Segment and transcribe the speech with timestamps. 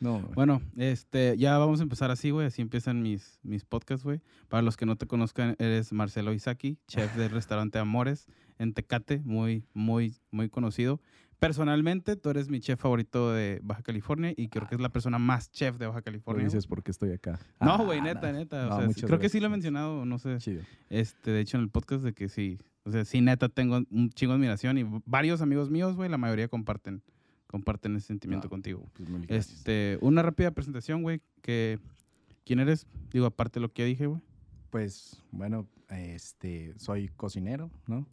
[0.00, 0.32] No, güey.
[0.34, 2.46] Bueno, este, ya vamos a empezar así, güey.
[2.46, 4.20] Así empiezan mis, mis podcasts, güey.
[4.48, 8.26] Para los que no te conozcan, eres Marcelo Isaki, chef del restaurante Amores
[8.58, 11.00] en Tecate, muy, muy, muy conocido.
[11.38, 15.18] Personalmente, tú eres mi chef favorito de Baja California y creo que es la persona
[15.18, 16.44] más chef de Baja Lo California.
[16.44, 17.38] dices porque estoy acá.
[17.60, 18.38] No, Ah, güey, neta, no.
[18.38, 18.68] neta.
[18.76, 20.36] o sea, creo que sí lo he mencionado, no sé.
[20.36, 20.60] Chido.
[20.90, 22.58] Este, de hecho, en el podcast de que sí.
[22.84, 26.18] O sea, sí, neta, tengo un chingo de admiración y varios amigos míos, güey, la
[26.18, 27.02] mayoría comparten,
[27.50, 28.88] comparten ese sentimiento No, contigo.
[28.94, 29.08] Pues.
[29.28, 31.80] Este, una rápida presentación, güey, que
[32.44, 32.86] ¿quién eres?
[33.10, 34.20] Digo, aparte de lo que ya dije, güey.
[34.70, 38.06] Pues bueno, este, soy cocinero, ¿no?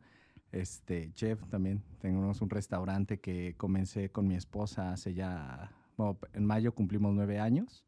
[0.52, 1.84] Este, chef también.
[2.00, 7.40] Tenemos un restaurante que comencé con mi esposa hace ya, bueno, en mayo cumplimos nueve
[7.40, 7.86] años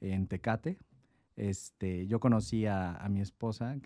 [0.00, 0.78] en Tecate.
[1.36, 3.76] Este, yo conocí a, a mi esposa,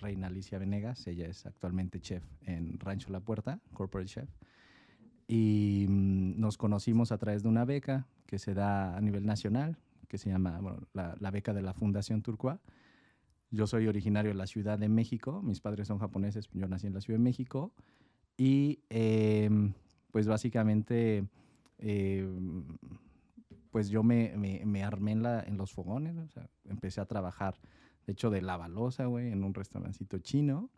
[0.00, 1.06] Reina Alicia Venegas.
[1.06, 4.28] Ella es actualmente chef en Rancho La Puerta, corporate chef.
[5.34, 9.78] Y mm, nos conocimos a través de una beca que se da a nivel nacional,
[10.06, 12.60] que se llama bueno, la, la beca de la Fundación Turcoa.
[13.50, 16.92] Yo soy originario de la Ciudad de México, mis padres son japoneses, yo nací en
[16.92, 17.72] la Ciudad de México
[18.36, 19.72] y em,
[20.10, 21.24] pues básicamente
[21.78, 22.64] em,
[23.70, 27.06] pues yo me, me- me armé en, la, en los fogones, o sea, empecé a
[27.06, 27.54] trabajar,
[28.06, 30.68] de hecho de la balosa, güey, en un restaurancito chino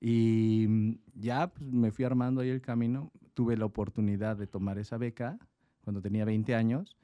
[0.00, 4.78] y mm, ya pues, me fui armando ahí el camino, tuve la oportunidad de tomar
[4.78, 5.38] esa beca
[5.82, 6.96] cuando tenía 20 años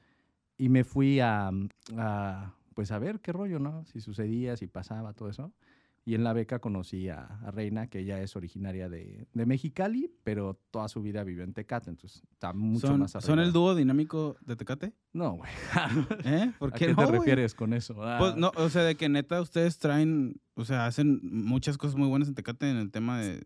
[0.57, 1.51] y me fui a,
[1.97, 3.85] a, pues a ver qué rollo, ¿no?
[3.85, 5.51] Si sucedía, si pasaba, todo eso.
[6.07, 10.11] Y en la beca conocí a, a Reina, que ella es originaria de, de Mexicali,
[10.23, 13.47] pero toda su vida vivió en Tecate, entonces está mucho ¿Son, más ¿Son arraigada.
[13.47, 14.93] el dúo dinámico de Tecate?
[15.13, 15.49] No, güey.
[16.25, 16.51] ¿Eh?
[16.59, 17.95] ¿Por ¿A qué, qué no, te refieres con eso?
[17.95, 21.95] Pues Ah, no, o sea, de que neta ustedes traen, o sea, hacen muchas cosas
[21.95, 23.41] muy buenas en Tecate en el tema de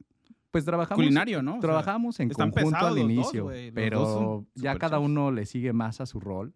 [0.52, 1.52] pues trabajamos, culinario, ¿no?
[1.52, 5.74] O sea, trabajamos en conjunto al dos, inicio, pero son ya cada uno le sigue
[5.74, 6.56] más a su rol,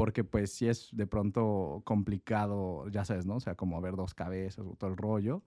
[0.00, 3.36] porque pues sí es de pronto complicado, ya sabes, ¿no?
[3.36, 5.42] O sea, como ver dos cabezas o todo el rollo.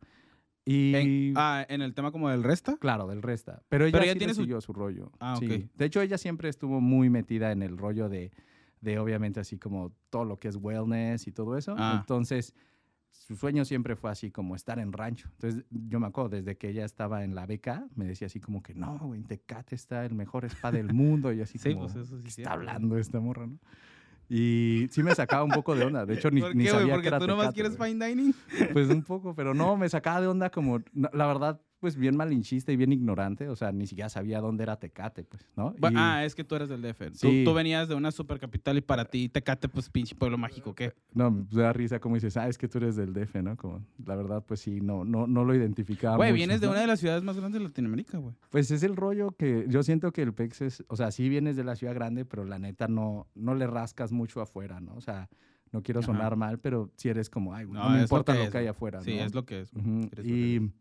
[0.66, 2.78] Y en, ah, en el tema como del resta.
[2.78, 3.63] claro, del resta.
[3.69, 5.12] Pero ella Pero ella sí tiene su- rollo.
[5.19, 5.46] Ah, sí.
[5.46, 5.72] ok.
[5.75, 8.31] De hecho, ella siempre estuvo muy metida en el rollo de,
[8.80, 11.74] de obviamente así como todo lo que es wellness y todo eso.
[11.78, 11.97] Ah.
[12.00, 12.53] Entonces,
[13.09, 15.30] su sueño siempre fue así como estar en rancho.
[15.34, 18.62] Entonces, yo me acuerdo, desde que ella estaba en la beca, me decía así como
[18.62, 21.34] que, no, güey, Tecate está el mejor spa del mundo.
[21.34, 23.58] Y así Sí, como, pues eso sí ¿qué es está hablando esta morra, no?
[24.29, 26.06] Y sí me sacaba un poco de onda.
[26.06, 26.81] De hecho, ni, ¿Por ni qué, güey?
[26.81, 28.34] sabía Porque que era tú nomás Tecate, quieres fine dining.
[28.72, 32.71] Pues un poco, pero no, me sacaba de onda como, la verdad, pues bien malinchista
[32.71, 33.49] y bien ignorante.
[33.49, 35.75] O sea, ni siquiera sabía dónde era Tecate, pues, ¿no?
[35.77, 37.11] Y- Ah, es que tú eres del DF.
[37.11, 37.41] Tú, Sí.
[37.44, 40.94] tú venías de una supercapital y para ti Tecate, pues pinche pueblo mágico, ¿qué?
[41.13, 43.57] No, me da risa como dices, ah, es que tú eres del DF, ¿no?
[43.57, 46.71] Como, la verdad, pues sí, no, no, no lo identificaba Güey, mucho, vienes de ¿no?
[46.71, 48.33] una de las ciudades más grandes de Latinoamérica, güey.
[48.50, 51.57] Pues es el rollo que yo siento que el PEX es, o sea, sí vienes
[51.57, 54.95] de la ciudad grande, pero la neta no, no le rascas mucho afuera, ¿no?
[54.95, 55.27] O sea,
[55.73, 56.05] no quiero Ajá.
[56.13, 58.51] sonar mal, pero si eres como, ay, güey, no, No, me lo importa que lo
[58.51, 59.23] que hay afuera, Sí, ¿no?
[59.23, 59.73] es lo que es.
[59.73, 60.71] lo que Y.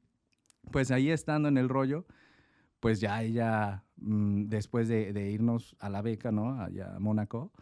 [0.71, 2.07] pues ahí estando en el rollo,
[2.81, 6.61] pues ya ella, mm, después de, irnos a la beca, ¿no?
[6.61, 7.53] Allá a Mónaco,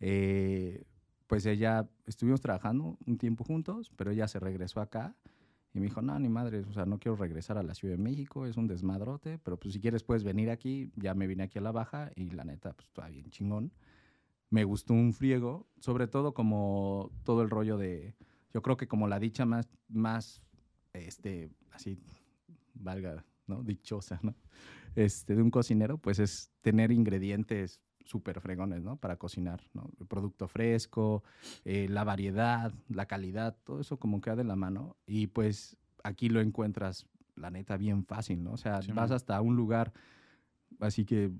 [0.00, 0.84] eh,
[1.26, 5.16] pues ella, estuvimos trabajando un tiempo juntos, pero ella se regresó acá
[5.72, 8.02] y me dijo, no, ni madre, o sea, no quiero regresar a la Ciudad de
[8.02, 11.58] México, es un desmadrote, pero pues si quieres puedes venir aquí, ya me vine aquí
[11.58, 13.72] a la baja y la neta, pues está bien chingón.
[14.50, 18.14] Me gustó un friego, sobre todo como todo el rollo de,
[18.52, 20.42] yo creo que como la dicha más, más,
[20.92, 21.98] este, así,
[22.74, 23.62] valga, ¿no?
[23.62, 24.34] Dichosa, ¿no?
[24.94, 28.96] Este, de un cocinero, pues es tener ingredientes súper fregones, ¿no?
[28.96, 29.90] Para cocinar, ¿no?
[29.98, 31.22] El producto fresco,
[31.64, 34.96] eh, la variedad, la calidad, todo eso como queda de la mano.
[35.06, 38.52] Y pues aquí lo encuentras, la neta, bien fácil, ¿no?
[38.52, 39.16] O sea, Sí, vas man.
[39.16, 39.92] hasta un lugar,
[40.80, 41.30] así que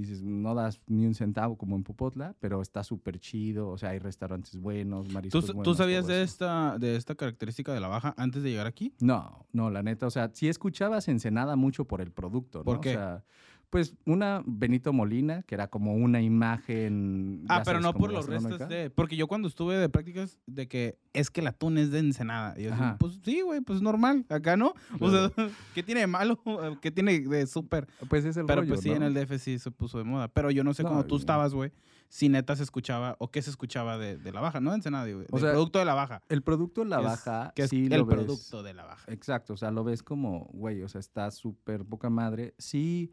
[0.00, 3.90] dices, no das ni un centavo como en Popotla, pero está súper chido, o sea,
[3.90, 7.88] hay restaurantes buenos, ¿Tú, mariscos tú buenos, sabías de esta, de esta característica de la
[7.88, 8.94] baja antes de llegar aquí?
[9.00, 12.64] No, no, la neta, o sea, sí escuchabas Ensenada mucho por el producto, ¿no?
[12.64, 12.90] ¿Por qué?
[12.90, 13.24] O sea,
[13.70, 17.44] pues una Benito Molina, que era como una imagen.
[17.48, 18.90] Ah, pero sabes, no por los restos de...
[18.90, 22.54] Porque yo cuando estuve de prácticas de que es que el atún es de Ensenada.
[22.58, 22.96] Y yo Ajá.
[22.98, 24.24] pues sí, güey, pues normal.
[24.30, 24.74] Acá no.
[25.00, 25.30] O sea,
[25.74, 26.40] ¿qué tiene de malo?
[26.80, 27.88] ¿Qué tiene de súper?
[28.08, 28.96] Pues es el Pero rollo, pues sí, ¿no?
[28.96, 30.28] en el DF sí se puso de moda.
[30.28, 31.72] Pero yo no sé No, cómo tú estabas, güey,
[32.08, 34.70] si neta se escuchaba o qué se escuchaba de, de la baja, ¿no?
[34.70, 35.26] De Ensenada, güey.
[35.30, 36.22] O sea, producto de la baja.
[36.30, 39.12] El producto en la baja, Que es sí el lo ves- producto de la baja.
[39.12, 42.54] Exacto, o sea, lo ves como, güey, o sea, está súper poca madre.
[42.56, 43.10] Sí,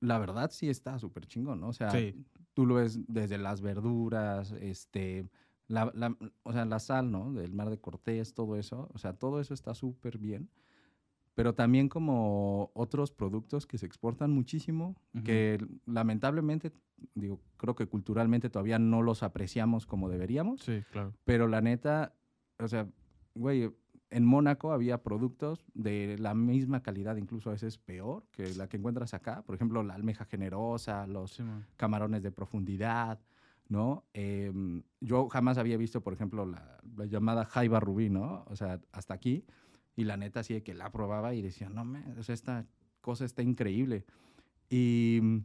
[0.00, 1.68] la verdad sí está súper chingón, ¿no?
[1.68, 2.14] O sea, Sí.
[2.54, 5.28] tú lo ves desde las verduras, este,
[5.68, 7.32] la, la- o sea, la sal, ¿no?
[7.32, 10.50] Del mar de Cortés, todo eso, o sea, todo eso está súper bien.
[11.34, 15.22] pero también como otros productos que se exportan muchísimo, Ujú.
[15.24, 16.72] que lamentablemente,
[17.14, 21.12] digo, creo que culturalmente todavía no los apreciamos como deberíamos, Sí, claro.
[21.24, 22.14] pero la neta,
[22.58, 22.88] o sea,
[23.34, 23.70] güey,
[24.10, 28.76] en Mónaco había productos de la misma calidad, incluso a veces peor que la que
[28.76, 29.42] encuentras acá.
[29.42, 31.42] Por ejemplo, la almeja generosa, los Sí,
[31.76, 33.20] camarones de profundidad,
[33.68, 34.04] ¿no?
[34.14, 38.44] Em, yo jamás había visto, por ejemplo, la, la llamada jaiba rubí, ¿no?
[38.48, 39.44] O sea, hasta aquí.
[39.96, 42.66] Y la neta, así de que la probaba y decía, no, me, o sea, esta
[43.00, 44.04] cosa está increíble.
[44.68, 45.38] Y mm,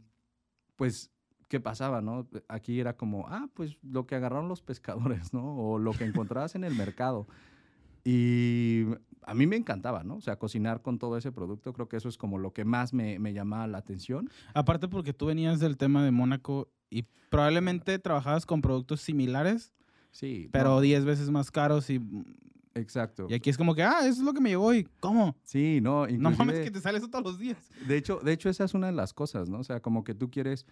[0.76, 1.10] pues,
[1.48, 2.28] ¿qué pasaba, no?
[2.48, 5.56] Aquí era como, ah, pues lo que agarraron los pescadores, ¿no?
[5.56, 7.26] O lo que encontrabas en el mercado.
[8.04, 8.84] Y
[9.24, 10.16] a mí me encantaba, ¿no?
[10.16, 12.92] O sea, cocinar con todo ese producto, creo que eso es como lo que más
[12.92, 14.28] me, me llamaba la atención.
[14.54, 19.72] Aparte porque tú venías del tema de Mónaco y probablemente trabajabas con productos similares,
[20.10, 20.48] Sí.
[20.52, 21.98] pero no, 10 veces más caros y,
[22.74, 23.26] exacto.
[23.30, 25.36] y aquí es como que, ah, eso es lo que me llegó y ¿cómo?
[25.42, 27.56] Sí, no, No mames que te sale eso todos los días.
[27.86, 29.60] De hecho, de hecho, esa es una de las cosas, ¿no?
[29.60, 30.66] O sea, como que tú quieres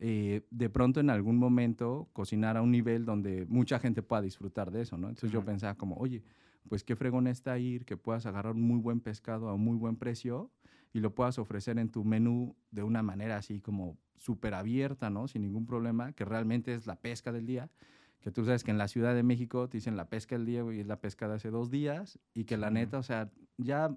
[0.00, 4.72] eh, de pronto en algún momento cocinar a un nivel donde mucha gente pueda disfrutar
[4.72, 5.08] de eso, ¿no?
[5.08, 6.22] Entonces yo pensaba como, oye,
[6.68, 9.76] pues qué fregón está ir, que puedas agarrar un muy buen pescado a un muy
[9.76, 10.50] buen precio
[10.92, 15.26] y lo puedas ofrecer en tu menú de una manera así como súper abierta, ¿no?
[15.28, 17.70] Sin ningún problema, que realmente es la pesca del día.
[18.20, 20.62] Que tú sabes que en la Ciudad de México te dicen la pesca del día,
[20.62, 23.96] güey, es la pesca de hace dos días y que la neta, o sea, ya...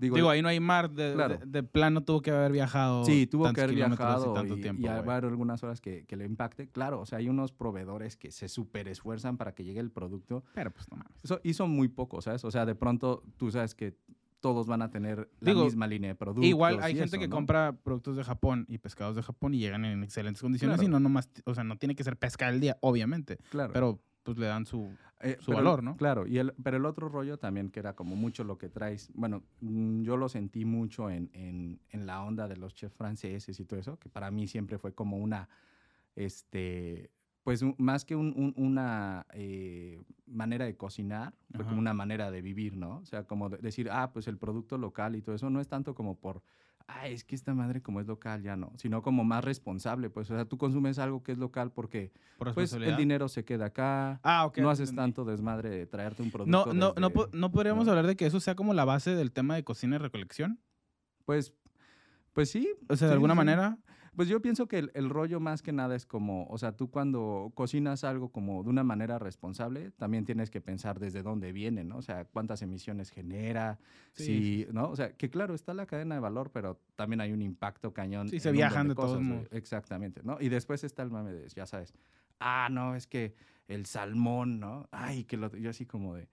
[0.00, 1.36] Digo, Digo, ahí no hay mar, de, Claro.
[1.38, 3.04] de- de plano tuvo que haber viajado.
[3.04, 4.82] Sí, tuvo que haber viajado y tanto y, tiempo.
[4.82, 6.68] y haber algunas horas que, que le impacte.
[6.68, 10.42] Claro, o sea, hay unos proveedores que se súper esfuerzan para que llegue el producto.
[10.54, 11.22] Pero pues no mames.
[11.22, 12.44] Eso, y son muy pocos, ¿sabes?
[12.44, 13.94] O sea, de pronto tú sabes que
[14.40, 16.46] todos van a tener la Digo, misma línea de productos.
[16.46, 17.36] Igual hay gente eso, que ¿no?
[17.36, 20.88] compra productos de Japón y pescados de Japón y llegan en excelentes condiciones Claro.
[20.88, 23.70] y no nomás, o sea, no tiene que ser pesca del día, obviamente, Claro.
[23.74, 24.90] pero pues le dan su...
[25.22, 25.96] Eh, su pero valor, ¿no?
[25.96, 29.10] Claro, y el, pero el otro rollo también que era como mucho lo que traes,
[29.14, 33.60] bueno, mm, yo lo sentí mucho en, en, en la onda de los chefs franceses
[33.60, 35.48] y todo eso, que para mí siempre fue como una,
[36.16, 37.10] este,
[37.42, 41.70] pues un- más que un- un- una eh, manera de cocinar, fue Ajá.
[41.70, 42.98] como una manera de vivir, ¿no?
[42.98, 45.68] O sea, como de- decir, ah, pues el producto local y todo eso, no es
[45.68, 46.42] tanto como por,
[46.98, 50.30] ah, es que esta madre como es local ya no, sino como más responsable, pues,
[50.30, 53.66] o sea, tú consumes algo que es local porque, Por pues, el dinero se queda
[53.66, 54.58] acá, Ah, ok.
[54.58, 56.50] no haces tanto desmadre de traerte un producto.
[56.50, 57.92] No, no, no, desde- no podríamos ¿no?
[57.92, 60.58] hablar de que eso sea como la base del tema de cocina y recolección.
[61.24, 61.54] Pues,
[62.32, 62.68] pues sí.
[62.88, 63.38] O sea, de sí, alguna sí.
[63.38, 63.78] manera.
[64.16, 66.90] Pues yo pienso que el, el rollo más que nada es como, o sea, tú
[66.90, 71.84] cuando cocinas algo como de una manera responsable, también tienes que pensar desde dónde viene,
[71.84, 71.98] ¿no?
[71.98, 73.78] O sea, cuántas emisiones genera,
[74.12, 74.90] Sí, si, ¿no?
[74.90, 78.28] O sea, que claro, está la cadena de valor, pero también hay un impacto cañón.
[78.28, 79.48] Sí, se viajan de cosas, modos.
[79.52, 80.38] Exactamente, ¿no?
[80.40, 81.94] Y después está el mame de, ya sabes,
[82.40, 83.34] ah, no, es que
[83.68, 84.88] el salmón, ¿no?
[84.90, 86.28] Ay, que lo, yo así como de,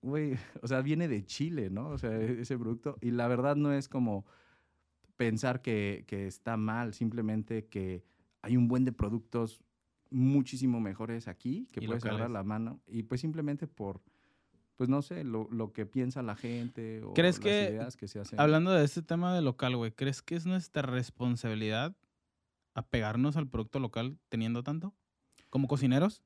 [0.00, 1.88] güey, o sea, viene de Chile, ¿no?
[1.88, 2.96] O sea, e- ese producto.
[3.00, 4.24] Y la verdad no es como
[5.16, 8.02] pensar que, que está mal, simplemente que
[8.42, 9.62] hay un buen de productos
[10.10, 12.80] muchísimo mejores aquí que puedes agarrar la mano.
[12.86, 14.00] Y pues simplemente por,
[14.76, 18.08] pues no sé, lo, lo que piensa la gente o ¿Crees las que- ideas que
[18.08, 18.38] se hacen.
[18.40, 21.96] Hablando de este tema de local, güey, ¿crees que es nuestra responsabilidad
[22.74, 24.94] apegarnos al producto local teniendo tanto?
[25.50, 26.22] ¿Como cocineros?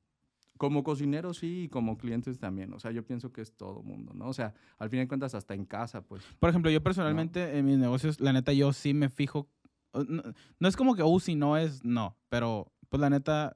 [0.59, 2.73] Como cocineros sí y como clientes también.
[2.73, 4.27] O sea, yo pienso que es todo mundo, ¿no?
[4.27, 6.21] O sea, al fin de cuentas hasta en casa, pues.
[6.37, 9.47] Por ejemplo, yo personalmente en mis negocios, la neta, yo sí me fijo.
[9.93, 10.21] No,
[10.59, 12.17] no es como que, uh, si no es, no.
[12.27, 13.55] Pero, pues la neta,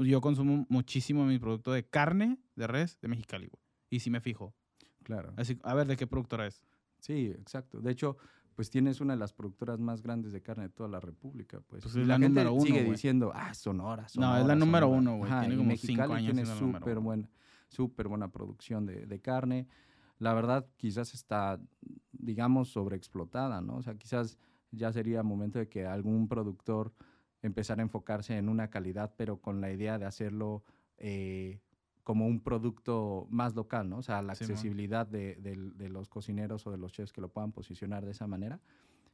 [0.00, 3.62] yo consumo muchísimo mi producto de carne de res de Mexicali, güey.
[3.88, 4.54] Y sí me fijo.
[5.04, 5.32] Claro.
[5.38, 6.62] Así, a ver, ¿de qué productora es?
[6.98, 7.80] Sí, exacto.
[7.80, 8.18] De hecho,
[8.54, 11.82] pues tienes una de las productoras más grandes de carne de toda la República, pues.
[11.82, 14.40] Pues es la número uno, sigue diciendo, ah, Sonora, No, Sonora.
[14.40, 14.98] es la número Sonora".
[15.00, 15.30] uno, güey.
[15.40, 17.28] Tiene como Mexicali cinco años tiene la súper buena,
[17.68, 19.66] súper buena producción de, de carne.
[20.18, 21.58] La verdad, quizás está,
[22.12, 23.76] digamos, sobreexplotada, ¿no?
[23.76, 24.38] O sea, quizás
[24.70, 26.92] ya sería momento de que algún productor
[27.42, 30.62] empezara a enfocarse en una calidad, pero con la idea de hacerlo
[30.98, 31.60] eh,
[32.04, 33.98] como un producto más local, ¿no?
[33.98, 34.52] O sea, la Simón.
[34.52, 38.10] accesibilidad de, del- de los cocineros o de los chefs que lo puedan posicionar de
[38.12, 38.60] esa manera.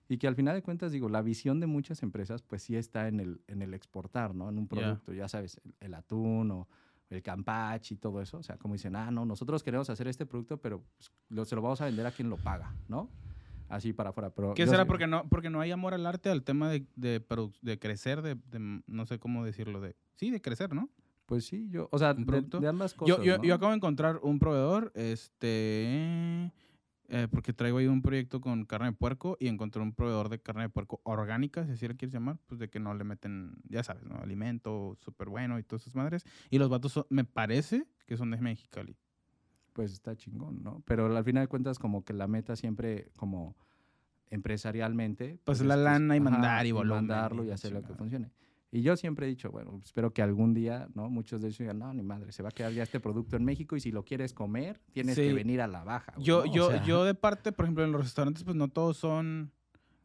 [0.09, 3.09] Y que al final de cuentas, digo, la visión de muchas empresas, pues sí está
[3.09, 4.49] en el, en el exportar, ¿no?
[4.49, 6.67] En un producto, ya sabes, el, el atún o
[7.11, 8.39] el campache y todo eso.
[8.39, 11.55] O sea, como dicen, ah, no, nosotros queremos hacer este producto, pero pues, lo, se
[11.57, 13.11] lo vamos a vender a quien lo paga, ¿no?
[13.69, 14.31] Así para afuera.
[14.31, 14.85] Pero ¿Qué será?
[14.85, 17.23] sé- Porque no, porque no hay amor al arte, al tema de, de,
[17.61, 20.89] de crecer, de, de- no sé cómo decirlo, de sí, de crecer, ¿no?
[21.29, 23.19] Pues sí, yo, o sea, ¿Un de, de ambas cosas.
[23.19, 23.45] Yo, yo, ¿no?
[23.45, 26.47] yo acabo de encontrar un proveedor, este,
[27.11, 30.39] eh, porque traigo ahí un proyecto con carne de puerco y encontré un proveedor de
[30.41, 33.57] carne de puerco orgánica, si así le quieres llamar, pues de que no le meten,
[33.69, 34.17] ya sabes, ¿no?
[34.17, 36.25] Alimento súper bueno y todas esas madres.
[36.49, 38.97] Y los vatos son- me parece que son de Mexicali.
[39.75, 40.83] pues está chingón, ¿no?
[40.87, 43.55] Pero al final de cuentas como que la meta siempre como
[44.31, 45.39] empresarialmente.
[45.45, 47.83] Pues la es- lana y ajá, mandar y volumen mandarlo y y la hacer lo
[47.83, 48.31] que funcione.
[48.71, 51.09] Y yo siempre he dicho, bueno, espero que algún día, ¿no?
[51.09, 53.45] Muchos de ellos digan, no, ni madre, se va a quedar ya este producto en
[53.45, 55.23] México y si lo quieres comer, tienes Sí.
[55.23, 56.13] que venir a la baja.
[56.17, 56.51] güey, Yo, ¿no?
[56.51, 59.53] O yo, sea, yo de parte, por ejemplo, en los restaurantes, pues no todos son,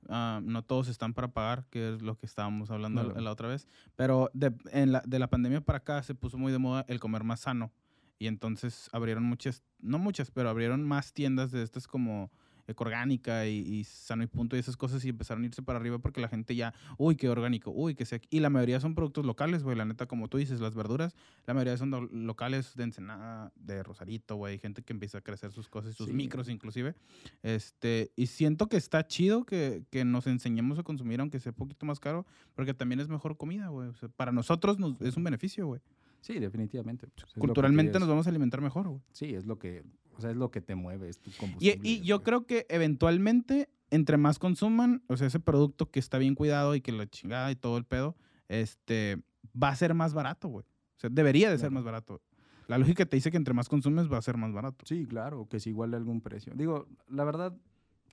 [0.08, 3.50] ah, no todos están para pagar, que es lo que estábamos hablando la, la otra
[3.50, 3.68] vez.
[3.98, 7.02] Pero de, en la, de la pandemia para acá se puso muy de moda el
[7.02, 7.74] comer más sano.
[8.18, 12.32] Y entonces abrieron muchas, no muchas, pero abrieron más tiendas de estas como
[12.68, 16.00] ecoorgánica y, y sano y punto y esas cosas y empezaron a irse para arriba
[16.00, 18.22] porque la gente ya, uy, qué orgánico, uy, qué sé.
[18.30, 21.16] Y la mayoría son productos locales, güey, la neta, como tú dices, las verduras,
[21.46, 25.70] la mayoría son locales de Ensenada, de Rosarito, güey, gente que empieza a crecer sus
[25.70, 26.14] cosas, sus Sí.
[26.14, 26.96] micros inclusive.
[27.42, 31.58] Este, y siento que está chido que, que nos enseñemos a consumir aunque sea un
[31.58, 33.90] poquito más caro, porque también es mejor comida, güey.
[33.90, 35.82] O sea, para nosotros nos, es un beneficio, güey.
[36.22, 37.08] Sí, definitivamente.
[37.08, 39.02] pues, que Culturalmente nos vamos a alimentar mejor, güey.
[39.12, 39.84] Sí, es lo que,
[40.18, 41.80] o sea, es lo que te mueve, es tu combustible.
[41.88, 42.24] y yo güey.
[42.26, 46.82] creo que eventualmente, entre más consuman, o sea, ese producto que está bien cuidado y
[46.82, 48.16] que la chingada y todo el pedo,
[48.48, 49.22] este,
[49.62, 50.66] va a ser más barato, güey.
[50.66, 51.74] O sea, debería de ser Claro.
[51.76, 52.22] más barato.
[52.68, 54.86] La lógica te dice que entre más consumes va a ser más barato.
[54.88, 56.54] Sí, claro, que es igual de algún precio.
[56.56, 57.54] Digo, la verdad,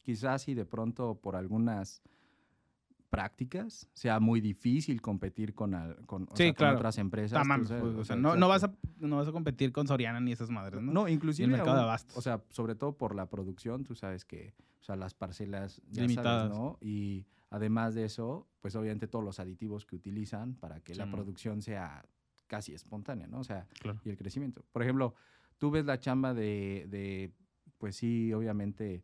[0.02, 2.02] quizás si de pronto por algunas
[3.10, 6.76] prácticas sea muy difícil competir con, al- con, o Sí, sea, con claro.
[6.78, 7.46] otras empresas.
[7.46, 10.20] Mames, sabes, pues, o sea, no, no, vas a, no vas a competir con Soriana
[10.20, 10.92] ni esas madres, ¿no?
[10.92, 12.16] No, inclusive mercado de aún, abastos.
[12.16, 16.02] O sea, sobre todo por la producción, tú sabes que, o sea, las parcelas ya
[16.02, 16.48] Limitadas.
[16.48, 16.78] sabes, ¿no?
[16.80, 21.60] Y además de eso, pues obviamente todos los aditivos que utilizan para que la producción
[21.62, 22.04] sea
[22.46, 23.40] casi espontánea, ¿no?
[23.40, 24.00] O sea, Claro.
[24.04, 24.64] y el crecimiento.
[24.72, 25.14] Por ejemplo,
[25.58, 27.32] tú ves la chamba de, de
[27.78, 29.02] pues sí, obviamente,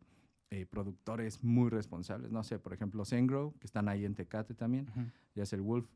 [0.49, 2.31] eh, productores muy responsables.
[2.31, 5.01] No sé, por ejemplo, Sengro, que están ahí en Tecate también, Ujú.
[5.35, 5.87] ya es el Wolf.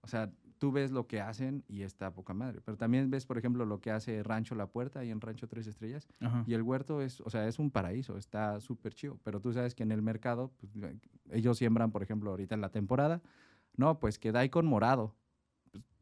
[0.00, 2.60] O sea, tú ves lo que hacen y está poca madre.
[2.64, 5.66] Pero también ves, por ejemplo, lo que hace Rancho La Puerta y en Rancho Tres
[5.66, 6.08] Estrellas.
[6.20, 6.44] Ajá.
[6.46, 9.18] Y el huerto es, o sea, es un paraíso, está súper chido.
[9.24, 10.72] Pero tú sabes que en el mercado, pues,
[11.30, 13.20] ellos siembran, por ejemplo, ahorita en la temporada,
[13.76, 15.14] no, pues que daikon morado.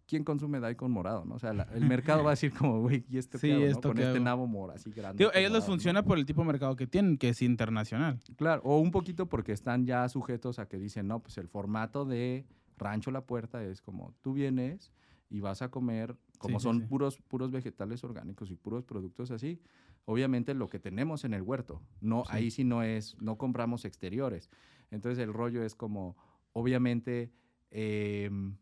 [0.06, 1.24] ¿Quién consume daikon morado?
[1.24, 1.34] No?
[1.34, 1.84] O sea, la- el
[2.20, 3.70] mercado va a decir como, güey, ¿y esto Sí, qué hago, no?
[3.70, 4.24] ¿esto Con qué este hago?
[4.24, 5.24] nabo mora así grande.
[5.24, 8.20] A ellos les funciona por el tipo de mercado que tienen, que es internacional.
[8.36, 12.04] Claro, o un poquito porque están ya sujetos a que dicen, no, pues el formato
[12.04, 12.46] de
[12.78, 14.92] Rancho La Puerta es como tú vienes
[15.28, 16.86] y vas a comer, como Sí, son sí.
[16.86, 19.60] puros puros vegetales orgánicos y puros productos así,
[20.04, 24.50] obviamente lo que tenemos en el huerto, no ahí sí no es, no compramos exteriores.
[24.92, 26.16] Entonces el rollo es como,
[26.52, 27.32] obviamente,
[27.70, 28.56] em,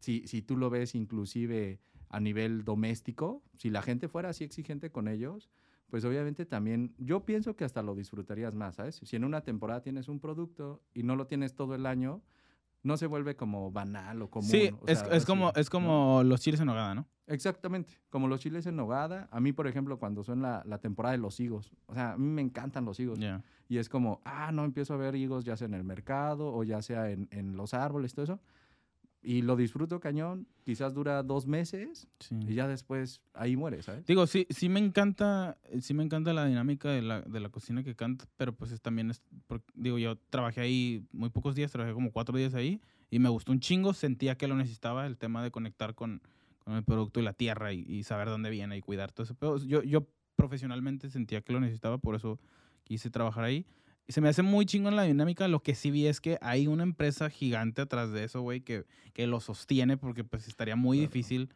[0.00, 4.90] si, si tú lo ves inclusive a nivel doméstico, si la gente fuera así exigente
[4.90, 5.48] con ellos,
[5.90, 9.00] pues obviamente también, yo pienso que hasta lo disfrutarías más, ¿sabes?
[9.02, 12.22] Si en una temporada tienes un producto y no lo tienes todo el año,
[12.82, 14.50] no se vuelve como banal o común.
[14.50, 15.70] sí, o es, sea, es así, como, es ¿no?
[15.70, 17.06] como los chiles en nogada, ¿no?
[17.26, 19.28] Exactamente, como los chiles en nogada.
[19.30, 22.18] A mí, por ejemplo, cuando son la, la temporada de los higos, o sea, a
[22.18, 23.20] mí me encantan los higos.
[23.68, 26.64] Y es como, ah, no, empiezo a ver higos ya sea en el mercado o
[26.64, 28.40] ya sea en, en los árboles, todo eso.
[29.22, 32.36] Y lo disfruto cañón, quizás dura dos meses Sí.
[32.48, 34.06] y ya después ahí muere, ¿sabes?
[34.06, 37.82] Digo, sí, sí me encanta, sí me encanta la dinámica de la, de la cocina
[37.82, 39.22] que canta, pero pues es, también es,
[39.74, 43.52] digo, yo trabajé ahí muy pocos días, trabajé como cuatro días ahí y me gustó
[43.52, 46.22] un chingo, sentía que lo necesitaba, el tema de conectar con,
[46.64, 49.34] con el producto y la tierra y, y saber dónde viene y cuidar todo eso.
[49.34, 52.40] Pero yo, yo profesionalmente sentía que lo necesitaba, por eso
[52.84, 53.66] quise trabajar ahí.
[54.10, 55.46] Y se me hace muy chingón la dinámica.
[55.46, 58.84] Lo que sí vi es que hay una empresa gigante atrás de eso, güey, que,
[59.12, 61.08] que lo sostiene porque pues estaría muy Claro.
[61.12, 61.54] difícil.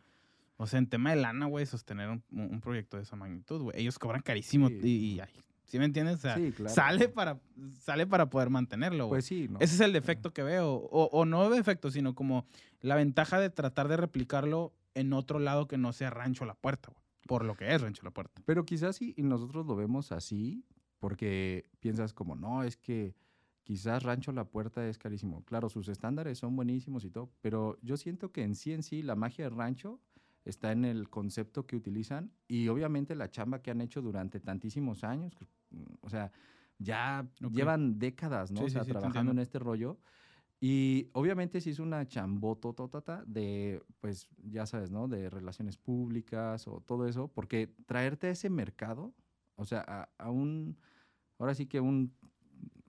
[0.57, 3.81] O sea, en tema de lana, güey, sostener un, proyecto de esa magnitud, güey.
[3.81, 4.79] Ellos cobran carísimo Sí.
[4.85, 5.31] y, y ay,
[5.65, 6.19] ¿sí me entiendes?
[6.19, 6.73] O sea, Sí, claro.
[6.73, 7.41] sale, para,
[7.81, 9.17] sale para poder mantenerlo, güey.
[9.17, 9.59] Pues sí, ¿no?
[9.59, 10.75] Ese es el defecto que veo.
[10.75, 12.47] O, o no defecto, sino como
[12.83, 16.91] la ventaja de tratar de replicarlo en otro lado que no sea Rancho La Puerta,
[16.93, 17.03] güey.
[17.27, 18.41] Por lo que es Rancho La Puerta.
[18.45, 20.63] Pero quizás sí, y nosotros lo vemos así,
[21.05, 23.15] porque piensas como, no, es que
[23.63, 25.45] quizás Rancho La Puerta es carísimo.
[25.45, 29.03] Claro, sus estándares son buenísimos y todo, pero yo siento que en sí en sí
[29.03, 30.01] la magia del rancho
[30.47, 35.05] está en el concepto que utilizan y obviamente la chamba que han hecho durante tantísimos
[35.05, 35.37] años.
[35.69, 36.33] mm, O sea,
[36.79, 37.53] ya Ok.
[37.53, 38.61] llevan décadas, ¿no?
[38.61, 40.01] Sí, o sea, sí, trabajando en este rollo.
[40.59, 45.07] Y obviamente sí es una chambototota de, pues, ya sabes, ¿no?
[45.09, 49.15] De relaciones públicas o todo eso, porque traerte a ese mercado,
[49.57, 50.79] o sea, a, a un,
[51.39, 52.13] ahora sí que un,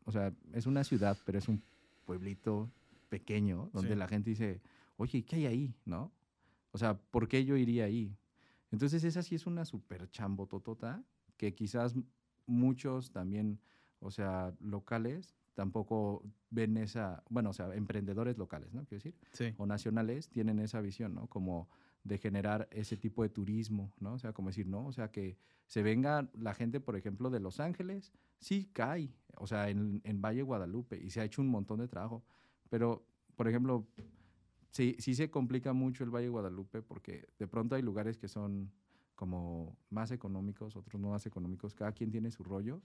[0.06, 1.62] o sea, es una ciudad, pero es un
[2.06, 2.72] pueblito
[3.10, 3.96] pequeño donde Sí.
[3.96, 4.62] la gente dice,
[4.98, 5.76] oye, ¿qué hay ahí?
[5.86, 6.12] ¿No?
[6.72, 8.16] O sea, ¿por qué yo iría ahí?
[8.72, 11.04] Entonces esa sí es una super chambototota
[11.38, 11.96] que quizás
[12.46, 13.60] muchos también,
[14.00, 18.84] o sea, locales, tampoco ven esa, bueno, o sea, emprendedores locales, ¿no?
[18.86, 19.54] Quiero decir, Sí.
[19.58, 21.28] o nacionales tienen esa visión, ¿no?
[21.28, 21.70] Como
[22.06, 24.14] de generar ese tipo de turismo, ¿no?
[24.14, 27.40] O sea, como decir, no, o sea, que se venga la gente, por ejemplo, de
[27.40, 31.50] Los Ángeles, sí cae, o sea, en, en Valle Guadalupe, y se ha hecho un
[31.50, 32.24] montón de trabajo,
[32.70, 33.88] pero, por ejemplo,
[34.70, 38.72] sí, sí se complica mucho el Valle Guadalupe porque de pronto hay lugares que son
[39.16, 42.82] como más económicos, otros no más económicos, cada quien tiene su rollo,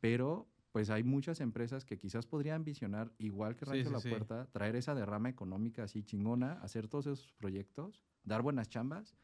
[0.00, 4.08] pero pues hay muchas empresas que quizás podrían visionar, igual que Rancho sí, La sí.
[4.08, 9.14] Puerta, traer esa derrama económica así chingona, hacer todos esos proyectos, dar buenas chambas,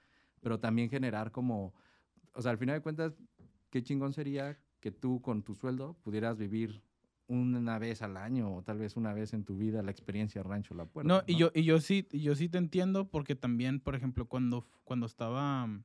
[0.41, 1.75] pero también generar como,
[2.35, 3.15] o sea, al final de cuentas,
[3.69, 6.85] qué chingón sería que tú con tu sueldo pudieras vivir
[7.27, 10.75] una vez al año o tal vez una vez en tu vida la experiencia Rancho
[10.75, 11.13] La Puerta.
[11.13, 14.69] No, y yo, y yo sí, yo sí te entiendo porque también, por ejemplo, cuando,
[14.85, 15.83] cuando estaba mm,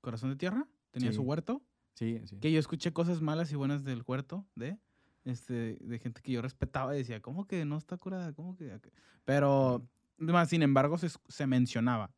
[0.00, 1.60] Corazón de Tierra, tenía su huerto,
[2.00, 2.38] Sí, sí.
[2.40, 4.78] que yo escuché cosas malas y buenas del huerto, de,
[5.24, 8.32] este, de gente que yo respetaba y decía, ¿cómo que no está curada?
[8.32, 8.72] ¿Cómo que?
[8.72, 8.90] ac-?"
[9.26, 12.10] Pero, más sin embargo, se, se mencionaba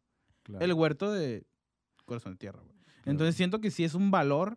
[0.45, 1.45] claro, el huerto de
[2.05, 2.61] Corazón de Tierra.
[2.61, 2.77] güey.
[2.77, 3.11] claro.
[3.11, 4.57] Entonces siento que sí es un valor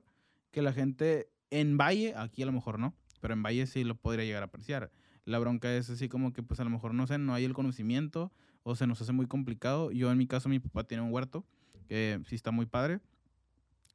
[0.51, 3.96] que la gente en Valle, aquí a lo mejor no, pero en Valle sí lo
[3.96, 4.91] podría llegar a apreciar.
[5.24, 7.53] La bronca es así como que pues a lo mejor no sé, no hay el
[7.53, 9.89] conocimiento o se nos hace muy complicado.
[9.89, 11.48] Yo en mi caso mi papá tiene un huerto
[11.88, 13.01] que sí está muy padre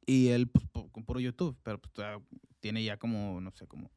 [0.05, 1.93] y él pues po- con puro YouTube, pero pues
[2.59, 3.89] tiene ya como, no sé, como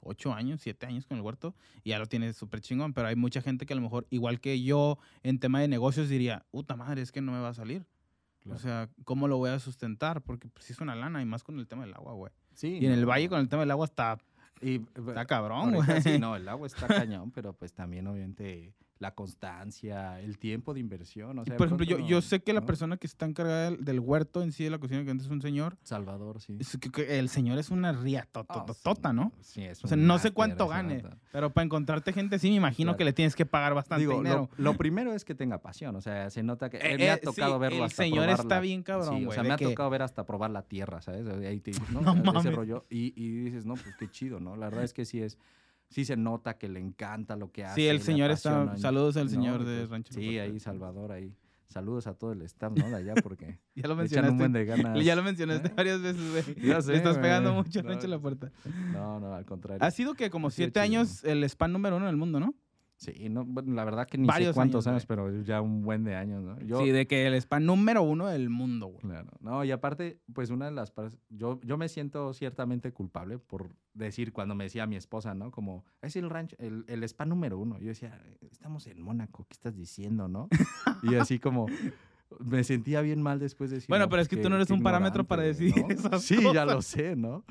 [0.00, 3.16] ocho años, siete años con el huerto y ya lo tiene súper chingón, pero hay
[3.16, 6.76] mucha gente que a lo mejor, igual que yo en tema de negocios, diría, puta
[6.76, 7.86] madre, es que no me va a salir.
[8.40, 8.56] Claro.
[8.58, 10.20] O sea, ¿cómo lo voy a sustentar?
[10.22, 12.30] Porque pues, sí es una lana y más con el tema del agua, güey.
[12.52, 14.18] Sí, Y en el valle con el tema del agua está,
[14.60, 16.02] y, está cabrón, ahorita güey.
[16.02, 20.80] sí, no, el agua está cañón, pero pues también obviamente la constancia, el tiempo de
[20.80, 21.38] inversión.
[21.38, 24.00] O sea, por ejemplo, yo, yo sé que la persona que está encargada del, del
[24.00, 26.56] huerto en sí de la cocina, que antes es un señor, Salvador, sí.
[26.60, 29.32] es que- que el señor es una ría Ah, tota, sí, ¿no?
[29.40, 32.88] Sí, es O sea, no sé cuánto gane, pero para encontrarte gente así me imagino
[32.92, 32.98] Claro.
[32.98, 34.48] que le tienes que pagar bastante Digo, dinero.
[34.56, 37.14] lo, lo primero es que tenga pasión, o sea, se nota que Eh, me ha
[37.14, 39.42] eh, tocado sí, verlo el hasta señor probar está la- bien cabrón, Sí, o sea,
[39.42, 41.26] me ha tocado ver hasta probar la tierra, ¿sabes?
[41.44, 42.00] Ahí te ¿no?
[42.00, 42.54] Ese mames.
[42.54, 42.86] rollo.
[42.88, 44.56] Y, y dices, no, pues qué chido, ¿no?
[44.56, 45.38] La verdad es que sí es,
[45.94, 47.76] sí se nota que le encanta lo que hace.
[47.76, 49.30] Sí, el señor está, saludos al ¿no?
[49.30, 51.32] señor de pues, Rancho Sí, ahí Salvador, ahí.
[51.68, 52.88] Saludos a todo el staff, ¿no?
[52.90, 54.36] De allá, porque Ya lo un mencionaste.
[54.36, 55.04] buen de ganas.
[55.04, 55.72] Ya lo mencionaste ¿eh?
[55.76, 56.56] varias veces, güey.
[56.68, 58.50] Ya sé, estás pegando mucho No, Rancho La Puerta.
[58.92, 59.84] No, no, al contrario.
[59.84, 62.54] Ha sido que como Ha siete años el spam número uno en el mundo, ¿no?
[62.96, 65.82] Sí, no, bueno, la verdad que ni Varios sé cuántos años, años, pero ya un
[65.82, 66.58] buen de años, ¿no?
[66.60, 69.00] Yo, Sí, de que el spam número uno del mundo, güey.
[69.00, 69.30] Claro.
[69.40, 73.74] No, y aparte, pues una de las partes, yo, yo me siento ciertamente culpable por
[73.92, 75.50] decir cuando me decía mi esposa, ¿no?
[75.50, 77.78] Como, es el rancho, el, el spa número uno.
[77.78, 80.48] Yo decía, estamos en Mónaco, ¿qué estás diciendo, no?
[81.02, 81.66] y así como,
[82.38, 83.88] me sentía bien mal después de decir.
[83.88, 85.88] Bueno, "No, pero es que tú no eres un parámetro para decidir ¿no?".
[85.90, 87.44] esas Sí, ya lo sé, ¿no?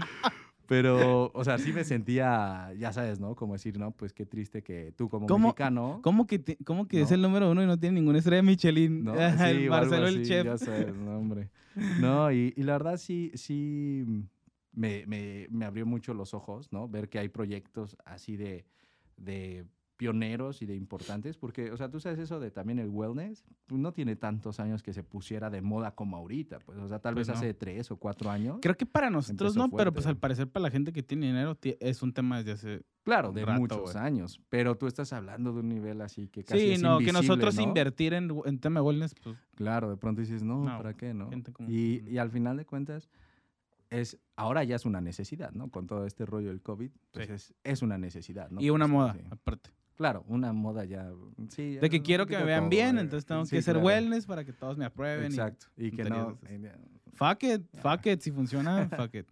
[0.68, 3.36] Pero, o sea, sí me sentía, ya sabes, ¿no?
[3.36, 6.00] Como decir, no, pues qué triste que tú como ¿Cómo- mexicano...
[6.02, 8.44] ¿Cómo que, te- cómo que es el número uno y no tiene ninguna estrella de
[8.44, 9.04] Michelin?
[9.04, 10.46] No, Ajá, sí, el el chef.
[10.46, 11.50] Ya sabes, no, hombre.
[12.00, 14.06] No, y, y la verdad sí, sí
[14.72, 16.88] me, me, me abrió mucho los ojos, ¿no?
[16.88, 18.66] Ver que hay proyectos así de,
[19.18, 19.66] de
[20.04, 23.80] pioneros y de importantes, porque, o sea, tú sabes eso de también el wellness, pues
[23.80, 27.14] no tiene tantos años que se pusiera de moda como ahorita, pues, o sea, tal
[27.14, 27.40] Pues vez no.
[27.40, 28.58] hace tres o cuatro años.
[28.62, 31.58] Creo que para nosotros no, pero pues al parecer para la gente que tiene dinero
[31.80, 32.82] es un tema desde hace...
[33.06, 36.60] Claro, de rato, muchos años, pero tú estás hablando de un nivel así que casi
[36.60, 37.62] Sí, es no, que nosotros ¿no?
[37.62, 41.14] invertir en, en tema de wellness, pues Claro, de pronto dices, no, No, ¿para qué,
[41.14, 41.30] no?
[41.54, 43.10] como- Y, y al final de cuentas,
[43.90, 45.70] es, ahora ya es una necesidad, ¿no?
[45.70, 47.34] Con todo este rollo del COVID, pues Sí.
[47.34, 48.60] es, es una necesidad, ¿no?
[48.60, 49.20] y una moda, sí.
[49.30, 49.70] aparte.
[49.96, 51.12] Claro, una moda ya,
[51.50, 51.76] sí.
[51.76, 53.04] De que quiero que me vean todo, bien, güey.
[53.04, 53.88] entonces tengo Sí, que ser claro.
[53.88, 55.32] wellness para que todos me aprueben.
[55.32, 56.72] y- Exacto, y, que no, eh,
[57.14, 59.28] Fuck it, fuck it, si funciona, fuck it.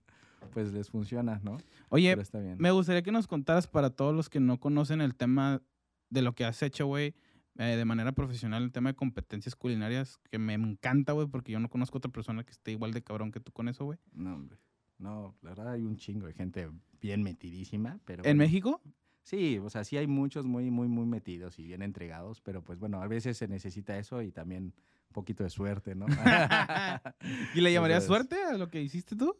[0.53, 1.57] pues les funciona, ¿no?
[1.89, 2.57] Oye, Pero está bien.
[2.59, 5.61] me gustaría que nos contaras para todos los que no conocen el tema
[6.09, 7.15] de lo que has hecho, güey,
[7.57, 11.59] eh, de manera profesional, el tema de competencias culinarias, que me encanta, güey, porque yo
[11.59, 13.97] no conozco otra persona que esté igual de cabrón que tú con eso, güey.
[14.13, 14.57] No, hombre.
[14.99, 16.69] No, la verdad hay un chingo de gente
[17.01, 18.19] bien metidísima, pero...
[18.23, 18.81] ¿En bueno, México?
[19.23, 22.79] Sí, o sea, sí hay muchos muy, muy, muy metidos y bien entregados, pero pues
[22.79, 26.05] bueno, a veces se necesita eso y también un poquito de suerte, ¿no?
[27.53, 29.35] ¿Y le llamarías suerte a lo que hiciste tú?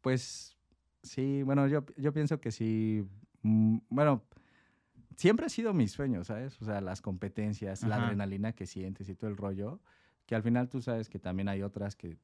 [0.00, 0.56] Pues
[1.02, 3.04] sí, bueno, yo, yo pienso que sí.
[3.42, 4.22] mm, Bueno,
[5.16, 6.60] siempre ha sido mi sueño, ¿sabes?
[6.60, 9.80] O sea, las competencias, la adrenalina que sientes y todo el rollo,
[10.26, 12.16] que al final tú sabes que también hay otras que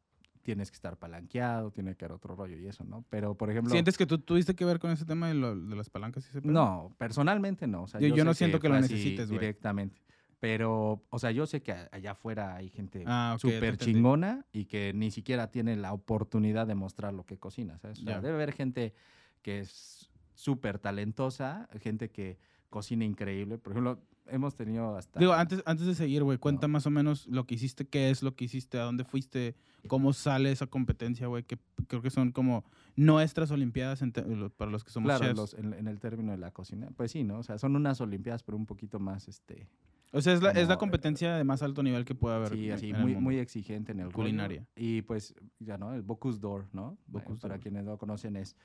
[0.49, 3.05] tienes que estar palanqueado, tiene que haber otro rollo y eso, ¿no?
[3.11, 3.71] Pero, por ejemplo...
[3.71, 6.39] ¿Sientes que tú tuviste que ver con ese tema de, lo- de las palancas y
[6.39, 6.41] ese?
[6.49, 7.83] No, personalmente no.
[7.83, 9.41] O sea, Yo- yo no siento que lo necesites, güey.
[9.41, 10.01] Directamente.
[10.41, 14.93] Pero, o sea, yo sé que allá afuera hay gente Ah, súper chingona y que
[14.95, 17.99] ni siquiera tiene la oportunidad de mostrar lo que cocina, ¿sabes?
[18.01, 18.95] O sea, debe haber gente
[19.43, 22.39] que es súper talentosa, gente que
[22.71, 23.59] cocina increíble.
[23.59, 25.19] Por ejemplo, hemos tenido hasta...
[25.21, 28.23] Digo, antes, antes de seguir, güey, cuenta más o menos lo que hiciste, qué es
[28.23, 29.55] lo que hiciste, a dónde fuiste,
[29.87, 32.64] cómo sale esa competencia, güey, que creo que son como
[32.97, 34.12] nuestras olimpiadas en
[34.57, 35.37] para los que somos Claro, chefs.
[35.37, 36.88] los- en, en el término de la cocina.
[36.97, 37.38] Pues sí, ¿no?
[37.38, 39.69] O sea, son unas olimpiadas, pero un poquito más, este...
[40.11, 42.55] O sea, es la, es la competencia de más alto nivel que puede haber.
[42.55, 44.14] Sí, así, muy, muy exigente en el rollo.
[44.17, 44.67] Culinaria.
[44.75, 45.93] Y pues, ya, ¿no?
[45.93, 46.97] El Bocuse d'Or, ¿no?
[47.09, 48.57] Bocuse Para quienes no lo conocen, es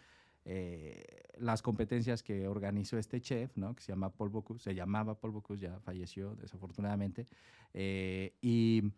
[0.46, 3.76] eh, las competencias que organizó este chef, ¿no?
[3.76, 7.26] Que se llama Paul Bocuse, se llamaba Paul Bocuse, ya falleció desafortunadamente.
[7.74, 8.92] Eh, y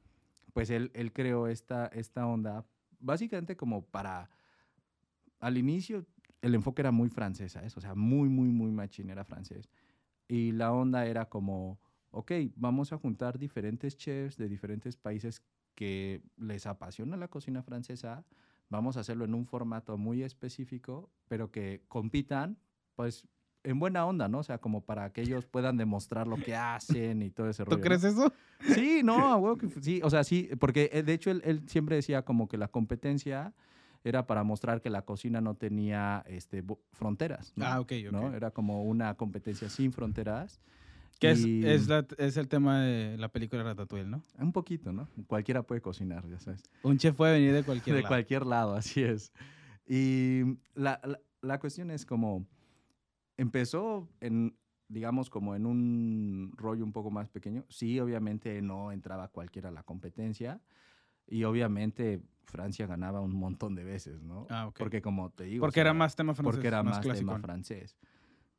[0.53, 2.65] pues él, él creó esta, esta onda,
[2.99, 4.29] básicamente como para,
[5.39, 6.05] al inicio,
[6.41, 7.75] el enfoque era muy francés, ¿sabes?
[7.77, 9.69] O sea, muy, muy, muy machín, era francés.
[10.27, 11.79] Y la onda era como,
[12.12, 15.41] ok, vamos a juntar diferentes chefs de diferentes países
[15.75, 18.25] que les apasiona la cocina francesa,
[18.69, 22.58] vamos a hacerlo en un formato muy específico, pero que compitan,
[22.95, 23.28] pues,
[23.63, 24.39] en buena onda, ¿no?
[24.39, 27.78] O sea, como para que ellos puedan demostrar lo que hacen y todo ese rollo.
[27.78, 28.32] ¿Tú crees eso?
[28.73, 32.23] Sí, no, f- sí, o sea, sí, porque eh, de hecho él, él siempre decía
[32.23, 33.54] como que la competencia
[34.04, 37.65] era para mostrar que la cocina no tenía este, fronteras, ¿no?
[37.65, 38.12] Ah, ok, ok.
[38.12, 38.34] ¿no?
[38.34, 40.60] Era como una competencia sin fronteras.
[41.19, 44.21] Que es, es, la- es el tema de la película Ratatouille, ¿no?
[44.38, 45.08] Un poquito, ¿no?
[45.28, 46.62] Cualquiera puede cocinar, ya sabes.
[46.84, 48.12] Un chef puede venir de cualquier de lado.
[48.12, 49.32] cualquier lado, así es.
[49.88, 50.41] Y
[50.73, 52.45] la, la, la cuestión es como,
[53.38, 54.56] empezó en,
[54.88, 57.65] digamos, como en un rollo un poco más pequeño.
[57.69, 60.62] Sí, obviamente no entraba cualquiera a la competencia
[61.28, 64.47] y obviamente Francia ganaba un montón de veces, ¿no?
[64.49, 64.78] Ah, ok.
[64.80, 65.63] Porque como te digo...
[65.63, 66.56] o Porque era sea, más tema francés.
[66.56, 67.30] porque era más, clásico.
[67.32, 67.97] tema francés.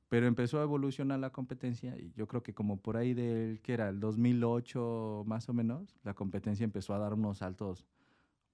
[0.09, 3.73] Pero empezó a evolucionar la competencia y yo creo que como por ahí del, que
[3.75, 3.89] era?
[3.89, 7.85] El 2008 más o menos, la competencia empezó a dar unos saltos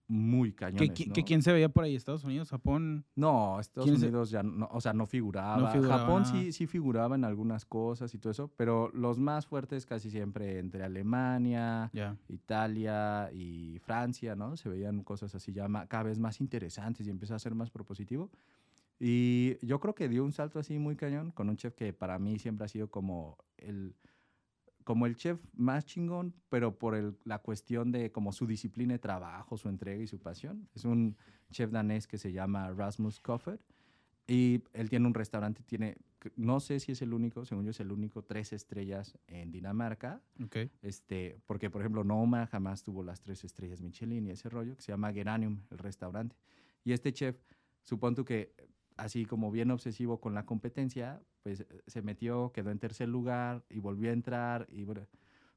[0.09, 1.15] muy cañones, ¿Que, ¿no?
[1.15, 1.95] quién se veía por ahí?
[1.95, 2.51] ¿Estados Unidos?
[2.51, 3.05] ¿Japón?
[3.15, 5.71] No, Estados ¿Quién se- Unidos ya no, o sea, no figuraba.
[5.71, 9.87] figuraba, Japón sí, sí figuraba en algunas cosas y todo eso, pero los más fuertes
[9.87, 12.17] casi siempre entre Alemania, Ya.
[12.29, 14.57] Italia y Francia, ¿no?
[14.57, 18.29] Se veían cosas así ya cada vez más interesantes y empezó a ser más propositivo.
[19.05, 22.21] Y yo creo que dio un salto así muy cañón con un chef que para
[22.21, 23.97] mí siempre ha sido como el,
[24.85, 29.01] como el chef más chingón, pero por el- la cuestión de como su disciplina de
[29.01, 30.69] trabajo, su entrega y su pasión.
[30.73, 31.17] Es un
[31.51, 33.59] chef danés que se llama Rasmus Koffer
[34.29, 35.97] y él tiene un restaurante, tiene,
[36.37, 40.23] no sé si es el único, según yo es el único, tres estrellas en Dinamarca.
[40.81, 44.83] Este, porque, por ejemplo, Noma jamás tuvo las tres estrellas Michelin y ese rollo, que
[44.83, 46.37] se llama Geranium, el restaurante.
[46.85, 47.37] Y este chef,
[47.83, 48.55] supongo que,
[49.03, 53.65] así como bien obsesivo con la competencia, pues eh, se metió, quedó en tercer lugar
[53.69, 54.69] y volvió a entrar.
[54.71, 55.03] Y, bueno,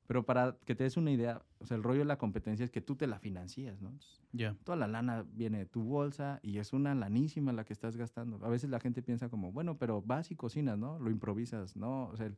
[0.07, 2.71] pero para que te des una idea, o sea, el rollo de la competencia es
[2.71, 3.91] que tú te la financias, ¿no?
[4.31, 4.55] Ya.
[4.63, 8.43] Toda la lana viene de tu bolsa y es una lanísima la que estás gastando.
[8.43, 10.97] A veces la gente piensa como, bueno, pero vas y cocinas, ¿no?
[10.97, 12.07] Lo improvisas, ¿no?
[12.07, 12.31] O sea,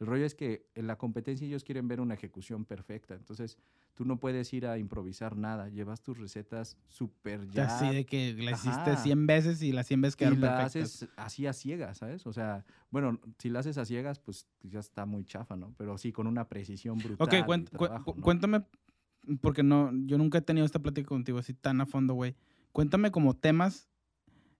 [0.00, 3.14] el, rollo es que en la competencia ellos quieren ver una ejecución perfecta.
[3.14, 3.56] Entonces,
[3.94, 5.68] tú no puedes ir a improvisar nada.
[5.68, 7.64] Llevas tus recetas súper ya.
[7.66, 8.96] Así de que la hiciste Ajá.
[8.96, 11.02] 100 veces y las 100 veces y quedaron la perfectas.
[11.02, 12.26] haces así a ciegas, ¿sabes?
[12.26, 15.74] O sea, bueno, si la haces a ciegas, pues ya está muy chafa, ¿no?
[15.78, 17.26] Pero sí, con una precisión brutal.
[17.26, 18.22] Ok, y cuent- cu- trabajo, cu- ¿no?
[18.22, 18.64] cuéntame,
[19.40, 22.34] porque no, yo nunca he tenido esta plática contigo así tan a fondo, güey.
[22.72, 23.88] Cuéntame como temas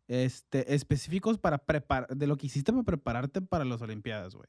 [0.08, 4.48] este, específicos para preparar, de lo que hiciste para prepararte para las Olimpiadas, güey.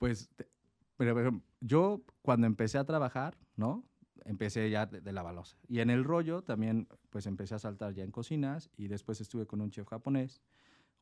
[0.00, 0.48] Pues, te-
[0.96, 3.84] pero, yo cuando empecé a trabajar, ¿no?
[4.24, 5.58] Empecé ya de, de la balosa.
[5.68, 9.46] Y en el rollo también, pues empecé a saltar ya en cocinas y después estuve
[9.46, 10.40] con un chef japonés,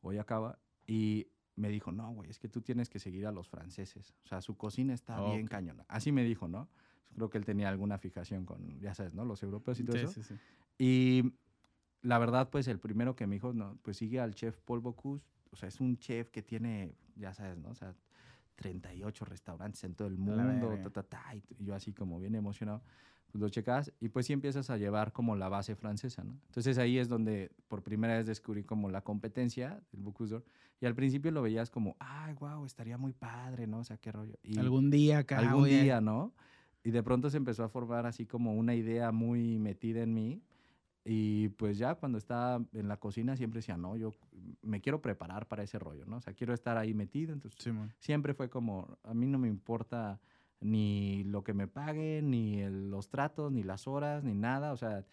[0.01, 4.13] Oyakawa, y me dijo, no, güey, es que tú tienes que seguir a los franceses.
[4.25, 5.51] O sea, su cocina está bien Ok.
[5.51, 5.85] cañona.
[5.87, 6.69] Así me dijo, ¿no?
[7.15, 9.23] Creo que él tenía alguna fijación con, ya sabes, ¿no?
[9.23, 10.11] Los europeos y todo Sí, eso.
[10.11, 10.35] sí, sí.
[10.77, 11.33] Y
[12.01, 15.25] la verdad, pues el primero que me dijo, no, pues sigue al chef Paul Bocuse.
[15.51, 17.69] O sea, es un chef que tiene, ya sabes, ¿no?
[17.69, 17.95] O sea,
[18.59, 22.81] 38 restaurantes en todo el mundo, ta, ta, ta, y yo así como bien emocionado.
[23.31, 26.37] Pues lo checas y pues sí empiezas a llevar como la base francesa, ¿no?
[26.47, 30.45] Entonces ahí es donde por primera vez descubrí como la competencia del Bocuse d'Or.
[30.81, 33.79] Y al principio lo veías como, ay, wow, estaría muy padre, ¿no?
[33.79, 34.33] O sea, qué rollo.
[34.43, 36.33] Y, Algún día acá, algún día, ¿no?
[36.83, 40.41] Y de pronto se empezó a formar así como una idea muy metida en mí.
[41.11, 44.11] Y pues ya cuando estaba en la cocina siempre decía, no, yo
[44.61, 46.17] me quiero preparar para ese rollo, ¿no?
[46.17, 47.33] O sea, quiero estar ahí metido.
[47.33, 50.21] Entonces Sí, siempre fue como, a mí no me importa
[50.61, 54.71] ni lo que me paguen, ni el- los tratos, ni las horas, ni nada.
[54.71, 55.03] O sea,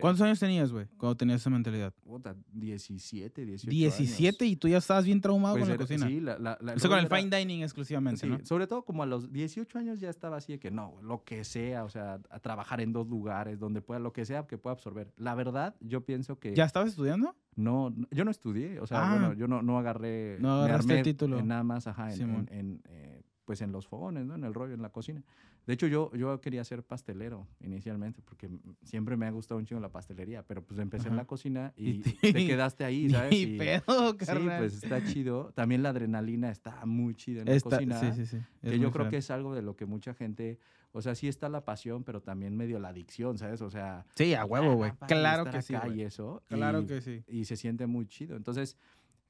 [0.00, 1.92] ¿Cuántos años tenías, güey, cuando tenías esa mentalidad?
[2.02, 4.52] puta, 17, 18 17 años.
[4.52, 6.06] y tú ya estabas bien traumado Pues con la era- cocina.
[6.06, 8.44] Sí, la, la, la- o sea, con el era- fine dining exclusivamente, Sí, ¿no?
[8.44, 11.44] sobre todo como a los 18 años ya estaba así de que no, lo que
[11.44, 14.72] sea, o sea, a trabajar en dos lugares, donde pueda, lo que sea que pueda
[14.74, 15.12] absorber.
[15.16, 17.34] La verdad, yo pienso que ¿Ya estabas estudiando?
[17.56, 19.10] no, yo no estudié, o sea, Ah.
[19.18, 21.38] bueno, yo no, no agarré, No agarraste armé título.
[21.38, 24.34] en nada más, ajá, en, en- en, eh, pues en los fogones, ¿no?
[24.34, 25.22] En el rollo, en la cocina.
[25.66, 28.50] De hecho, yo, yo quería ser pastelero inicialmente, porque
[28.82, 31.28] siempre me ha gustado un chingo la pastelería, pero pues empecé en la Ajá.
[31.28, 33.30] cocina Y y, te- te quedaste ahí, ¿sabes?
[33.30, 34.58] Ni Y- pedo, sí, carnal.
[34.58, 35.52] pues está chido.
[35.54, 37.98] También la adrenalina está muy chida en la Está- cocina.
[37.98, 38.36] sí, sí, sí.
[38.62, 40.58] es que yo creo que es algo de lo que mucha gente,
[40.92, 43.62] o sea, sí está la pasión, pero también medio la adicción, ¿sabes?
[43.62, 44.90] O sea, Sí, a huevo, güey.
[44.90, 46.00] ah, pa, y Claro que sí, güey.
[46.00, 46.42] y eso.
[46.48, 47.24] Claro y- que sí.
[47.26, 48.36] y se siente muy chido.
[48.36, 48.76] Entonces,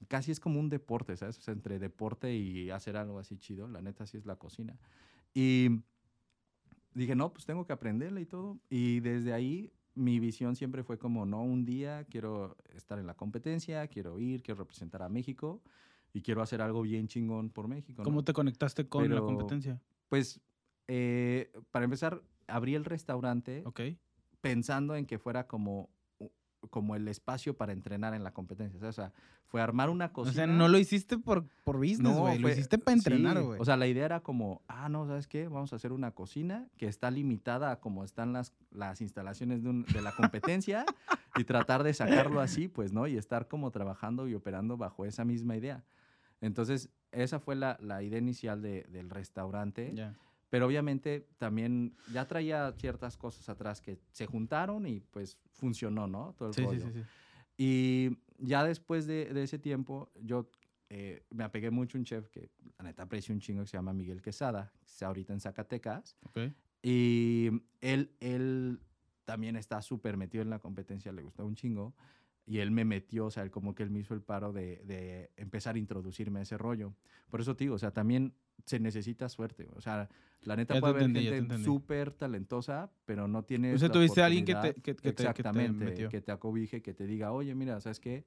[0.09, 1.39] casi es como un deporte, ¿sabes?
[1.39, 4.77] O sea, entre deporte y hacer algo así chido, la neta sí es la cocina.
[5.33, 5.81] Y
[6.95, 8.59] dije, no, pues tengo que aprenderle y todo.
[8.71, 13.15] Y desde ahí mi visión siempre fue como, no, un día quiero estar en la
[13.15, 15.63] competencia, quiero ir, quiero representar a México
[16.13, 18.03] y quiero hacer algo bien chingón por México.
[18.03, 18.05] ¿no?
[18.05, 19.81] ¿Cómo te conectaste con la competencia?
[20.09, 20.41] Pues,
[20.89, 23.65] eh, para empezar, abrí el restaurante
[24.41, 25.91] pensando en que fuera como,
[26.71, 28.79] como el espacio para entrenar en la competencia.
[28.81, 28.99] ¿sabes?
[28.99, 29.13] O sea,
[29.47, 30.35] fue armar una O cocina.
[30.35, 32.39] sea, no lo hiciste por, por business, No, güey.
[32.39, 33.61] Lo fue- hiciste para entrenar, sí, güey.
[33.61, 35.47] O sea, la idea era como, ah, no, ¿sabes qué?
[35.49, 39.69] Vamos a hacer una cocina que está limitada a como están las, las instalaciones de,
[39.71, 40.85] un- de la competencia
[41.37, 43.07] y tratar de sacarlo así, pues, ¿no?
[43.07, 45.85] Y estar como trabajando y operando bajo esa misma idea.
[46.41, 49.93] Entonces, esa fue la, la idea inicial de- del restaurante.
[49.95, 50.15] ya.
[50.51, 56.35] Pero obviamente también ya traía ciertas cosas atrás que se juntaron y pues funcionó, ¿no?
[56.39, 56.81] Todo el Sí, rollo.
[56.81, 57.03] sí, sí.
[57.57, 60.51] Y ya después de, de ese tiempo, yo
[60.91, 63.77] eh, me apegué mucho a un chef que la neta aprecio un chingo que se
[63.77, 66.17] llama Miguel Quesada, que está ahorita en Zacatecas.
[66.27, 66.39] Ok.
[66.83, 68.81] Y él, él
[69.25, 71.95] también está súper metido en la competencia, le gusta un chingo.
[72.47, 74.83] Y él me metió, o sea, él como que él me hizo el paro de,
[74.85, 76.95] de empezar a introducirme a ese rollo.
[77.31, 79.69] Por eso te digo, o sea, también se necesita suerte.
[79.77, 80.09] O sea,
[80.43, 83.75] la neta Ya puede haber entendí, gente súper talentosa, pero no tiene.
[83.75, 86.33] O sea, tuviste a alguien que te- que- que te- que te Exactamente, que te
[86.33, 88.25] acobije, que te diga, oye, mira, ¿sabes qué?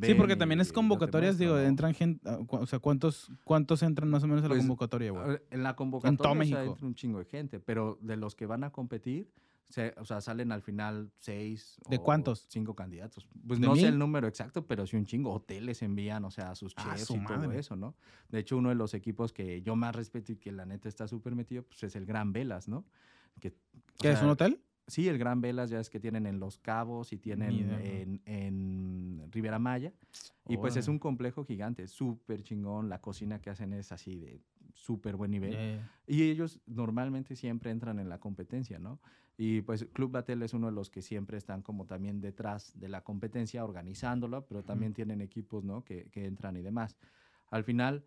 [0.00, 1.68] Sí, porque Ven también es convocatorias, muestro", digo, ¿no?
[1.68, 5.10] entran gente, ah, o sea, ¿cuántos, cuántos entran más o menos a la Pues, convocatoria,
[5.10, 5.38] güey?
[5.50, 6.60] En la convocatoria todo o sea, México.
[6.62, 9.28] entra un chingo de gente, pero de los que van a competir,
[9.68, 12.46] se- o sea, salen al final seis ¿De o cuántos?
[12.48, 13.28] Cinco candidatos.
[13.46, 13.90] Pues ¿De no sé mil?
[13.92, 15.32] el número exacto, pero sí un chingo.
[15.32, 17.94] Hoteles envían, o sea, a sus Ah, chefs su y todo eso, ¿no?
[18.28, 21.06] De hecho, uno de los equipos que yo más respeto y que la neta está
[21.06, 22.84] súper metido, pues es el Gran Velas, ¿no?
[23.40, 23.54] Que,
[23.98, 24.60] ¿Qué es un hotel?
[24.86, 27.86] Sí, el Gran Velas ya es que tienen en Los Cabos y tienen idea, bro.
[27.86, 29.92] en, en Riviera Maya.
[30.48, 32.88] Y pues es un complejo gigante, súper chingón.
[32.88, 34.40] La cocina que hacen es así de
[34.74, 35.52] súper buen nivel.
[35.52, 35.90] Ya.
[36.06, 39.00] Y ellos normalmente siempre entran en la competencia, ¿no?
[39.36, 42.88] Y pues Club Batel es uno de los que siempre están como también detrás de
[42.88, 45.82] la competencia, organizándolo, pero también tienen equipos, ¿no?
[45.82, 46.96] Que, que entran y demás.
[47.50, 48.04] Al final,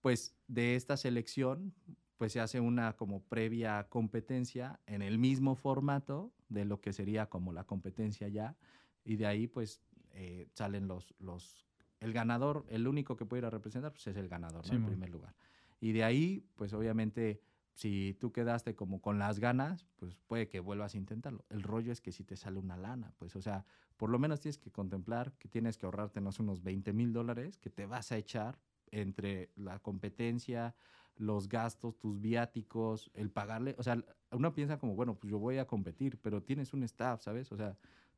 [0.00, 1.72] pues de esta selección,
[2.16, 7.26] pues se hace una como previa competencia en el mismo formato de lo que sería
[7.26, 8.56] como la competencia ya.
[9.04, 11.64] Y de ahí, pues, eh, salen los, los...
[12.00, 14.74] El ganador, el único que puede ir a representar, pues es el ganador, ¿no?
[14.74, 15.34] En primer lugar.
[15.80, 17.40] Y de ahí, pues obviamente,
[17.72, 21.44] si tú quedaste como con las ganas, pues puede que vuelvas a intentarlo.
[21.48, 23.64] El rollo es que si te sale una lana, pues, o sea,
[23.96, 27.12] por lo menos tienes que contemplar que tienes que ahorrarte, no sé, unos 20 mil
[27.12, 28.58] dólares que te vas a echar
[28.90, 30.74] entre la competencia,
[31.16, 35.58] los gastos, tus viáticos, el pagarle, o sea, uno piensa como, bueno, pues yo voy
[35.58, 37.50] a competir, pero tienes un staff, ¿sabes?
[37.52, 37.76] O sea,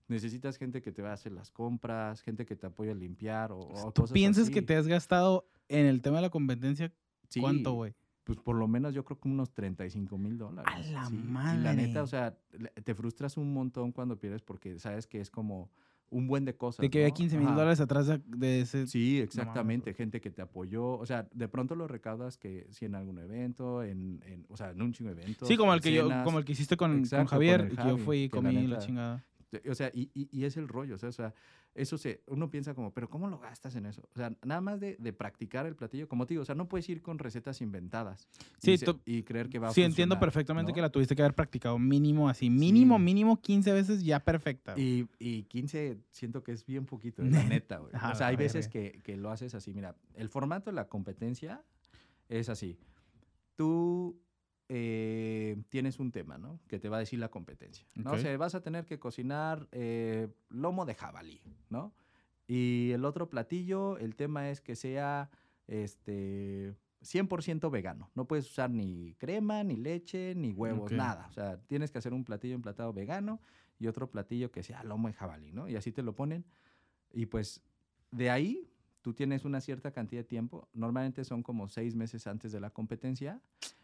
[0.09, 3.53] necesitas gente que te va a hacer las compras, gente que te apoye a limpiar
[3.53, 4.67] o, o ¿Tú cosas piensas que así.
[4.67, 6.93] te has gastado en el tema de la competencia
[7.31, 7.95] Sí, cuánto, güey?
[8.25, 10.73] Pues por lo menos yo creo que unos 35 mil dólares.
[10.73, 11.15] ¡A la sí.
[11.17, 12.37] Y la neta, o sea,
[12.85, 15.71] te frustras un montón cuando pierdes porque sabes que es como
[16.11, 16.83] un buen de cosas.
[16.83, 17.15] De que había ¿no?
[17.15, 18.87] 15 mil dólares atrás de, ese...
[18.87, 19.95] Sí, exactamente.
[19.95, 20.99] gente que te apoyó.
[20.99, 24.71] O sea, de pronto lo recaudas que si en algún evento, en, en- o sea,
[24.71, 25.49] en un chingo de eventos.
[25.49, 27.77] Sí, como el que yo, como el que hiciste con, con Exacto, con Javier, y
[27.77, 29.25] que yo fui y la comí la chingada.
[29.69, 31.35] O sea, y, y- y es el rollo, o sea, o sea,
[31.75, 34.03] eso se, uno piensa como, pero ¿cómo lo gastas en eso?
[34.15, 36.69] O sea, nada más de, de practicar el platillo, como te digo, o sea, no
[36.69, 38.29] puedes ir con recetas inventadas
[38.59, 40.75] Sí, y, se- tú- y creer que va a Sí, entiendo perfectamente ¿no?
[40.75, 43.03] que la tuviste que haber practicado mínimo así, mínimo, Sí.
[43.05, 44.75] mínimo 15 veces ya perfecta.
[44.79, 47.93] Y, y 15 siento que es bien poquito, la neta, güey.
[47.95, 49.73] O sea, hay veces que, que lo haces así.
[49.73, 51.63] Mira, el formato de la competencia
[52.29, 52.79] es así.
[53.57, 54.21] Tú
[54.73, 56.61] eh, tienes un tema, ¿no?
[56.69, 57.85] Que te va a decir la competencia.
[57.97, 58.11] ¿no?
[58.13, 58.17] Ok.
[58.19, 61.93] O sea, vas a tener que cocinar eh, lomo de jabalí, ¿no?
[62.47, 65.29] Y el otro platillo, el tema es que sea
[65.67, 68.11] este 100% vegano.
[68.15, 70.97] No puedes usar ni crema, ni leche, ni huevos, Ok.
[70.97, 71.27] nada.
[71.29, 73.41] O sea, tienes que hacer un platillo emplatado vegano
[73.81, 75.69] y otro platillo que sea lomo de jabalí, ¿no?
[75.69, 76.45] Y así te lo ponen.
[77.13, 77.61] Y pues
[78.13, 78.71] de ahí
[79.03, 80.69] tú tienes una cierta cantidad de tiempo.
[80.75, 83.41] Normalmente son como seis meses antes de la competencia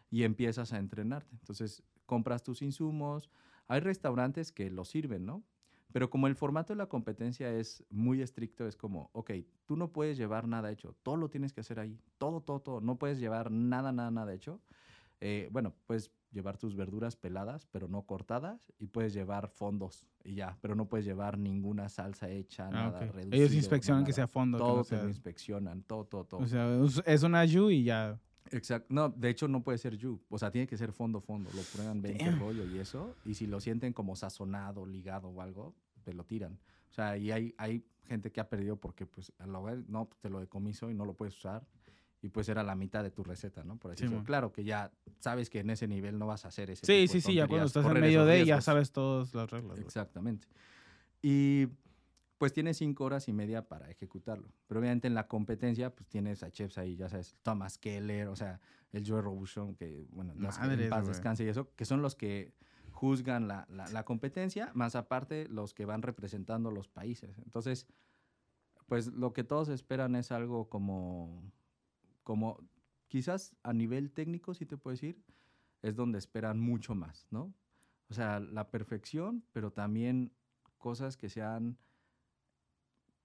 [0.09, 1.35] y empiezas a entrenarte.
[1.35, 3.29] Entonces compras tus insumos.
[3.67, 5.43] Hay restaurantes que lo sirven, ¿no?
[5.93, 9.31] Pero como el formato de la competencia es muy estricto, es como, ok,
[9.65, 12.81] tú no puedes llevar nada hecho, todo lo tienes que hacer ahí, todo, todo, todo,
[12.81, 14.59] no puedes llevar nada, nada, nada hecho.
[15.21, 20.35] Eh, bueno, puedes llevar tus verduras peladas, pero no cortadas, y puedes llevar fondos y
[20.35, 23.13] ya, pero no puedes llevar ninguna salsa hecha, Ah, nada ok.
[23.13, 24.15] reducido, Ellos inspeccionan que nada.
[24.15, 24.57] sea a fondo.
[24.57, 26.41] que Todo no te lo sea- inspeccionan, todo, todo, todo.
[26.41, 28.19] o sea, es- es una Yu y ya.
[28.51, 28.87] Exacto.
[28.93, 30.19] No, de hecho no puede ser yu.
[30.29, 31.49] O sea, tiene que ser fondo, fondo.
[31.55, 32.39] Lo prueban, ven qué Damn.
[32.39, 33.15] rollo y eso.
[33.25, 36.53] Y si lo sienten como sazonado, ligado o algo, te lo tiran.
[36.89, 40.09] O sea, y hay, hay gente que ha perdido porque, pues, a la vez, no,
[40.21, 41.65] te lo decomiso y no lo puedes usar.
[42.21, 43.77] Y pues era la mitad de tu receta, ¿no?
[43.77, 44.23] Por así Sí, decirlo.
[44.23, 47.11] Claro que ya sabes que en ese nivel no vas a hacer ese Sí, tipo
[47.11, 48.63] sí, de sí, ya cuando estás en medio de, ya riesgos.
[48.63, 49.77] sabes todas las reglas.
[49.79, 50.47] Exactamente.
[51.21, 51.67] Y
[52.37, 54.49] pues tienes cinco horas y media para ejecutarlo.
[54.67, 58.35] Pero obviamente en la competencia, pues tienes a chefs ahí, ya sabes, Thomas Keller, o
[58.35, 58.59] sea,
[58.91, 62.15] el Joe Robuchon, que, bueno, en paz- en paz descanse y eso, que son los
[62.15, 62.53] que
[62.91, 67.37] juzgan la, la- la competencia, más aparte los que van representando los países.
[67.39, 67.87] Entonces,
[68.87, 71.43] pues lo que todos esperan es algo como,
[72.23, 72.59] como
[73.07, 75.21] quizás a nivel técnico, si te puedo decir,
[75.81, 77.53] es donde esperan mucho más, ¿no?
[78.09, 80.31] O sea, la perfección, pero también
[80.77, 81.77] cosas que sean,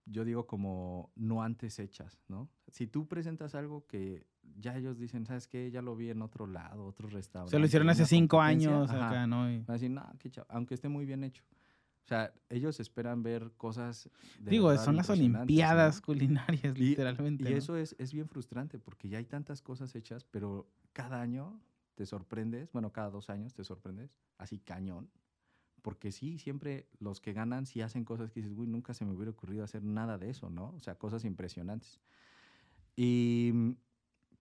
[0.06, 2.48] yo digo, como no antes hechas, ¿no?
[2.68, 4.26] Si tú presentas algo que
[4.58, 5.70] ya ellos dicen, ¿sabes qué?
[5.70, 7.50] Ya lo vi en otro lado, otro restaurante.
[7.52, 9.50] Se lo hicieron hace cinco competencia", años ajá, acá, ¿no?
[9.50, 11.44] Y- Van a decir, no, qué chavo", aunque esté muy bien hecho.
[12.04, 14.10] O sea, ellos esperan ver cosas.
[14.40, 15.42] de Digo, son las impresionantes, ¿no?
[15.42, 17.44] olimpiadas culinarias, Y- literalmente.
[17.44, 17.56] Y ¿no?
[17.56, 21.60] eso es, es bien frustrante porque ya hay tantas cosas hechas, pero cada año
[21.94, 25.08] te sorprendes, bueno, cada dos años te sorprendes, así cañón.
[25.82, 29.12] Porque sí, siempre los que ganan sí hacen cosas que dices, uy, nunca se me
[29.12, 30.70] hubiera ocurrido hacer nada de eso, ¿no?
[30.76, 32.00] O sea, cosas impresionantes.
[32.94, 33.72] Y mm,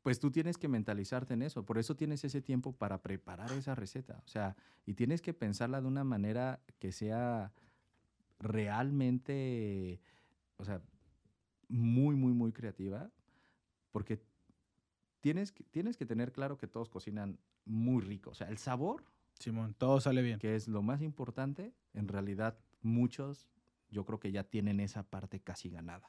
[0.04, 3.75] pues tú tienes que mentalizarte en eso, por eso tienes ese tiempo para preparar esa
[3.75, 7.54] receta, o sea, y tienes que pensarla de una manera que sea
[8.39, 10.01] realmente,
[10.58, 10.82] o sea,
[11.67, 13.12] muy, muy, muy creativa,
[13.91, 14.23] porque
[15.19, 19.06] tienes que, tienes que tener claro que todos cocinan muy rico, o sea, el sabor,
[19.41, 20.39] Simón, todo sale bien.
[20.39, 23.47] que es lo más importante, en realidad muchos
[23.89, 26.08] yo creo que ya tienen esa parte casi ganada.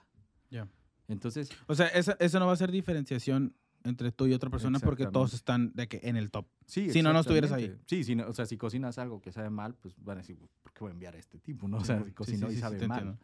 [0.51, 0.69] Ya.
[1.09, 4.79] Entonces, O sea, esa- eso no va a ser diferenciación entre tú y otra persona
[4.79, 6.47] porque todos están de que en el top.
[6.67, 7.77] Sí, Si no, no estuvieras ahí.
[7.87, 10.39] Sí, si no- o sea, si cocinas algo que sabe mal, pues van a decir,
[10.63, 11.67] ¿por qué voy a enviar a este tipo?
[11.67, 11.79] ¿no?
[11.79, 12.99] O sea, si cocinó sí, y sí, sí, sabe mal.
[13.01, 13.19] entiendo.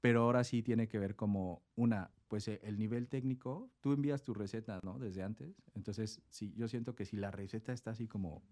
[0.00, 4.24] Pero ahora sí tiene que ver como una, pues eh, el nivel técnico, tú envías
[4.24, 4.98] tu receta, ¿no?
[4.98, 5.62] Desde antes.
[5.74, 8.42] Entonces, sí, yo siento que si la receta está así como,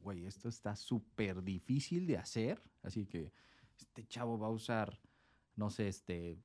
[0.00, 3.32] güey, esto está súper difícil de hacer, así que
[3.78, 5.00] este chavo va a usar,
[5.56, 6.38] no sé, este,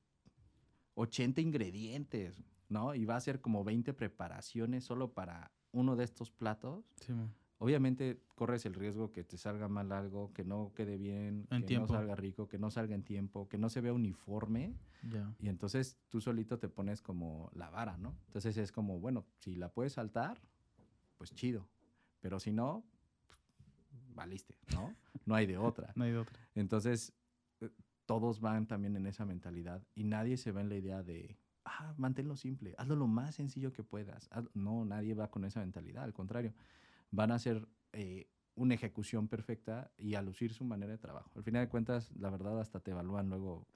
[0.94, 2.94] 80 ingredientes, ¿no?
[2.94, 6.84] Y va a hacer como 20 preparaciones solo para uno de estos platos.
[7.00, 7.34] Simón.
[7.58, 11.68] Obviamente corres el riesgo que te salga mal algo, que no quede bien, En que
[11.68, 11.92] tiempo.
[11.92, 14.74] no salga rico, que no salga en tiempo, que no se vea uniforme.
[15.10, 15.34] Ya.
[15.38, 18.14] Y entonces tú solito te pones como la vara, ¿no?
[18.26, 20.38] Entonces es como, bueno, si la puedes saltar,
[21.16, 21.66] pues chido.
[22.20, 22.84] Pero si no,
[24.16, 24.92] valiste, ¿no?
[25.24, 25.92] No hay de otra.
[25.96, 26.36] No hay de otra.
[26.54, 27.12] Entonces,
[27.60, 27.70] eh,
[28.06, 31.94] todos van también en esa mentalidad y nadie se va en la idea de, ah,
[31.96, 34.28] manténlo simple, hazlo lo más sencillo que puedas.
[34.54, 36.52] No, nadie va con esa mentalidad, al contrario,
[37.10, 41.30] van a hacer eh, una ejecución perfecta y a lucir su manera de trabajo.
[41.36, 43.66] Al final de cuentas, la verdad, hasta te evalúan luego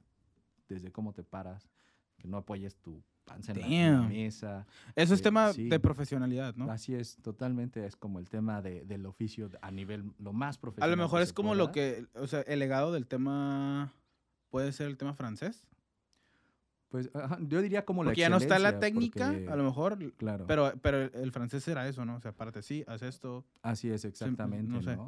[0.68, 1.68] desde cómo te paras,
[2.16, 4.66] que no apoyes tu panza en la, la mesa.
[4.96, 5.68] Eso es Eh, tema sí.
[5.68, 6.70] de profesionalidad, ¿no?
[6.70, 10.60] Así es, totalmente es como el tema de- del oficio a nivel lo más A
[10.60, 10.90] profesional.
[10.90, 13.92] lo mejor es como lo que, o sea, el legado del tema
[14.50, 15.64] puede ser el tema francés.
[16.88, 17.08] Pues
[17.42, 20.44] yo diría como la Porque ya no está la técnica, porque- a lo mejor, Claro.
[20.48, 22.16] pero, pero el- francés era eso, ¿no?
[22.16, 23.44] O sea, aparte sí, haz esto.
[23.62, 24.98] Así es, exactamente, no sé.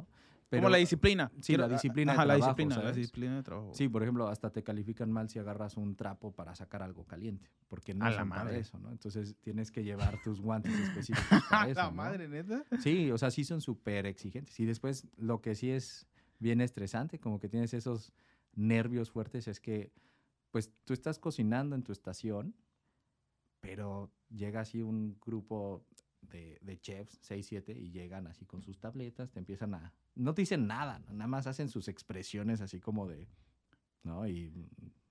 [0.57, 1.31] Como la disciplina.
[1.41, 3.73] sí, la disciplina de Ajá, la trabajo, disciplina, la disciplina de trabajo.
[3.73, 7.49] Sí, por ejemplo, hasta te califican mal si agarras un trapo para sacar algo caliente,
[7.67, 8.59] porque no A la para madre.
[8.59, 8.91] eso, ¿no?
[8.91, 11.91] Entonces tienes que llevar tus guantes específicos para eso, la ¿no?
[11.93, 12.63] madre, neta.
[12.79, 14.59] Sí, o sea, sí son súper exigentes.
[14.59, 16.07] Y después lo que sí es
[16.39, 18.11] bien estresante, como que tienes esos
[18.55, 19.91] nervios fuertes, es que
[20.51, 22.55] pues tú estás cocinando en tu estación,
[23.59, 25.85] pero llega así un grupo
[26.29, 29.93] de, de chefs, 6, 7, y llegan así con sus tabletas, te empiezan a...
[30.15, 33.27] No te dicen nada, nada más hacen sus expresiones así como de...
[34.03, 34.27] ¿No?
[34.27, 34.51] Y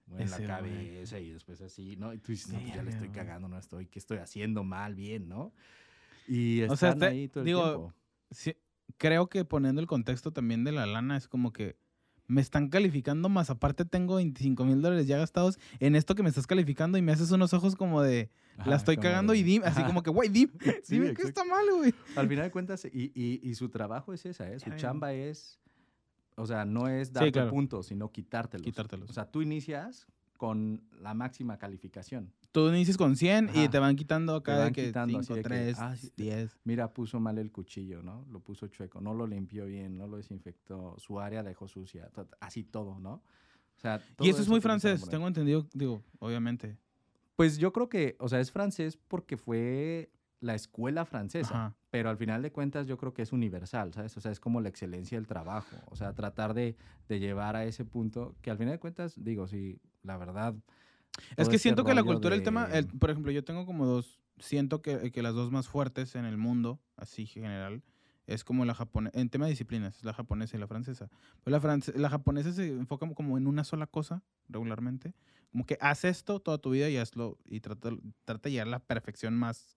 [0.06, 0.46] mueven la Ese güey.
[0.46, 2.12] cabeza y después así, ¿no?
[2.12, 4.94] Y tú dices, no, pues ya le estoy cagando, no estoy, ¿qué estoy haciendo mal,
[4.94, 5.54] bien, no?
[6.26, 7.94] Y están O sea, ahí todo el digo, tiempo.
[8.30, 8.54] Sí,
[8.98, 11.76] creo que poniendo el contexto también de la lana es como que
[12.28, 16.28] me están calificando más aparte tengo 25 mil dólares ya gastados en esto que me
[16.28, 19.42] estás calificando y me haces unos ojos como de la Ajá, estoy cagando de- y
[19.42, 19.86] dime, así Ajá.
[19.88, 20.52] como que, güey, dime,
[20.82, 21.94] Sí, dime que está mal, güey.
[22.16, 24.58] Al final de cuentas, y, y- y su trabajo es esa, ¿eh?
[24.60, 25.58] Su Ya, chamba es
[26.36, 27.50] O sea, no es darte claro.
[27.50, 28.64] puntos, sino quitártelos.
[28.64, 29.10] Quitártelos.
[29.10, 30.06] O sea, tú inicias
[30.42, 32.32] con la máxima calificación.
[32.50, 35.40] Tú inicias con 100 y te van quitando de van que quitando así 5, de
[35.40, 36.58] que, 3, ah, sí, 10.
[36.64, 38.26] Mira, puso mal el cuchillo, ¿no?
[38.28, 42.10] Lo puso chueco, no lo limpió bien, no lo desinfectó, su área la dejó sucia,
[42.40, 43.22] así todo, ¿no?
[43.76, 46.76] O sea, todo Y eso es muy francés, tengo entendido, digo, obviamente.
[47.36, 50.10] Pues yo creo que, o sea, es francés porque fue
[50.42, 51.76] la escuela francesa, Ajá.
[51.90, 54.16] pero al final de cuentas yo creo que es universal, ¿sabes?
[54.16, 56.76] O sea, es como la excelencia del trabajo, o sea, tratar de,
[57.08, 60.54] de llevar a ese punto que al final de cuentas, digo, sí, la verdad.
[61.36, 63.64] Es que este siento que la cultura, el de- tema, el- por ejemplo, yo tengo
[63.66, 67.82] como dos, siento que, que las dos más fuertes en el mundo, así general,
[68.26, 71.08] es como la japonesa, en tema de disciplinas, la japonesa y la francesa.
[71.44, 75.14] Pero la, france- la japonesa se enfoca como en una sola cosa regularmente,
[75.50, 77.90] como que haz esto toda tu vida y hazlo y trata,
[78.24, 79.76] trata de llegar a la perfección más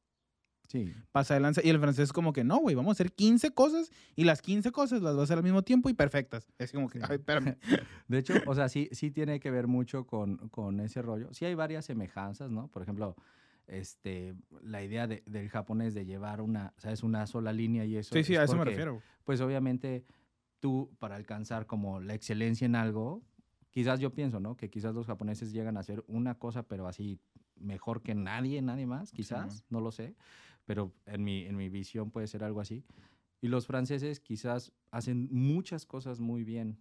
[0.68, 1.62] Sí, pasa de lanza.
[1.64, 4.42] Y el francés es como que no, güey, vamos a hacer 15 cosas y las
[4.42, 6.48] 15 cosas las vas a hacer al mismo tiempo y perfectas.
[6.58, 7.58] Es como que, ay, espérame.
[8.08, 11.34] De hecho, o sea, sí, sí tiene que ver mucho con, con ese rollo.
[11.34, 12.68] Sí hay varias semejanzas, ¿no?
[12.70, 13.16] Por ejemplo,
[13.68, 17.04] este, la idea de- del japonés de llevar una, ¿sabes?
[17.04, 18.14] Una sola línea y eso.
[18.16, 19.02] Sí, sí, es a eso me refiero.
[19.24, 20.06] Pues obviamente
[20.60, 23.22] tú, para alcanzar como la excelencia en algo,
[23.72, 24.56] quizás yo pienso, ¿no?
[24.56, 27.20] Que quizás los japoneses llegan a hacer una cosa, pero así
[27.58, 30.16] mejor que nadie, nadie más, quizás, no lo sé.
[30.66, 32.84] Pero en mi, en mi visión puede ser algo así.
[33.42, 36.80] Y los franceses quizás hacen muchas cosas muy bien,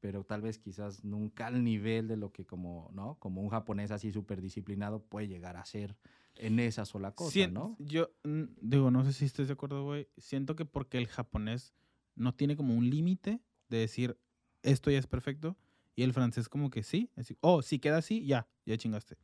[0.00, 3.18] pero tal vez quizás nunca al nivel de lo que como, ¿no?
[3.18, 5.96] Como un japonés así súper disciplinado puede llegar a ser
[6.36, 7.76] en esa sola cosa, ¿no?
[7.78, 10.08] Yo mm, digo, no sé si estés de acuerdo, güey.
[10.16, 11.74] Siento que porque el japonés
[12.14, 14.18] no tiene como un límite de decir
[14.62, 15.56] esto ya es perfecto
[15.94, 19.16] y el francés como que sí, así, oh, si queda así, ya, ya chingaste.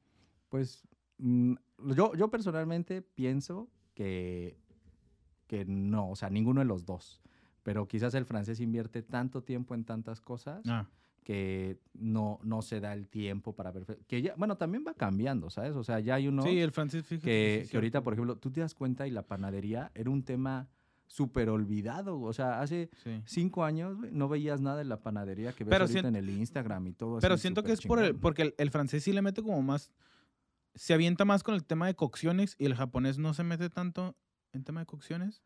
[0.48, 0.86] Pues
[1.18, 1.54] mm,
[1.94, 4.56] yo, yo personalmente pienso que,
[5.46, 7.20] que no, o sea, ninguno de los dos.
[7.62, 10.88] Pero quizás el francés invierte tanto tiempo en tantas cosas Ah,
[11.22, 14.04] que no, no se da el tiempo para perfecto.
[14.08, 15.76] Que ya, bueno, también va cambiando, ¿sabes?
[15.76, 17.24] O sea, ya hay uno Sí, el francés, fíjate.
[17.28, 20.10] que, sí es que ahorita, por ejemplo, tú te das cuenta y la panadería era
[20.10, 20.68] un tema
[21.06, 22.20] súper olvidado.
[22.20, 23.22] O sea, hace Sí.
[23.26, 26.88] cinco años no veías nada de la panadería que ves Pero ahorita en el Instagram
[26.88, 29.22] y todo Pero así siento que es por el, porque el, el francés sí le
[29.22, 29.92] mete como más,
[30.74, 34.16] se avienta más con el tema de cocciones y el japonés no se mete tanto
[34.52, 35.42] en tema de cocciones.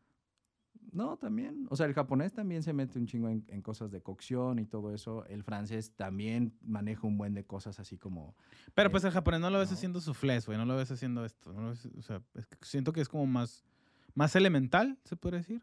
[0.91, 1.67] No, también.
[1.69, 4.65] O sea, el japonés también se mete un chingo en, en cosas de cocción y
[4.65, 5.25] todo eso.
[5.25, 8.35] El francés también maneja un buen de cosas así como...
[8.73, 9.75] Pero Eh, pues el japonés no lo ves no.
[9.75, 11.51] haciendo soufflés, güey, no lo ves haciendo esto.
[11.51, 13.65] no lo ves- o sea, es que siento que es como más,
[14.13, 15.61] más elemental, se puede decir.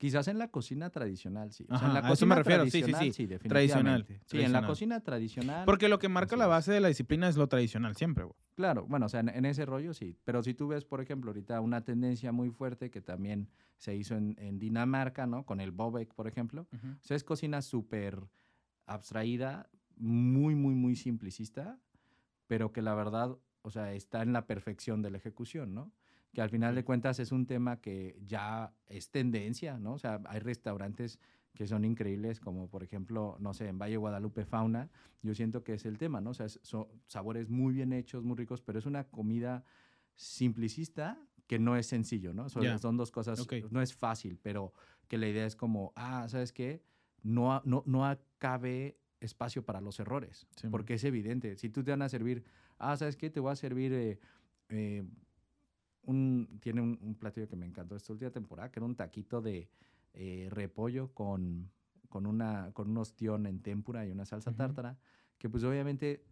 [0.00, 1.64] Quizás en la cocina tradicional, sí.
[1.68, 3.26] O sea, en Ajá, la a eso me cocina refiero, sí, sí, tradicional, sí.
[3.26, 3.48] definitivamente.
[3.48, 4.26] Tradicional, Sí, en la
[4.60, 4.66] tradicional.
[4.66, 5.64] cocina tradicional.
[5.66, 8.34] Porque lo que marca la base de la disciplina es lo tradicional siempre, güey.
[8.54, 10.16] Claro, bueno, o sea, en, en ese rollo sí.
[10.24, 14.16] Pero si tú ves, por ejemplo, ahorita una tendencia muy fuerte que también se hizo
[14.16, 15.44] en, en Dinamarca, ¿no?
[15.44, 16.66] Con el Bobek, por ejemplo.
[16.72, 18.18] O sea, es cocina súper
[18.86, 21.78] abstraída, muy, muy, muy simplicista,
[22.46, 25.92] pero que la verdad, o sea, está en la perfección de la ejecución, ¿no?
[26.32, 29.94] Que al final de cuentas es un tema que ya es tendencia, ¿no?
[29.94, 31.18] O sea, hay restaurantes
[31.54, 34.88] que son increíbles, como por ejemplo, no sé, en Valle Guadalupe Fauna,
[35.22, 36.30] yo siento que es el tema, ¿no?
[36.30, 39.64] O sea, son sabores muy bien hechos, muy ricos, pero es una comida
[40.14, 42.48] simplicista que no es sencillo, ¿no?
[42.48, 44.72] Son, dos cosas, no es fácil, pero
[45.08, 46.84] que la idea es como, ah, ¿sabes qué?
[47.22, 50.70] No, no, no cabe espacio para los errores, Sí, man.
[50.70, 51.56] porque es evidente.
[51.56, 52.44] Si tú te van a servir,
[52.78, 53.30] ah, ¿sabes qué?
[53.30, 54.18] Te voy a servir eh,
[54.68, 55.04] eh,
[56.02, 59.40] un, tiene un, un platillo que me encantó esta última temporada, que era un taquito
[59.40, 59.68] de
[60.14, 61.70] eh, repollo con,
[62.08, 64.58] con, una, con un ostión en tempura y una salsa Ujú.
[64.58, 64.98] tártara,
[65.38, 66.24] que pues obviamente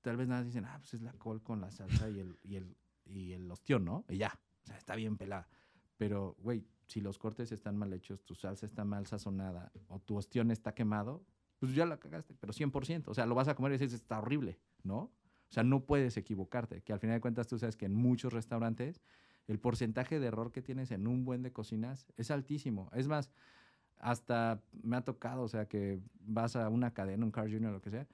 [0.00, 2.56] tal vez nada dicen, ah, pues es la col con la salsa y el, y
[2.56, 4.04] el, y el ostión, ¿no?
[4.08, 5.48] Y ya, o sea, está bien pelada.
[5.96, 10.16] Pero, güey, si los cortes están mal hechos, tu salsa está mal sazonada o tu
[10.16, 11.24] ostión está quemado,
[11.58, 13.08] pues ya la cagaste, pero 100%.
[13.08, 15.12] O sea, lo vas a comer y dices, está horrible, ¿no?
[15.52, 16.80] O sea, no puedes equivocarte.
[16.80, 19.02] Que al final de cuentas tú sabes que en muchos restaurantes
[19.48, 22.88] el porcentaje de error que tienes en un buen de cocinas es altísimo.
[22.94, 23.30] Es más,
[23.98, 27.82] hasta me ha tocado, o sea, que vas a una cadena, un Car Junior, lo
[27.82, 28.06] que sea,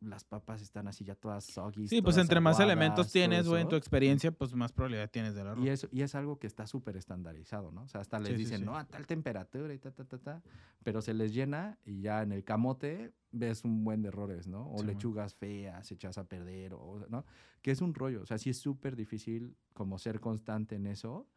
[0.00, 1.88] las papas están así ya todas soggy.
[1.88, 3.78] Sí, pues entre más aguadas, elementos todo tienes, güey, en tu eso.
[3.78, 5.64] experiencia, pues más probabilidad tienes del error.
[5.64, 7.82] Y es, y es algo que está súper estandarizado, ¿no?
[7.82, 8.64] O sea, hasta les Sí, sí, dicen, sí.
[8.64, 10.42] no, a tal temperatura y ta, ta, ta, ta.
[10.82, 14.68] Pero se les llena y ya en el camote ves un buen de errores, ¿no?
[14.70, 14.94] O Sí, man.
[14.94, 17.24] lechugas feas, echas a perder, o, ¿no?
[17.60, 18.22] Que es un rollo.
[18.22, 21.28] O sea, sí es súper difícil como ser constante en eso.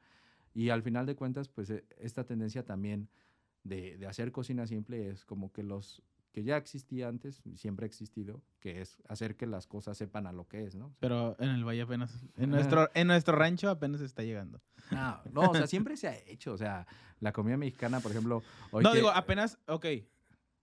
[0.54, 3.10] Y al final de cuentas, pues eh, esta tendencia también
[3.64, 6.02] de, de hacer cocina simple es como que los
[6.38, 10.28] que ya existía antes, y siempre ha existido, que es hacer que las cosas sepan
[10.28, 10.94] a lo que es, ¿no?
[11.00, 14.62] Pero en el valle apenas, en nuestro, en nuestro rancho apenas está llegando.
[14.92, 16.54] No, no, o sea, siempre se ha hecho.
[16.54, 16.86] O sea,
[17.22, 18.44] la comida mexicana, por ejemplo.
[18.70, 19.86] hoy no, que- digo, apenas, ok,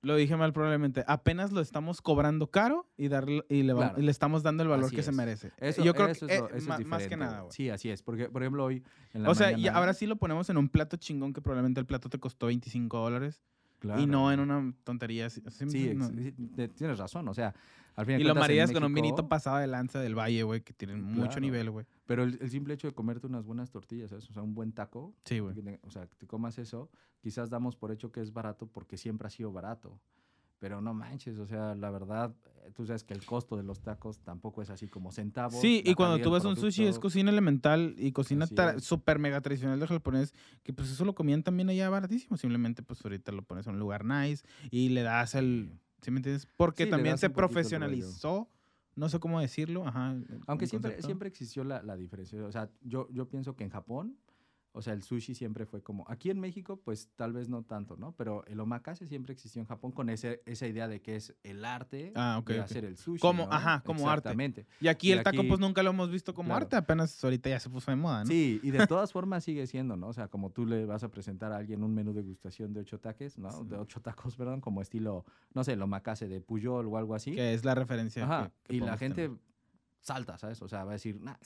[0.03, 1.03] Lo dije mal probablemente.
[1.09, 3.99] Apenas lo estamos cobrando caro y, darle, y, le, Claro.
[3.99, 5.16] y le estamos dando el valor Así que se es.
[5.16, 5.51] merece.
[5.57, 7.43] Eso, Yo creo eso que es lo- eh, eso es más que nada, güey.
[7.47, 7.53] güey.
[7.53, 8.03] Sí, así es.
[8.05, 10.59] Porque, por ejemplo, hoy en la O sea, y mañana- ahora sí lo ponemos en
[10.59, 13.41] un plato chingón que probablemente el plato te costó 25 dólares
[13.85, 14.30] y no Claro.
[14.32, 15.43] en una tontería Sí,
[15.95, 16.11] no.
[16.74, 17.28] tienes razón.
[17.28, 17.55] O sea,
[17.97, 20.72] al fin Y lo marías con un vinito pasado de lanza del valle, güey, que
[20.72, 21.41] tienen mucho Claro.
[21.41, 21.87] nivel, güey.
[22.07, 24.28] Pero el, el simple hecho de comerte unas buenas tortillas, ¿sabes?
[24.30, 25.55] O sea, un buen taco, Sí, güey.
[25.82, 29.26] o sea, que te comas eso, quizás damos por hecho que es barato porque siempre
[29.26, 30.01] ha sido barato.
[30.65, 33.83] Pero no manches, o sea, la verdad, eh, tú sabes que el costo de los
[33.83, 35.61] tacos tampoco es así como centavos.
[35.61, 38.47] Sí, y cuando tú ves un sushi es cocina elemental y cocina
[38.79, 42.39] súper mega tradicional de japonés, que pues eso lo comían también allá baratísimo.
[42.39, 45.79] Simplemente pues ahorita lo pones en un lugar nice y le das el...
[46.01, 46.49] ¿Sí me entiendes?
[46.57, 48.49] Porque Sí, también se profesionalizó,
[48.97, 50.17] no sé cómo decirlo, ajá.
[50.47, 51.07] Aunque siempre, concepto.
[51.07, 52.43] siempre existió la, la diferencia.
[52.43, 54.17] O sea, yo, yo pienso que en Japón,
[54.77, 56.05] o sea, el sushi siempre fue como.
[56.09, 58.12] Aquí en México, pues tal vez no tanto, ¿no?
[58.16, 61.64] Pero el omakase siempre existió en Japón con ese, esa idea de que es el
[61.64, 63.20] arte Ah, ok, de hacer el sushi.
[63.20, 63.53] Como- ¿no?
[63.53, 64.29] ajá, como arte.
[64.29, 64.66] Exactamente.
[64.81, 66.64] Y aquí y el taco pues nunca lo hemos visto como claro.
[66.64, 68.27] arte, apenas ahorita ya se puso de moda, ¿no?
[68.27, 70.09] Sí, y de todas formas sigue siendo, ¿no?
[70.09, 72.81] O sea, como tú le vas a presentar a alguien un menú de gustación de
[72.81, 73.51] ocho taques, ¿no?
[73.53, 73.64] Sí.
[73.68, 77.33] De ocho tacos, perdón, como estilo, no sé, el omakase de Puyol o algo así.
[77.37, 78.25] Que es la referencia.
[78.25, 79.39] Ajá, que- que y la gente tener.
[80.01, 80.61] salta, ¿sabes?
[80.62, 81.37] O sea, va a decir, nah,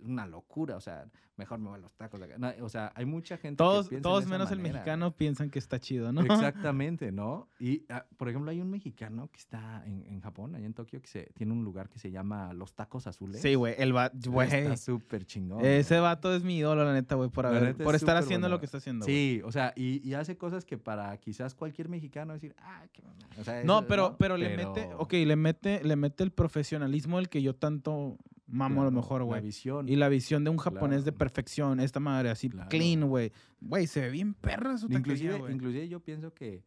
[0.00, 2.20] una locura, o sea, mejor me voy a los tacos.
[2.20, 2.38] de acá".
[2.38, 5.50] No, o sea, hay mucha gente Todos, que piensa todos esa menos el mexicano piensan
[5.50, 6.20] que está chido, ¿no?
[6.42, 7.48] Exactamente, ¿no?
[7.58, 11.00] Y, ah, por ejemplo, hay un mexicano que está en, en Japón, allá en Tokio,
[11.00, 13.40] que se, tiene un lugar que se llama Los Tacos Azules.
[13.40, 14.52] Sí, güey, el va, güey.
[14.52, 15.64] Está súper chingón.
[15.64, 16.02] Ese güey.
[16.02, 18.58] vato es mi ídolo, la neta, güey, por, haber, neta por es estar haciendo lo
[18.58, 19.04] que está haciendo.
[19.04, 19.14] güey.
[19.14, 23.02] Sí, o sea, y, y hace cosas que para quizás cualquier mexicano decir, ah, qué
[23.02, 26.30] mamada", o sea, No, eso, pero, pero le mete, ok, le mete, le mete el
[26.30, 28.16] profesionalismo el que yo tanto
[28.48, 29.42] mamo a lo mejor, La güey.
[29.42, 29.88] visión.
[29.88, 32.68] Y la visión de un japonés de perfección, esta madre así Claro.
[32.70, 33.30] clean, güey.
[33.60, 36.64] Güey, se ve bien perra su Inclusive, inclusive yo pienso que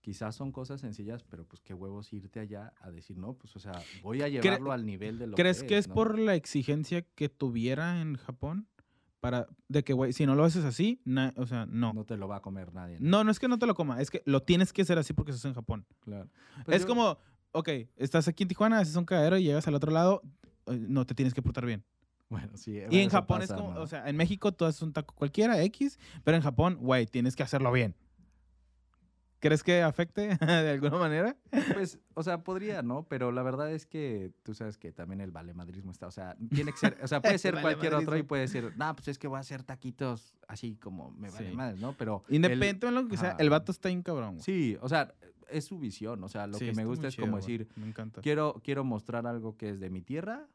[0.00, 3.58] quizás son cosas sencillas, pero pues qué huevos irte allá a decir, no, pues o
[3.60, 3.72] sea,
[4.02, 5.94] voy a llevarlo al nivel de lo ¿Crees que es ¿no?
[5.94, 8.66] por la exigencia que tuviera en Japón?
[9.20, 11.92] Para, de que, güey, si no lo haces así, na- o sea, no.
[11.92, 12.96] No te lo va a comer nadie.
[12.98, 15.12] No, no es que no te lo coma, es que lo tienes que hacer así
[15.12, 15.86] porque estás en Japón.
[16.00, 16.28] Claro.
[16.64, 17.18] Pues es yo- como,
[17.52, 20.22] ok, estás aquí en Tijuana, haces un cagadero y llegas al otro lado,
[20.66, 21.84] no te tienes que portar bien.
[22.28, 22.76] Bueno, sí.
[22.76, 23.82] Y bueno, en Japón es como, ¿no?
[23.82, 27.36] o sea, en México tú haces un taco cualquiera, X, pero en Japón, güey, tienes
[27.36, 27.94] que hacerlo bien.
[29.42, 31.36] ¿Crees que afecte de alguna manera?
[31.74, 33.02] Pues, o sea, podría, ¿no?
[33.08, 36.70] Pero la verdad es que tú sabes que también el valemadrismo está, o sea, tiene
[36.70, 39.26] que ser, o sea, puede ser cualquier otro y puede ser, no, pues es que
[39.26, 41.56] voy a hacer taquitos así como me vale Sí.
[41.56, 41.92] madre, ¿no?
[41.96, 44.34] Pero Independiente de lo que sea, el vato está bien cabrón.
[44.34, 44.42] güey.
[44.44, 45.12] Sí, o sea,
[45.50, 47.88] es su visión, o sea, lo Sí, que me gusta es chido, como decir, Me
[47.88, 48.20] encanta.
[48.20, 50.46] quiero, quiero mostrar algo que es de mi tierra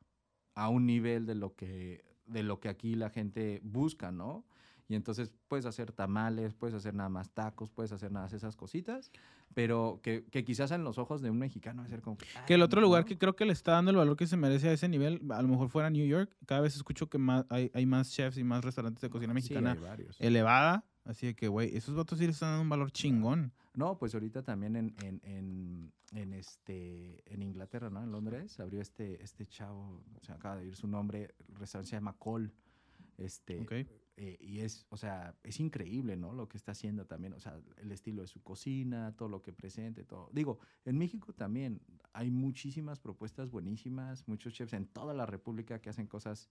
[0.55, 4.45] a un nivel de lo que, de lo que aquí la gente busca, ¿no?
[4.89, 8.55] Y entonces puedes hacer tamales, puedes hacer nada más tacos, puedes hacer nada más esas
[8.55, 9.11] cositas,
[9.53, 12.17] pero que, que quizás en los ojos de un mexicano va a ser como...
[12.45, 13.07] Que el "Ay, otro lugar ¿no?".
[13.07, 15.41] que creo que le está dando el valor que se merece a ese nivel, a
[15.41, 16.33] lo mejor fuera New York.
[16.45, 19.35] Cada vez escucho que más, hay, hay más chefs y más restaurantes de cocina Sí,
[19.35, 20.15] mexicana hay varios.
[20.21, 20.85] elevada.
[21.03, 23.51] Así que, güey, esos vatos sí le están dando un valor chingón.
[23.73, 28.01] No, pues ahorita también en, en, en, en este, en Inglaterra, ¿no?
[28.03, 31.95] En Londres, abrió este, este chavo, se acaba de ir su nombre, el restaurante se
[31.95, 32.51] llama Cole.
[33.17, 33.57] Este.
[34.19, 36.33] Eh, y es, o sea, es increíble, ¿no?
[36.33, 39.53] Lo que está haciendo también, o sea, el estilo de su cocina, todo lo que
[39.53, 40.31] presente, todo.
[40.33, 41.81] Digo, en México también
[42.13, 46.49] hay muchísimas propuestas buenísimas, muchos chefs en toda la República que hacen cosas,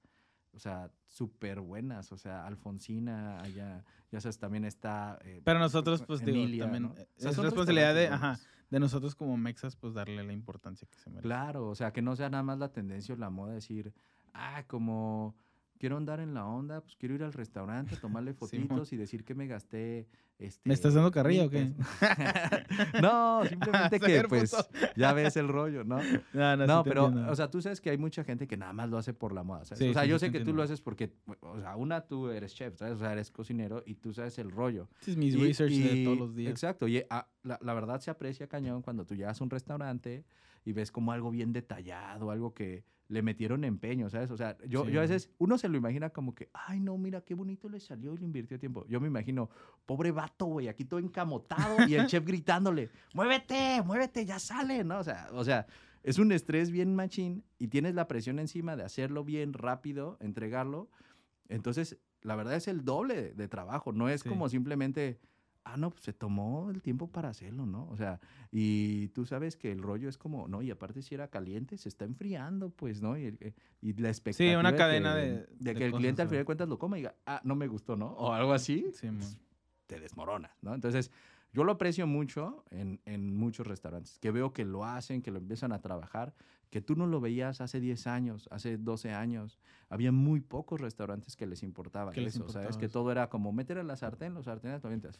[0.52, 5.18] o sea, súper buenas, o sea, Alfonsina, allá, ya sabes, también está...
[5.24, 6.90] eh, Pero nosotros, pues, digo, Emilia, también ¿no?
[6.90, 8.38] O sea, es responsabilidad de, ajá,
[8.70, 11.26] de nosotros como mexas, pues, darle la importancia que se merece.
[11.26, 13.92] Claro, o sea, que no sea nada más la tendencia o la moda de decir,
[14.34, 15.34] ah, como
[15.78, 18.32] quiero andar en la onda, pues quiero ir al restaurante, tomarle
[18.82, 20.06] fotitos y decir que me gasté.
[20.38, 21.72] Este, ¿Me estás dando carrilla o qué?
[23.02, 24.68] no, simplemente que pues puto.
[24.96, 25.98] ya ves el rollo, ¿no?
[26.32, 27.32] No, no, No, sí te pero, entiendo.
[27.32, 29.42] o sea, tú sabes que hay mucha gente que nada más lo hace por la
[29.42, 29.78] moda, ¿sabes?
[29.78, 32.02] Sí, o sea, sí, yo sí sé que tú lo haces porque, o sea, una,
[32.02, 32.94] tú eres chef, ¿sabes?
[32.96, 34.88] O sea, eres cocinero y tú sabes el rollo.
[35.00, 36.50] Ese es mis Y- research de todos los días.
[36.50, 36.86] Exacto.
[36.88, 40.24] Y ah, la, la verdad se aprecia cañón cuando tú llegas a un restaurante
[40.66, 44.32] y ves como algo bien detallado, algo que le metieron empeño, ¿sabes?
[44.32, 46.98] O sea, yo, Sí, yo a veces, uno se lo imagina como que, ay, no,
[46.98, 48.84] mira, qué bonito le salió y le invirtió tiempo.
[48.88, 49.48] Yo me imagino,
[49.86, 54.98] pobre vato, güey, aquí todo encamotado y el chef gritándole, muévete, muévete, ya sale, ¿no?
[54.98, 55.66] O sea, o sea,
[56.02, 60.90] es un estrés bien machín y tienes la presión encima de hacerlo bien rápido, entregarlo.
[61.48, 64.28] Entonces, la verdad es el doble de, de trabajo, no es Sí.
[64.28, 65.20] como simplemente,
[65.68, 67.88] ah, no, pues se tomó el tiempo para hacerlo, ¿no?
[67.90, 68.20] O sea,
[68.52, 71.88] y tú sabes que el rollo es como, no, y aparte si era caliente, se
[71.88, 73.18] está enfriando, pues, ¿no?
[73.18, 76.00] Y, el- y la expectativa una de cadena que- de- de de que el cosas,
[76.00, 78.06] cliente al final de cuentas lo coma y diga, ah, no me gustó, ¿no?
[78.12, 79.38] O algo así, Sí, pues,
[79.86, 80.74] te desmoronas, ¿no?
[80.74, 81.10] Entonces,
[81.52, 85.38] yo lo aprecio mucho en, en muchos restaurantes, que veo que lo hacen, que lo
[85.38, 86.32] empiezan a trabajar,
[86.70, 89.58] que tú no lo veías hace 10 años, hace 12 años.
[89.88, 92.54] Había muy pocos restaurantes que les importaba Que les eso, ¿sabes?
[92.56, 92.92] importaba Que eso.
[92.92, 95.18] todo era como meter a la sartén, los sartenes, lo avientas.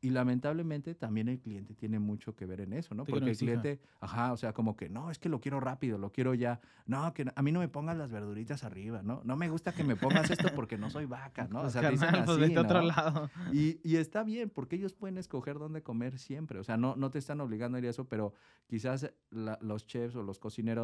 [0.00, 3.04] Y lamentablemente también el cliente tiene mucho que ver en eso, ¿no?
[3.04, 5.40] Sí, que no Porque el cliente, ajá, o sea, como que, no, es que lo
[5.40, 6.60] quiero rápido, lo quiero ya.
[6.86, 9.20] No, que a mí no me pongas las verduritas arriba, ¿no?
[9.24, 11.62] No me gusta que me pongas esto porque no soy vaca, ¿no?
[11.62, 12.86] O sea, te dicen Carnal, pues así, a otro ¿no?
[12.86, 13.30] lado.
[13.52, 16.60] Y, y está bien, porque ellos pueden escoger dónde comer siempre.
[16.60, 18.32] O sea, no, no te están obligando a ir a eso, pero
[18.68, 20.77] quizás la- los chefs o los cocineros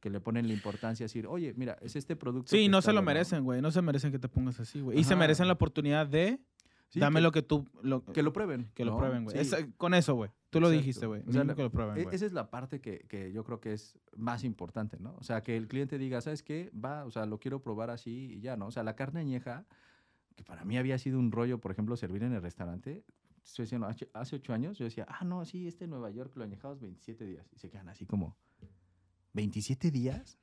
[0.00, 2.50] que le ponen la importancia a decir, oye, mira, es este producto.
[2.50, 3.06] Sí, no se lo bueno".
[3.06, 3.60] merecen, güey.
[3.60, 4.98] No se merecen que te pongas así, güey.
[4.98, 6.40] Y se merecen la oportunidad de
[6.88, 7.68] Sí, dame que, lo que tú.
[7.82, 8.68] Lo, que lo prueben.
[8.74, 8.98] que lo ¿no?
[8.98, 9.44] prueben, güey.
[9.44, 9.54] Sí.
[9.76, 10.30] Con eso, güey.
[10.50, 10.78] Tú lo Exacto.
[10.78, 11.22] dijiste, güey.
[11.28, 12.14] O sea, que lo prueben, E-.
[12.14, 15.14] Esa es la parte que, que yo creo que es más importante, ¿no?
[15.18, 16.72] O sea, que el cliente diga, ¿sabes qué?
[16.74, 18.66] Va, o sea, lo quiero probar así y ya, ¿no?
[18.66, 19.66] O sea, la carne añeja,
[20.34, 23.04] que para mí había sido un rollo, por ejemplo, servir en el restaurante.
[23.44, 26.80] Estoy diciendo, hace- ocho años yo decía, ah, no, sí, este Nueva York lo añejamos
[26.80, 27.46] 27 días.
[27.52, 28.36] Y se quedan así como,
[29.34, 30.38] ¿27 días?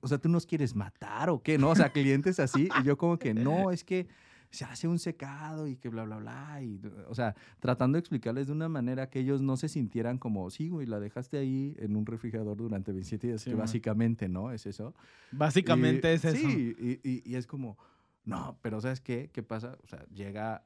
[0.00, 1.58] O sea, ¿tú nos quieres matar o qué?
[1.58, 1.70] ¿No?
[1.70, 2.68] O sea, clientes así.
[2.80, 4.08] Y yo como que, no, es que
[4.50, 6.60] se hace un secado y que bla, bla, bla.
[6.62, 10.50] Y, o sea, tratando de explicarles de una manera que ellos no se sintieran como,
[10.50, 13.60] sí, güey, la dejaste ahí en un refrigerador durante 27 días, Sí, que man.
[13.66, 14.50] básicamente, ¿no?
[14.50, 14.94] Es eso.
[15.30, 16.36] Básicamente Y- es eso.
[16.48, 17.76] Sí, y, y- y es como,
[18.24, 19.30] no, pero ¿sabes qué?
[19.32, 19.76] ¿Qué pasa?
[19.84, 20.64] O sea, llega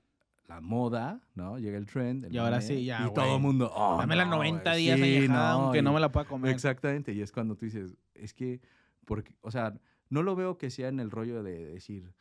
[0.50, 1.58] la moda, ¿no?
[1.60, 2.24] Llega el trend.
[2.24, 4.70] el Y ahora mame, sí, ya, Y todo el mundo, "Oh, Dame la no, 90
[4.72, 6.50] güey, días sí, añejada, aunque no me la pueda comer.
[6.52, 8.60] Exactamente, y es cuando tú dices, es que,
[9.04, 9.78] porque, o sea,
[10.08, 12.12] no lo veo que sea en el rollo de decir,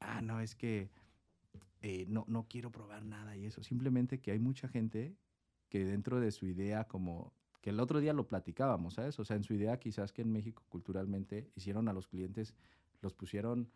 [0.00, 0.90] ah, no, es que
[1.82, 3.62] eh, no, no quiero probar nada y eso.
[3.62, 5.14] Simplemente que hay mucha gente
[5.68, 9.16] que dentro de su idea, como que el otro día lo platicábamos, ¿sabes?
[9.20, 12.52] O sea, en su idea quizás que en México culturalmente hicieron a los clientes,
[13.00, 13.70] los pusieron,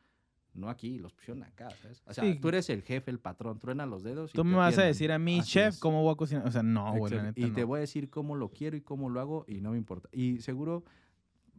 [0.55, 2.03] no aquí, los pusieron acá, ¿sabes?
[2.07, 2.35] O sea, Sí.
[2.41, 4.31] tú eres el jefe, el patrón, truena los dedos.
[4.33, 5.79] y Tú me vas a decir a mí, Así chef, es.
[5.81, 6.47] cómo voy a cocinar.
[6.47, 7.41] O sea, no, güey, la Exacto.
[7.41, 7.53] neta.
[7.53, 9.79] Y te voy a decir cómo lo quiero y cómo lo hago y no me
[9.79, 10.09] importa.
[10.13, 10.85] Y seguro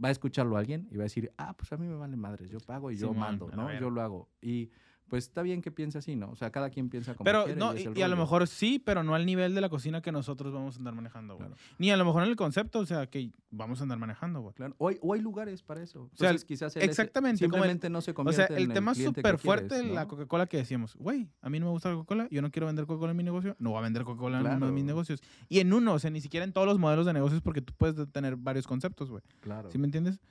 [0.03, 2.49] va a escucharlo alguien y va a decir, ah, pues a mí me vale madres,
[2.49, 3.71] yo pago y yo mando, ¿no?
[3.79, 4.29] Yo lo hago.
[4.41, 4.71] Y
[5.11, 6.29] pues está bien que piense así, ¿no?
[6.29, 9.03] O sea, cada quien piensa como Pero quiere no, y, a lo mejor sí, pero
[9.03, 11.49] no al nivel de la cocina que nosotros vamos a andar manejando, güey.
[11.49, 11.61] Claro.
[11.79, 14.53] Ni a lo mejor en el concepto, o sea, que vamos a andar manejando, güey.
[14.53, 14.73] Claro.
[14.77, 16.09] O, hay, o hay lugares para eso.
[16.15, 18.95] sea, Entonces, quizás él es- exactamente, el- simplemente no se O sea, el en tema
[18.95, 20.07] súper fuerte de la.
[20.07, 22.85] Coca-Cola que decíamos, güey, a mí no me gusta la Coca-Cola, yo no quiero vender
[22.85, 25.19] Coca-Cola en mi negocio, no voy a vender Coca-Cola en uno de mis negocios.
[25.49, 27.73] Y en uno, o sea, ni siquiera en todos los modelos de negocios porque tú
[27.77, 29.23] puedes tener varios conceptos, güey.
[29.41, 29.69] Claro.
[29.71, 30.21] ¿Sí me entiendes?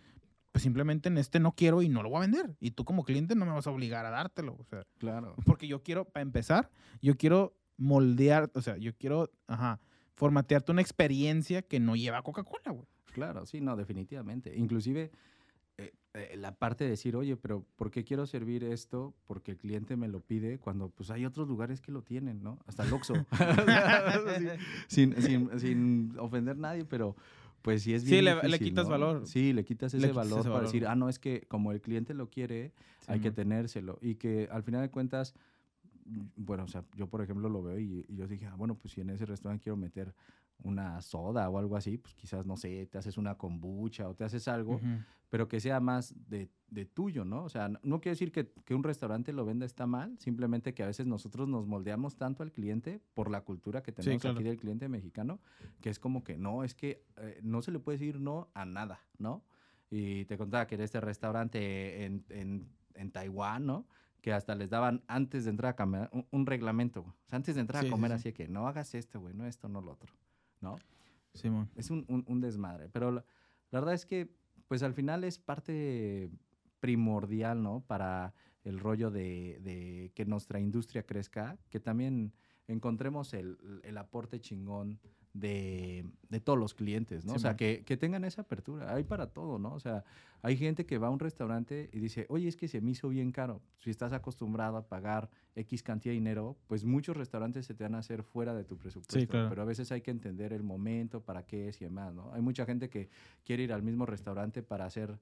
[0.53, 2.57] Pues simplemente en este no quiero y no lo voy a vender.
[2.61, 4.85] Y tú como cliente no me vas a obligar a dártelo, o sea.
[4.99, 5.37] Claro.
[5.45, 6.71] Porque yo quiero, para empezar,
[7.01, 9.81] yo quiero moldear, o sea, yo quiero, ajá,
[10.15, 12.87] formatearte una experiencia que no lleva Coca-Cola, güey.
[13.13, 14.55] Claro, sí, no, definitivamente.
[14.57, 15.11] Inclusive
[15.79, 19.15] eh, eh, la parte de decir, oye, pero ¿por qué quiero servir esto?
[19.25, 22.59] Porque el cliente me lo pide cuando pues hay otros lugares que lo tienen, ¿no?
[22.67, 23.15] Hasta el Oxxo.
[24.89, 27.17] sin, sin, sin ofender a nadie, pero
[27.63, 28.91] pues sí es Sí, bien le- le difícil, quitas ¿no?
[28.93, 29.27] valor.
[29.27, 30.67] Sí, le quitas Le ese quitas valor ese para valor.
[30.73, 32.73] decir, ah, no, es que como el cliente lo quiere,
[33.07, 33.99] hay que tenérselo.
[34.01, 35.35] Y que al final de cuentas,
[36.07, 38.75] mm, bueno, o sea, yo por ejemplo lo veo y, y yo dije, ah, bueno,
[38.77, 40.15] pues si en ese restaurante quiero meter
[40.63, 44.25] una soda o algo así, pues quizás, no sé, te haces una kombucha o te
[44.25, 44.81] haces algo,
[45.29, 47.45] pero que sea más de, de tuyo, ¿no?
[47.45, 50.75] O sea, no, no quiere decir que, que un restaurante lo venda está mal, simplemente
[50.75, 54.37] que a veces nosotros nos moldeamos tanto al cliente por la cultura que tenemos claro.
[54.39, 55.41] aquí del cliente mexicano,
[55.81, 58.65] que es como que no, es que eh, no se le puede decir no a
[58.65, 59.45] nada, ¿no?
[59.91, 63.87] Y te contaba que era este restaurante en, en, en Taiwán, ¿no?
[64.21, 67.01] Que hasta les daban antes de entrar a comer un, un reglamento.
[67.01, 68.15] O sea, antes de entrar Sí, a comer sí.
[68.17, 70.13] así que no hagas esto, güey, no esto, no lo otro,
[70.61, 70.77] ¿no?
[71.75, 72.89] Es un, un- un desmadre.
[72.89, 73.25] Pero la,
[73.71, 74.29] la verdad es que,
[74.69, 76.31] pues al final es parte
[76.81, 77.81] primordial, ¿no?
[77.87, 78.35] Para
[78.65, 82.33] el rollo de, de que nuestra industria crezca, que también
[82.69, 85.01] encontremos el, el aporte chingón
[85.33, 87.35] de, de todos los clientes, ¿no?
[87.35, 88.93] o sea, que, que tengan esa apertura.
[88.95, 89.73] Hay para todo, ¿no?
[89.73, 90.05] O sea,
[90.43, 93.09] hay gente que va a un restaurante y dice, oye, es que se me hizo
[93.09, 93.61] bien caro.
[93.79, 97.95] Si estás acostumbrado a pagar X cantidad de dinero, pues muchos restaurantes se te van
[97.95, 99.31] a hacer fuera de tu presupuesto.
[99.31, 99.49] claro.
[99.51, 102.33] Pero a veces hay que entender el momento, para qué es y demás, ¿no?
[102.33, 103.09] Hay mucha gente que
[103.45, 105.19] quiere ir al mismo restaurante para hacer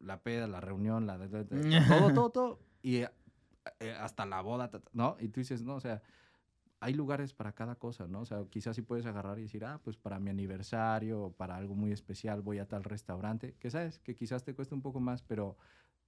[0.00, 1.18] la peda, la reunión, la...
[1.88, 2.58] todo, todo, todo.
[2.82, 3.02] Y
[3.80, 5.16] eh, hasta la boda, ¿no?
[5.20, 6.02] Y tú dices, no, o sea,
[6.80, 8.20] hay lugares para cada cosa, ¿no?
[8.20, 11.56] O sea, quizás sí puedes agarrar y decir, ah, pues para mi aniversario o para
[11.56, 15.00] algo muy especial voy a tal restaurante, que sabes, que quizás te cueste un poco
[15.00, 15.56] más, pero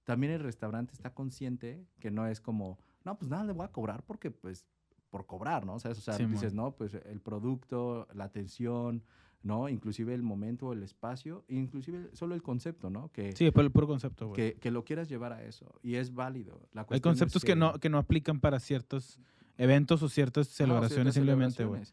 [0.03, 3.71] también el restaurante está consciente que no es como, no, pues nada, le voy a
[3.71, 4.65] cobrar porque, pues,
[5.09, 5.75] por cobrar, ¿no?
[5.75, 6.33] O sea, o sea Simón.
[6.33, 9.03] dices, no, pues el producto, la atención,
[9.43, 9.67] ¿no?
[9.67, 13.11] Inclusive el momento, el espacio, inclusive solo el concepto, ¿no?
[13.11, 14.35] Que, Sí, el puro concepto, güey.
[14.35, 15.79] que, que lo quieras llevar a eso.
[15.83, 16.61] Y es válido.
[16.71, 19.19] La Hay es conceptos que no, que no aplican para ciertos
[19.61, 21.83] eventos o ciertas celebraciones ciertas simplemente, güey.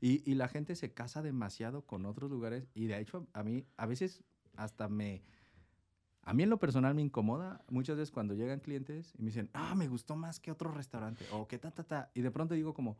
[0.00, 3.66] Y, y la gente se casa demasiado con otros lugares y de hecho a mí
[3.76, 4.22] a veces
[4.56, 5.22] hasta me...
[6.22, 9.48] A mí en lo personal me incomoda muchas veces cuando llegan clientes y me dicen,
[9.54, 12.10] ah, me gustó más que otro restaurante o que ta, ta, ta.
[12.12, 12.98] Y de pronto digo como,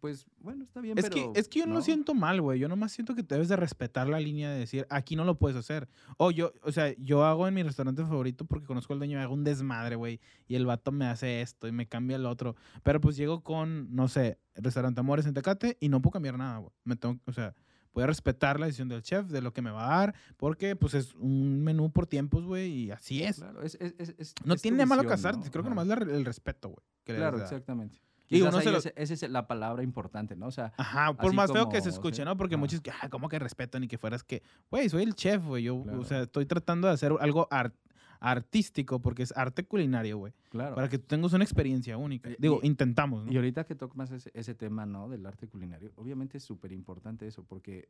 [0.00, 1.32] pues bueno, está bien, Es, pero...
[1.32, 2.58] que, es que yo no lo siento mal, güey.
[2.58, 5.56] Yo nomás siento que debes de respetar la línea de decir, aquí no lo puedes
[5.56, 5.88] hacer.
[6.16, 9.34] O yo, o sea, yo hago en mi restaurante favorito porque conozco al dueño, hago
[9.34, 10.20] un desmadre, güey.
[10.48, 12.56] Y el vato me hace esto y me cambia el otro.
[12.82, 16.58] Pero pues llego con, no sé, restaurante Amores en Tecate y no puedo cambiar nada,
[16.58, 16.72] güey.
[16.84, 17.54] Me tengo, o sea,
[17.94, 20.76] voy a respetar la decisión del chef, de lo que me va a dar, porque
[20.76, 23.36] pues es un menú por tiempos, güey, y así es.
[23.36, 25.50] Claro, es, es- es- es- No tiene malo casarte, ¿no?
[25.50, 26.84] creo que nomás el respeto, güey.
[27.04, 27.98] Claro, exactamente.
[28.28, 30.46] Y uno se lo- ese- esa es la palabra importante, ¿no?
[30.46, 32.36] O sea, Ajá, por más feo que se escuche, ¿no?
[32.36, 32.60] Porque ajá.
[32.60, 33.78] muchos que, ah, ¿cómo que respeto?
[33.78, 35.64] Ni que fueras que, güey, soy el chef, güey.
[35.64, 36.00] Yo, Claro.
[36.00, 37.72] o sea, estoy tratando de hacer algo ar-
[38.20, 40.32] artístico porque es arte culinario, güey.
[40.48, 40.74] claro.
[40.74, 42.30] Para que tú tengas una experiencia única.
[42.30, 43.32] Y- Digo, y- intentamos, ¿no?
[43.32, 45.08] Y ahorita que tocas ese, ese tema, ¿no?
[45.08, 47.88] Del arte culinario, obviamente es súper importante eso, porque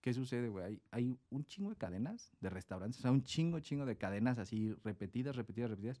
[0.00, 0.64] ¿qué sucede, güey?
[0.64, 4.38] Hay, hay un chingo de cadenas de restaurantes, o sea, un chingo, chingo de cadenas
[4.38, 6.00] así repetidas, repetidas, repetidas,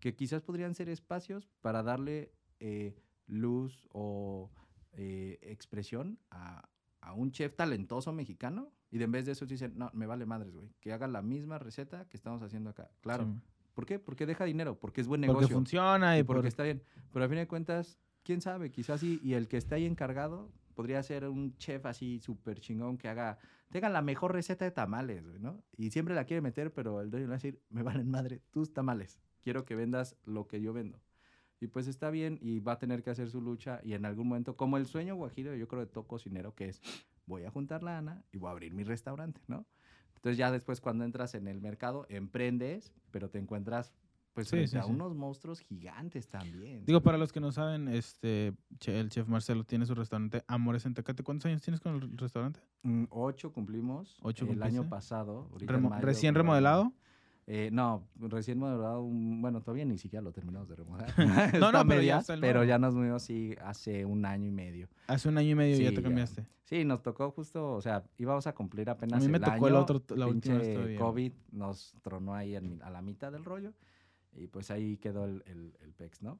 [0.00, 2.30] que quizás podrían ser espacios para darle
[2.60, 2.94] eh,
[3.26, 4.50] luz o
[4.92, 6.68] eh, expresión a,
[7.00, 10.24] a un chef talentoso mexicano y de en vez de eso dicen, no, me vale
[10.26, 12.90] madres, güey, que haga la misma receta que estamos haciendo acá.
[13.00, 13.24] Claro.
[13.24, 13.40] Sí.
[13.74, 13.98] ¿Por qué?
[13.98, 15.56] Porque deja dinero, porque es buen Porque negocio.
[15.56, 16.82] funciona y, porque por- está bien.
[17.12, 20.52] Pero a fin de cuentas, quién sabe, quizás sí, y el que esté ahí encargado
[20.74, 23.38] podría ser un chef así súper chingón que haga,
[23.70, 25.60] tenga la mejor receta de tamales, güey, ¿no?
[25.76, 28.42] Y siempre la quiere meter, pero el dueño le va a decir, me valen madre
[28.52, 31.00] tus tamales, quiero que vendas lo que yo vendo.
[31.64, 34.28] Y pues está bien y va a tener que hacer su lucha y en algún
[34.28, 36.82] momento, como el sueño guajiro, yo creo de todo cocinero, que es,
[37.24, 39.64] voy a juntar lana y voy a abrir mi restaurante, ¿no?
[40.16, 43.94] Entonces ya después cuando entras en el mercado, emprendes, pero te encuentras
[44.34, 44.90] pues Sí, sí, a sí.
[44.90, 46.84] unos monstruos gigantes también.
[46.84, 48.52] Digo, para los que no saben, este,
[48.86, 51.22] el chef Marcelo tiene su restaurante Amores en Tecate.
[51.22, 52.60] ¿Cuántos años tienes con el restaurante?
[52.82, 54.78] Mm, ocho cumplimos ¿Ocho el cumpliste?
[54.80, 55.48] año pasado.
[55.60, 56.92] Remo- mayo, ¿Recién remodelado?
[57.46, 59.02] Eh, no, recién remodelado.
[59.02, 61.12] un- bueno, todavía ni siquiera lo terminamos de remodelar.
[61.60, 64.46] No, no, pero ya medias, está el pero ya nos movimos sí hace un año
[64.48, 64.88] y medio.
[65.08, 66.08] Hace un año y medio ya Sí, te ya.
[66.08, 66.46] cambiaste.
[66.64, 69.68] Sí, nos tocó justo, o sea, íbamos a cumplir apenas A mí me el tocó
[69.68, 70.98] el otro- la última vez.
[70.98, 73.74] COVID nos tronó ahí en a la mitad del rollo
[74.32, 76.38] y pues ahí quedó el, el, el PEX, ¿no?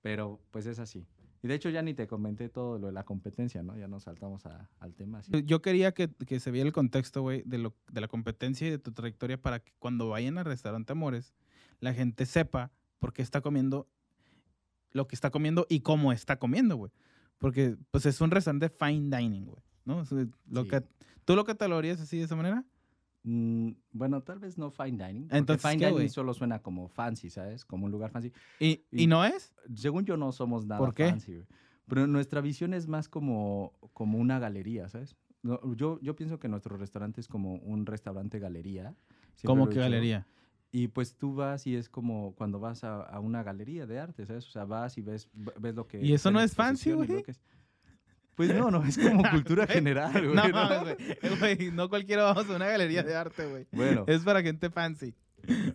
[0.00, 1.06] Pero pues es así.
[1.42, 3.76] Y de hecho ya ni te comenté todo lo de la competencia, ¿no?
[3.76, 5.20] Ya nos saltamos a- al tema.
[5.44, 8.70] Yo quería que, que se viera el contexto, güey, de, lo- de la competencia y
[8.70, 11.34] de tu trayectoria para que cuando vayan al restaurante Amores,
[11.80, 13.86] la gente sepa por qué está comiendo
[14.92, 16.90] lo que está comiendo y cómo está comiendo, güey.
[17.38, 19.98] Porque, pues, es un restaurante fine dining, güey, ¿no?
[19.98, 20.70] O sea, lo Sí.
[20.70, 20.82] que,
[21.26, 22.64] ¿Tú lo catalogarías así de esa manera?
[23.28, 25.26] Mm, bueno, tal vez no fine dining.
[25.32, 26.08] Entonces, fine ¿qué, dining güey?
[26.08, 27.64] solo suena como fancy, ¿sabes?
[27.64, 28.32] Como un lugar fancy.
[28.60, 29.52] ¿Y, y Y- no es?
[29.74, 31.08] Según yo no somos nada ¿Por qué?
[31.08, 31.46] fancy, güey.
[31.88, 35.16] Pero nuestra visión es más como, como una galería, ¿sabes?
[35.42, 38.94] No, yo, yo pienso que nuestro restaurante es como un restaurante galería.
[39.44, 40.24] ¿Cómo que galería?
[40.70, 44.24] Y pues tú vas y es como cuando vas a, a una galería de arte,
[44.24, 44.46] ¿sabes?
[44.46, 46.00] O sea, vas y ves, ves lo que...
[46.04, 47.24] ¿Y eso no es fancy, güey?
[48.44, 50.34] Es- Pues no, no, es como cultura Güey, general, güey.
[50.34, 50.84] No, ¿no?
[51.40, 51.70] güey.
[51.72, 53.66] No cualquiera vamos a una galería de arte, güey.
[53.72, 55.14] Bueno, Es para gente fancy.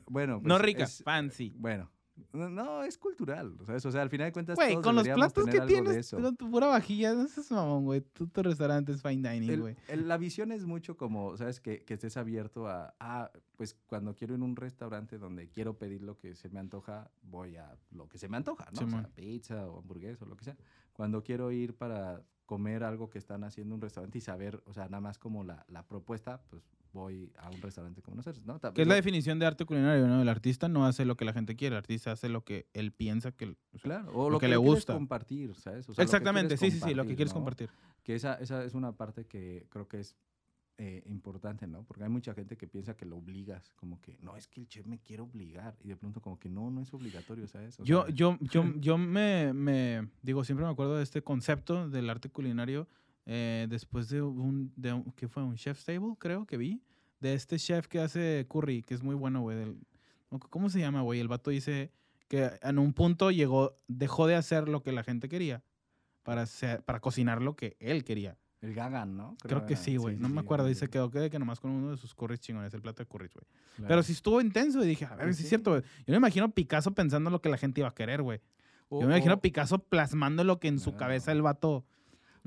[0.07, 0.39] bueno.
[0.43, 1.53] no pues, rica, es- fancy.
[1.57, 1.89] Bueno,
[2.33, 3.83] no, no, es cultural, ¿sabes?
[3.85, 6.67] O sea, al final de cuentas Güey, con los platos que tienes, con tu pura
[6.67, 8.01] vajilla, no seas mamón, güey.
[8.01, 9.75] Tú, tu restaurante es fine dining, güey.
[9.95, 11.59] la visión es mucho como, ¿sabes?
[11.59, 15.77] Que, que estés abierto a, ah, pues cuando quiero ir a un restaurante donde quiero
[15.79, 18.85] pedir lo que se me antoja, voy a lo que se me antoja, ¿no?
[18.85, 20.57] o sea, pizza o hamburguesa o lo que sea.
[20.93, 22.21] Cuando quiero ir para
[22.51, 25.45] comer algo que están haciendo en un restaurante y saber, o sea, nada más como
[25.45, 28.59] la, la propuesta, pues voy a un restaurante como nosotros, ¿no?
[28.59, 30.21] ¿Qué es la definición de arte culinario, no?
[30.21, 32.91] El artista no hace lo que la gente quiere, el artista hace lo que él
[32.91, 33.45] piensa que...
[33.45, 34.93] o sea, Claro, o lo lo, que que, le quieres gusta.
[34.95, 35.87] compartir, ¿sabes?
[35.87, 37.35] O sea, lo que Exactamente, sí, sí, sí, lo que quieres ¿no?
[37.35, 37.69] compartir.
[38.03, 40.17] Que esa, esa es una parte que creo que es
[40.77, 41.83] eh, importante, ¿no?
[41.83, 44.67] Porque hay mucha gente que piensa que lo obligas, como que, no, es que el
[44.67, 45.75] chef me quiere obligar.
[45.83, 47.79] Y de pronto como que no, no es obligatorio, ¿sabes?
[47.79, 51.87] O Yo, sea, yo, yo, yo me, me, digo, siempre me acuerdo de este concepto
[51.89, 52.87] del arte culinario
[53.27, 55.43] eh, después de un, de un- ¿qué fue?
[55.43, 56.81] Un chef's table, creo que vi,
[57.19, 59.57] de este chef que hace curry, que es muy bueno, güey.
[59.57, 59.77] del-
[60.49, 61.19] ¿Cómo se llama, güey?
[61.19, 61.91] El vato dice
[62.27, 65.63] que en un punto llegó, dejó de hacer lo que la gente quería
[66.23, 68.37] para, hacer- para cocinar lo que él quería.
[68.61, 69.35] El Gagan, ¿no?
[69.41, 70.17] Creo que era- sí, güey.
[70.17, 70.65] no me sí, acuerdo.
[70.65, 73.01] sí, Dice que quedó que, que nomás con uno de sus curries chingones, el plato
[73.01, 73.45] de curries, güey.
[73.75, 73.87] claro.
[73.89, 75.43] Pero sí estuvo intenso y dije, a ver, sí es sí.
[75.45, 75.81] cierto, güey.
[75.81, 78.39] Yo me imagino Picasso pensando lo que la gente iba a querer, güey.
[78.91, 81.85] Yo me imagino Picasso plasmando lo que en su cabeza el vato.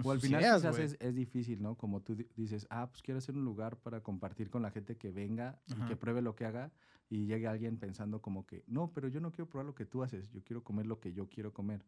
[0.03, 1.77] O al final ideas, quizás es, es difícil, ¿no?
[1.77, 4.97] Como tú di- dices, ah, pues quiero hacer un lugar para compartir con la gente
[4.97, 5.85] que venga Ajá.
[5.85, 6.73] y que pruebe lo que haga
[7.09, 10.03] y llegue alguien pensando como que, no, pero yo no quiero probar lo que tú
[10.03, 11.85] haces, yo quiero comer lo que yo quiero comer.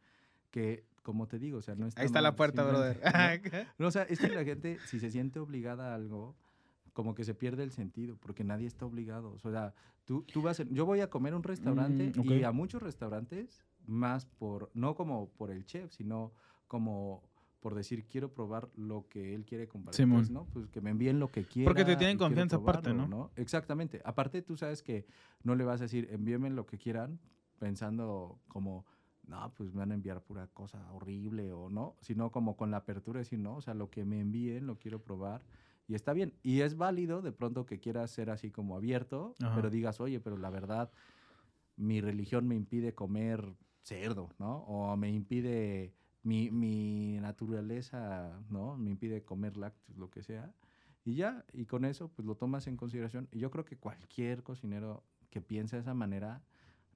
[0.57, 2.97] Que, como te digo, o sea, no está Ahí está la mal, puerta, brother.
[3.05, 6.35] simplemente- No, o sea, es que la gente, si se siente obligada a algo,
[6.95, 9.33] como que se pierde el sentido, porque nadie está obligado.
[9.33, 9.75] O sea,
[10.07, 12.27] tú, tú vas, yo voy a comer a un restaurante Mm, ok.
[12.31, 16.33] y a muchos restaurantes, más por, no como por el chef, sino
[16.69, 17.23] como
[17.61, 20.47] por decir, quiero probar lo que él quiere compartir, pues, ¿no?
[20.55, 21.69] Pues que me envíen lo que quiera.
[21.69, 24.01] Porque te tienen confianza aparte, probarlo, Exactamente.
[24.05, 25.05] Aparte, tú sabes que
[25.43, 27.19] no le vas a decir, envíenme lo que quieran,
[27.59, 28.87] pensando como,
[29.27, 32.79] no, pues me van a enviar pura cosa horrible o no, sino como con la
[32.79, 35.43] apertura de decir, no, o sea, lo que me envíen lo quiero probar
[35.89, 36.33] y está bien.
[36.43, 39.55] Y es válido de pronto que quieras ser así como abierto, Ajá.
[39.55, 40.91] pero digas, oye, pero la verdad,
[41.77, 44.59] mi religión me impide comer cerdo, ¿no?
[44.65, 48.77] O me impide, mi, mi naturaleza, ¿no?
[48.77, 50.53] Me impide comer lácteos, lo que sea.
[51.05, 53.29] Y ya, y con eso, pues lo tomas en consideración.
[53.31, 56.43] Y yo creo que cualquier cocinero que piense de esa manera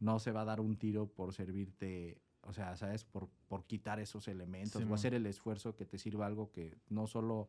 [0.01, 3.05] no se va a dar un tiro por servirte, o sea, ¿sabes?
[3.05, 4.95] Por, por quitar esos elementos o Simón.
[4.95, 7.49] hacer el esfuerzo que te sirva algo que no solo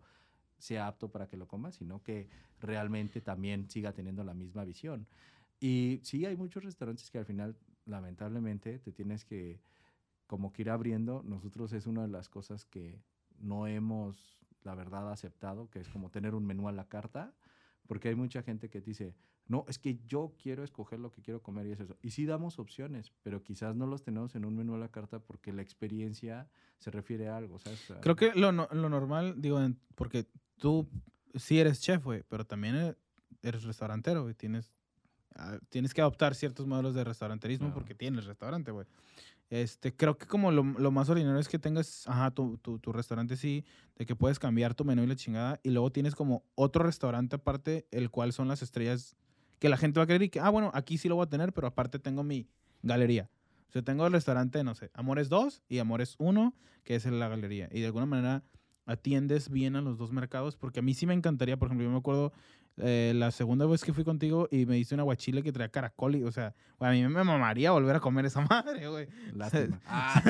[0.59, 2.29] sea apto para que lo comas, sino que
[2.59, 5.07] realmente también siga teniendo la misma visión.
[5.59, 9.59] Y sí, hay muchos restaurantes que al final, lamentablemente, te tienes que
[10.27, 11.23] como que ir abriendo.
[11.23, 13.01] Nosotros es una de las cosas que
[13.39, 17.33] no hemos, la verdad, aceptado, que es como tener un menú a la carta,
[17.87, 19.15] porque hay mucha gente que dice,
[19.51, 21.97] no, es que yo quiero escoger lo que quiero comer y es eso.
[22.01, 25.19] Y sí damos opciones, pero quizás no los tenemos en un menú a la carta
[25.19, 26.47] porque la experiencia
[26.79, 27.81] se refiere a algo, ¿sabes?
[28.01, 29.59] Creo que lo, no- lo normal, digo,
[29.95, 30.25] porque
[30.57, 30.87] tú
[31.35, 32.95] sí eres chef, güey, pero también e-
[33.43, 34.35] eres restaurantero, güey.
[34.35, 34.71] Tienes,
[35.35, 38.87] ah, tienes que adoptar ciertos modelos de restauranterismo porque tienes restaurante, güey.
[39.49, 42.93] Este, creo que como lo, lo más ordinario es que tengas, ajá, tu, tu, tu
[42.93, 43.65] restaurante sí,
[43.97, 47.35] de que puedes cambiar tu menú y la chingada, y luego tienes como otro restaurante
[47.35, 49.17] aparte, el cual son las estrellas
[49.61, 51.29] que la gente va a querer y que, ah, bueno, aquí sí lo voy a
[51.29, 52.47] tener, pero aparte tengo mi
[52.81, 53.29] galería.
[53.69, 56.53] O sea, tengo el restaurante, no sé, Amores 2 y Amores 1,
[56.83, 57.69] que es la galería.
[57.71, 58.43] Y de alguna manera
[58.87, 61.91] atiendes bien a los dos mercados, porque a mí sí me encantaría, por ejemplo, yo
[61.91, 62.33] me acuerdo
[62.77, 66.15] eh, la segunda vez que fui contigo y me diste una guachile que traía caracol
[66.15, 69.07] y, o sea, a mí me mamaría volver a comer esa madre, güey.
[69.33, 69.79] Lástima.
[69.85, 70.21] Ah.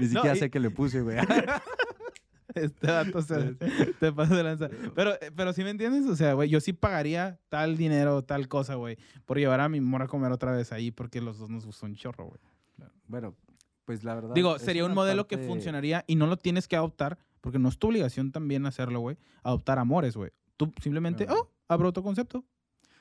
[0.00, 1.16] Ni No, siquiera y- sé que le puse, güey.
[2.54, 3.38] Este vato, o sea,
[4.00, 4.68] te paso de lanza.
[4.94, 8.48] Pero, eh, pero sí me entiendes, o sea, güey, yo sí pagaría tal dinero, tal
[8.48, 8.96] cosa, güey,
[9.26, 11.86] por llevar a mi mora a comer otra vez ahí, porque los dos nos gustó
[11.86, 12.40] un chorro, güey.
[13.06, 13.34] bueno,
[13.84, 14.34] pues la verdad.
[14.34, 17.78] Digo, sería un modelo que funcionaría y no lo tienes que adoptar, porque no es
[17.78, 20.30] tu obligación también hacerlo, güey, adoptar amores, güey.
[20.56, 22.44] Tú simplemente, oh, abro otro concepto.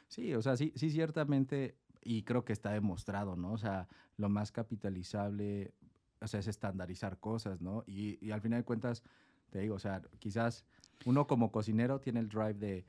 [0.07, 3.51] Sí, o sea, sí, sí, ciertamente, y creo que está demostrado, ¿no?
[3.53, 5.73] O sea, lo más capitalizable,
[6.21, 7.83] o sea, es estandarizar cosas, ¿no?
[7.85, 9.03] Y, y al final de cuentas,
[9.49, 10.65] te digo, o sea, quizás
[11.05, 12.85] uno como cocinero tiene el drive de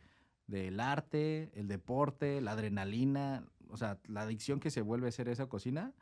[0.47, 5.29] del arte, el deporte, la adrenalina, o sea, la adicción que se vuelve a ser
[5.29, 5.93] esa cocina,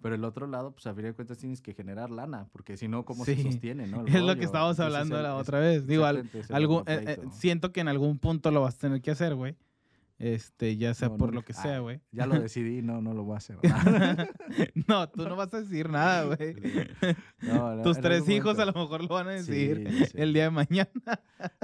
[0.00, 2.86] pero el otro lado, pues a fin de cuentas tienes que generar lana, porque si
[2.86, 4.02] no, ¿cómo Sí, se sostiene, no?
[4.02, 5.86] El Es lo que estábamos Entonces, hablando el- la es- otra vez.
[5.88, 9.10] Digo, al- algún, eh, eh, siento que en algún punto lo vas a tener que
[9.10, 9.56] hacer, güey.
[10.18, 12.00] Este, ya sea No, por lo que sea, Ah, güey.
[12.10, 13.58] Ya lo decidí, no, no lo voy a hacer.
[14.88, 16.56] no, tú no vas a decir nada, güey.
[17.42, 20.12] No, no, Tus tres hijos a lo mejor lo van a decir Sí, sí.
[20.14, 20.90] el día de mañana.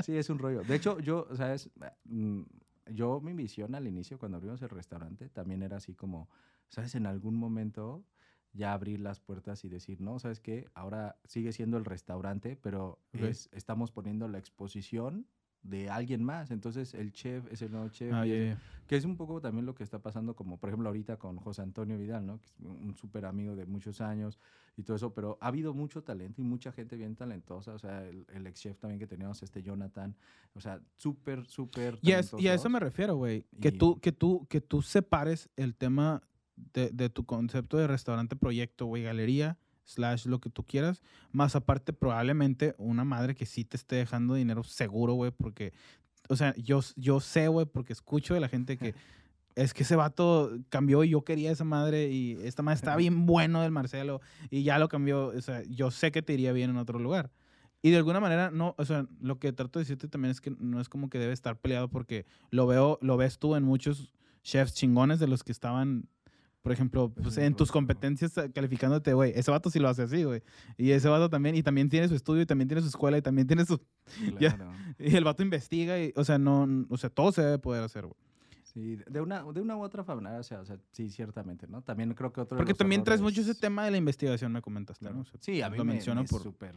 [0.02, 0.62] Sí, es un rollo.
[0.62, 1.70] De hecho, yo, ¿sabes?
[2.04, 2.42] Mm,
[2.90, 6.28] Yo, mi visión al inicio, cuando abrimos el restaurante, también era así como,
[6.68, 6.94] ¿sabes?
[6.94, 8.04] En algún momento
[8.52, 10.66] ya abrir las puertas y decir, no, ¿sabes qué?
[10.74, 15.26] Ahora sigue siendo el restaurante, pero es, estamos poniendo la exposición
[15.62, 16.50] de alguien más.
[16.50, 18.12] Entonces, el chef es el nuevo chef.
[18.12, 18.62] Ah, y ya, es- ya.
[18.86, 21.62] que es un poco también lo que está pasando, como por ejemplo ahorita con José
[21.62, 22.38] Antonio Vidal, ¿no?
[22.40, 24.38] Que es un súper amigo de muchos años
[24.76, 28.04] y todo eso, pero ha habido mucho talento y mucha gente bien talentosa, o sea,
[28.06, 30.14] el, el ex chef también que teníamos, este Jonathan,
[30.54, 33.46] o sea, súper, súper Y y a eso me refiero, güey.
[33.60, 36.22] Que, Y- tú, que, tú, que tú separes el tema
[36.74, 41.02] de, de tu concepto de restaurante, proyecto, güey, galería, slash lo que tú quieras.
[41.32, 45.72] Más aparte, probablemente una madre que sí te esté dejando dinero seguro, güey, porque,
[46.28, 48.94] o sea, yo, yo sé, güey, porque escucho de la gente que
[49.54, 53.26] es que ese vato cambió y yo quería esa madre y esta madre está bien
[53.26, 54.20] bueno del Marcelo
[54.50, 55.26] y ya lo cambió.
[55.26, 57.30] O sea, yo sé que te iría bien en otro lugar.
[57.82, 60.54] Y de alguna manera, no, o sea, lo que trato de decirte también es que
[60.58, 64.14] no es como que debe estar peleado porque lo veo, lo ves tú en muchos
[64.44, 66.08] chefs chingones de los que estaban,
[66.62, 70.22] por ejemplo, Pues en tus competencias eh, calificándote, güey, ese vato sí lo hace así,
[70.24, 70.42] güey.
[70.78, 73.22] Y ese vato también, y también tiene su estudio, y también tiene su escuela, y
[73.22, 73.80] también tiene su...
[74.40, 74.56] ya.
[74.98, 78.02] Y el vato investiga, y, o sea, no, o sea, todo se debe poder hacer,
[78.06, 78.14] güey.
[78.62, 81.82] Sí, de una, de una u otra manera, o sea, o sea, sí, ciertamente, ¿no?
[81.82, 84.62] También creo que otro Porque también traes mucho ese errores- tema de la investigación, me
[84.62, 85.10] comentaste.
[85.10, 85.20] ¿no?
[85.20, 86.42] O sea, Sí, a mí lo me, menciono me por...
[86.42, 86.74] súper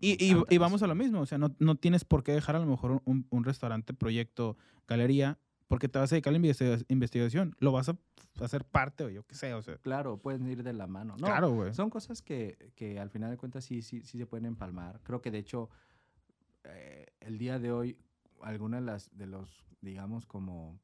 [0.00, 2.54] Y, y, y vamos a lo mismo, o sea, no, no tienes por qué dejar
[2.54, 4.56] a lo mejor un, un restaurante, proyecto,
[4.86, 5.38] galería,
[5.68, 7.56] porque te vas a dedicar a la investiga- investigación.
[7.58, 7.96] Lo vas a
[8.40, 9.76] hacer parte o yo qué sé, o sea.
[9.78, 11.16] Claro, pueden ir de la mano.
[11.18, 11.72] No, claro, güey.
[11.74, 15.00] Son cosas que, que al final de cuentas sí, sí, sí se pueden empalmar.
[15.02, 15.70] Creo que de hecho,
[16.64, 17.96] eh, el día de hoy,
[18.42, 20.78] algunas de las de los, digamos, como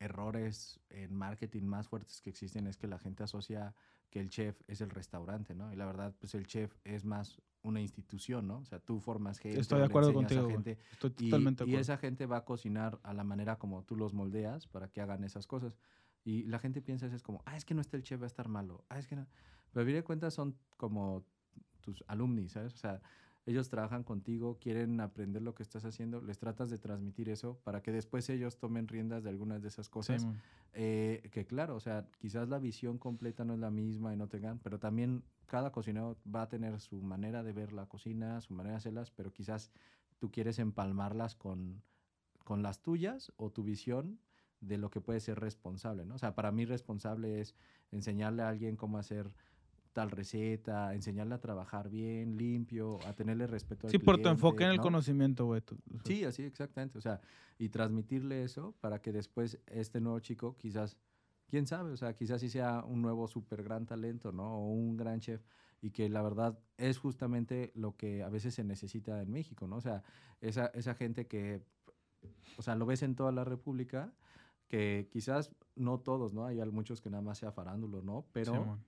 [0.00, 3.74] errores en marketing más fuertes que existen es que la gente asocia
[4.10, 5.72] que el chef es el restaurante, ¿no?
[5.72, 8.58] Y la verdad, pues el chef es más una institución, ¿no?
[8.58, 11.72] O sea, tú formas gente, Estoy de acuerdo contigo, gente, Estoy y, totalmente de y
[11.72, 11.80] acuerdo.
[11.80, 15.24] esa gente va a cocinar a la manera como tú los moldeas para que hagan
[15.24, 15.76] esas cosas.
[16.24, 18.24] Y la gente piensa eso es como, ah, es que no está el chef, va
[18.24, 18.84] a estar malo.
[18.88, 19.26] Ah, es que no.
[19.72, 21.24] Pero a fin de cuentas son como
[21.80, 22.74] tus alumni, ¿sabes?
[22.74, 23.00] O sea,
[23.46, 27.82] ellos trabajan contigo, quieren aprender lo que estás haciendo, les tratas de transmitir eso para
[27.82, 30.22] que después ellos tomen riendas de algunas de esas cosas.
[30.22, 30.40] Simón.
[30.72, 34.28] Eh, que claro, o sea, quizás la visión completa no es la misma y no
[34.28, 38.54] tengan, pero también cada cocinero va a tener su manera de ver la cocina, su
[38.54, 39.70] manera de hacerlas, pero quizás
[40.18, 41.82] tú quieres empalmarlas con,
[42.44, 44.18] con las tuyas o tu visión
[44.60, 46.14] de lo que puede ser responsable, ¿no?
[46.14, 47.54] O sea, para mí responsable es
[47.92, 49.30] enseñarle a alguien cómo hacer
[49.92, 54.64] tal receta, enseñarle a trabajar bien, limpio, a tenerle respeto al Sí, por tu enfoque
[54.64, 54.82] en el ¿no?
[54.82, 55.62] conocimiento, güey.
[56.04, 56.98] Sí, así exactamente.
[56.98, 57.20] O sea,
[57.58, 60.96] y transmitirle eso para que después este nuevo chico quizás,
[61.54, 64.56] quién sabe, o sea, quizás sí sea un nuevo súper gran talento, ¿no?
[64.56, 65.40] O un gran chef.
[65.80, 69.76] Y que la verdad es justamente lo que a veces se necesita en México, ¿no?
[69.76, 70.02] O sea,
[70.40, 71.62] esa, esa gente que,
[72.56, 74.12] o sea, lo ves en toda la República,
[74.66, 76.44] que quizás no todos, ¿no?
[76.44, 78.26] Hay muchos que nada más sea farándulo, ¿no?
[78.32, 78.84] Pero Simón.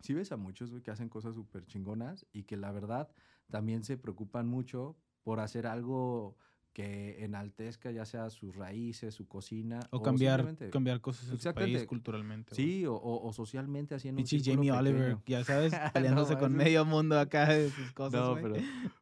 [0.00, 3.08] sí ves a muchos que hacen cosas súper chingonas y que la verdad
[3.48, 6.36] también se preocupan mucho por hacer algo
[6.76, 9.80] que enaltezca ya sea sus raíces, su cocina.
[9.92, 12.54] O cambiar, cambiar cosas en su país culturalmente.
[12.54, 15.22] Sí, o, o- o socialmente así en un Jamie Oliver, pequeño.
[15.26, 18.56] ya sabes, peleándose con medio mundo acá de sus cosas, No, pero,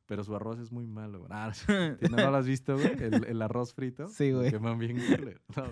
[0.07, 1.19] pero su arroz es muy malo.
[1.19, 1.31] güey.
[1.33, 1.53] Ah,
[2.13, 2.93] ¿no lo has visto, güey?
[3.03, 4.07] El, el arroz frito.
[4.15, 4.53] Sí, güey.
[4.53, 5.41] Queman bien culero.
[5.57, 5.65] No,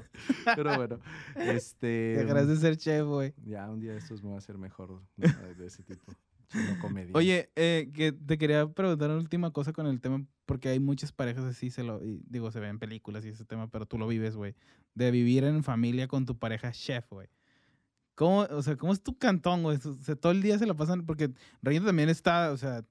[0.57, 0.99] Pero bueno,
[1.37, 2.17] este...
[2.19, 3.33] Dejarás de ser chef, güey.
[3.45, 6.13] Ya, un día de estos me voy a hacer mejor de ese tipo.
[6.81, 7.13] Comedia.
[7.15, 11.13] Oye, eh, que te quería preguntar una última cosa con el tema, porque hay muchas
[11.13, 13.99] parejas así, se lo, y digo, se ven en películas y ese tema, pero tú
[13.99, 14.55] lo vives, güey.
[14.95, 17.29] De vivir en familia con tu pareja chef, güey.
[18.15, 19.79] ¿Cómo, o sea, ¿cómo es tu cantón, güey?
[19.85, 21.31] O sea, todo el día se lo pasan, porque
[21.63, 22.85] Reina también está, o sea,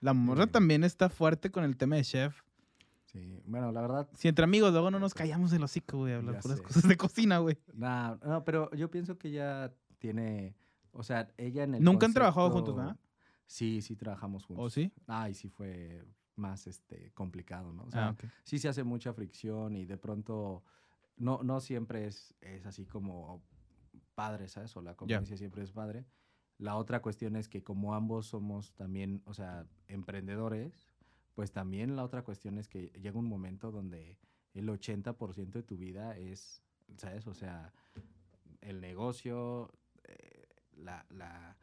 [0.00, 0.50] la morra Sí.
[0.50, 2.42] también está fuerte con el tema de chef.
[3.06, 6.34] Sí, bueno, la verdad, Si entre amigos luego no nos callamos el hocico, güey, hablar
[6.36, 7.58] Ya puras cosas de cocina, güey.
[7.74, 10.54] nah, no, pero yo pienso que ella tiene,
[10.92, 13.00] o sea, ella en el Nunca han trabajado concepto- juntos, ¿verdad?
[13.46, 14.66] Sí, sí trabajamos juntos.
[14.66, 14.92] ¿O sí?
[15.06, 16.04] Ay, sí fue
[16.36, 17.82] más este complicado, ¿no?
[17.84, 18.24] O sea, Ah, ok.
[18.44, 20.62] sí se hace mucha fricción y de pronto
[21.16, 23.42] no, no siempre es, es así como
[24.14, 24.76] padre, ¿sabes?
[24.76, 26.06] O la convivencia siempre es padre.
[26.58, 30.88] La otra cuestión es que como ambos somos también, o sea, emprendedores,
[31.34, 34.18] pues también la otra cuestión es que llega un momento donde
[34.54, 36.62] el 80% de tu vida es,
[36.96, 37.26] ¿sabes?
[37.26, 37.72] O sea,
[38.60, 39.70] el negocio,
[40.80, 41.56] la, la,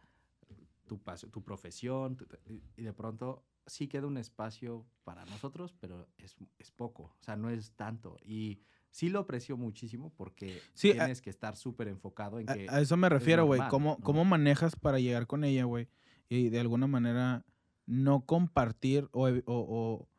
[0.87, 6.07] tu, pas- tu profesión, tu- y- de pronto sí queda un espacio para nosotros, pero
[6.17, 8.17] es, es poco, o sea, no es tanto.
[8.23, 12.67] Y sí lo aprecio muchísimo porque Sí, a- tienes que estar súper enfocado en que...
[12.69, 13.61] a eso me refiero, güey.
[13.69, 14.03] ¿Cómo, ¿no?
[14.05, 15.89] ¿Cómo manejas para llegar con ella, güey?
[16.29, 17.45] Y de alguna manera
[17.85, 20.09] no compartir o, o- o-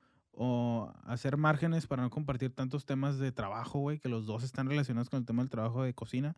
[0.40, 4.68] o hacer márgenes para no compartir tantos temas de trabajo, güey, que los dos están
[4.68, 6.36] relacionados con el tema del trabajo de cocina.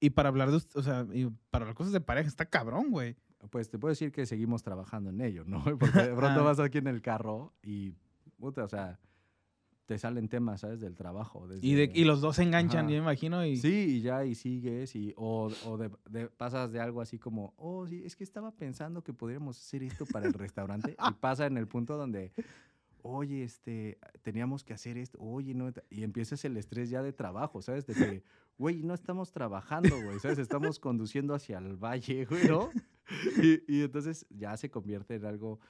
[0.00, 3.16] Y para hablar de, o sea, y para las cosas de pareja, está cabrón, güey.
[3.50, 5.62] Pues te puedo decir que seguimos trabajando en ello, ¿no?
[5.78, 6.44] Porque de pronto Ah.
[6.44, 7.92] vas aquí en el carro y,
[8.38, 8.98] puta, o sea,
[9.86, 10.80] te salen temas, ¿sabes?
[10.80, 11.46] Del trabajo.
[11.62, 12.90] Y, de, desde- y los dos se enganchan, Ajá.
[12.90, 13.46] yo imagino.
[13.46, 17.18] Y, Sí, y ya, y sigues, y, o, o de, de- pasas de algo así
[17.18, 21.12] como, oh, sí, es que estaba pensando que podríamos hacer esto para el restaurante, y
[21.20, 22.32] pasa en el punto donde,
[23.02, 27.62] oye, este, teníamos que hacer esto, oye, no, y empiezas el estrés ya de trabajo,
[27.62, 27.86] ¿sabes?
[27.86, 28.22] De que,
[28.58, 30.38] güey, no estamos trabajando, güey, ¿sabes?
[30.38, 32.70] Estamos conduciendo hacia el valle, güey, ¿no?
[33.40, 35.60] Y, y entonces ya se convierte en algo,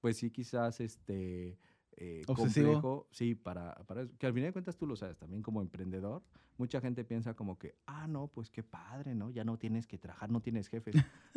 [0.00, 1.58] pues sí, quizás, este...
[1.96, 2.72] eh, Obsesivo.
[2.72, 4.12] complejo, sí, para, para eso.
[4.16, 6.22] Que al final de cuentas tú lo sabes, también como emprendedor,
[6.56, 9.30] mucha gente piensa como que, ah, no, pues qué padre, ¿no?
[9.30, 10.94] Ya no tienes que trabajar, no tienes jefes.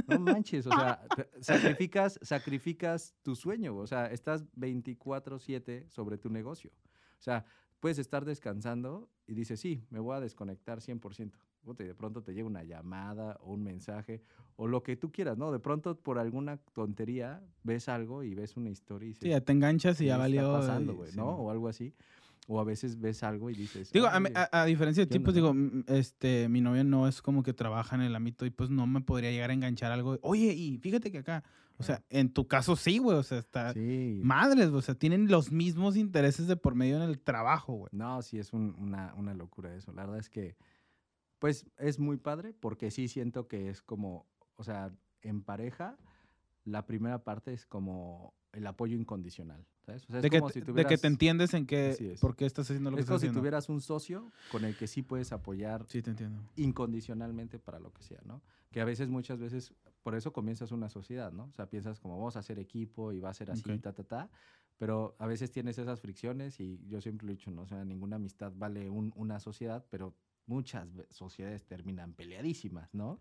[0.08, 1.02] No manches, o sea,
[1.42, 6.72] sacrificas, sacrificas tu sueño, o sea, estás 24/7 sobre tu negocio.
[7.20, 7.46] O sea,
[7.80, 11.38] puedes estar descansando y dices, sí, me voy a desconectar 100%.
[11.64, 14.22] Puta, y de pronto te llega una llamada o un mensaje
[14.56, 15.52] o lo que tú quieras, ¿no?
[15.52, 19.42] De pronto por alguna tontería ves algo y ves una historia y dices, sí, ya
[19.42, 20.52] te enganchas y ¿qué ya está valió.
[20.54, 21.12] pasando, y- güey?
[21.12, 21.26] sí, ¿no?
[21.26, 21.36] man.
[21.40, 21.94] O algo así.
[22.50, 23.92] O a veces ves algo y dices.
[23.92, 25.54] Digo, a, "Oye, a- a diferencia de ¿qué ti, pues digo,
[25.88, 29.02] este, mi novia no es como que trabaja en el ámbito y pues no me
[29.02, 30.18] podría llegar a enganchar algo.
[30.22, 31.44] Oye, y fíjate que acá.
[31.80, 33.18] O sea, en tu caso sí, güey.
[33.18, 33.74] O sea, está.
[33.74, 34.20] Sí.
[34.24, 37.90] Madres, o sea, tienen los mismos intereses de por medio en el trabajo, güey.
[37.92, 39.92] No, sí, es un- una, una locura eso.
[39.94, 40.56] La verdad es que,
[41.40, 44.26] pues, es muy padre porque sí siento que es como,
[44.56, 45.98] o sea, en pareja,
[46.66, 50.04] la primera parte es como el apoyo incondicional, ¿sabes?
[50.06, 51.90] O sea, es De que, como te- si de que tuvieras, te entiendes en qué,
[51.92, 52.20] es.
[52.20, 53.40] por qué estás haciendo lo que es estás como si haciendo.
[53.40, 56.42] tuvieras un socio con el que sí puedes apoyar Sí, te entiendo.
[56.56, 58.42] incondicionalmente para lo que sea, ¿no?
[58.72, 59.74] Que a veces, muchas veces,
[60.08, 61.50] por eso comienzas una sociedad, ¿no?
[61.52, 63.82] O sea, piensas como vamos a hacer equipo y va a ser así, Ok.
[63.82, 64.30] ta, ta, ta.
[64.78, 67.64] Pero a veces tienes esas fricciones y yo siempre lo he dicho, ¿no?
[67.64, 73.20] O sea, ninguna amistad vale un- una sociedad, pero muchas sociedades terminan peleadísimas, ¿no?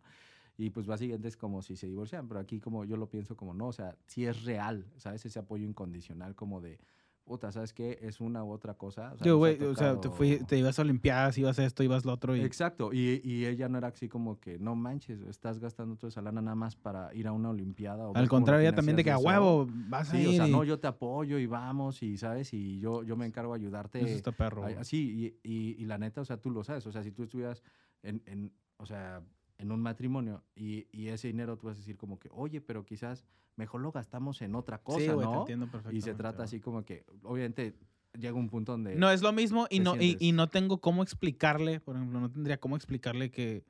[0.56, 3.52] Y pues básicamente es como si se divorcian, pero aquí como yo lo pienso como
[3.52, 5.26] no, o sea, si es real, ¿sabes?
[5.26, 6.78] Ese apoyo incondicional como de,
[7.26, 7.98] puta, ¿sabes qué?
[8.00, 9.12] Es una u otra cosa.
[9.12, 12.04] O sea, güey, o sea, te, fui- te ibas a Olimpiadas, ibas a esto, ibas
[12.04, 12.36] lo otro.
[12.36, 12.40] Y...
[12.40, 16.22] Exacto, y, y ella no era así como que, no manches, estás gastando toda esa
[16.22, 18.08] lana nada más para ir a una olimpiada.
[18.08, 19.44] o Al contrario, ella también de que a financias eso".
[19.44, 20.28] huevo vas a Sí, ir.
[20.28, 23.26] o sea, y- no, yo te apoyo y vamos, y sabes, y yo, yo me
[23.26, 24.00] encargo de ayudarte.
[24.00, 24.64] Eso está perro.
[24.64, 27.24] Ay, y, y, y la neta, o sea, tú lo sabes, o sea, si tú
[27.24, 27.62] estuvieras
[28.02, 29.20] en, en o sea,
[29.58, 32.84] en un matrimonio y, y ese dinero tú vas a decir como que, oye, pero
[32.84, 33.24] quizás
[33.56, 35.40] mejor lo gastamos en otra cosa, sí, güey, te ¿no?
[35.40, 36.04] entiendo Y perfectamente.
[36.10, 37.74] se trata así como que, obviamente,
[38.18, 38.94] llega un punto donde...
[38.96, 42.30] No es lo mismo y no, y, y no tengo cómo explicarle, por ejemplo, no
[42.30, 43.64] tendría cómo explicarle que,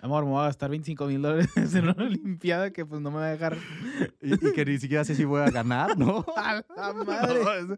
[0.00, 3.16] amor, me voy a gastar 25 mil dólares en una Olimpiada que pues no me
[3.18, 3.56] va a dejar
[4.22, 6.24] y, y que ni siquiera sé si voy a ganar, ¿no?
[6.36, 7.40] a la madre.
[7.42, 7.76] No,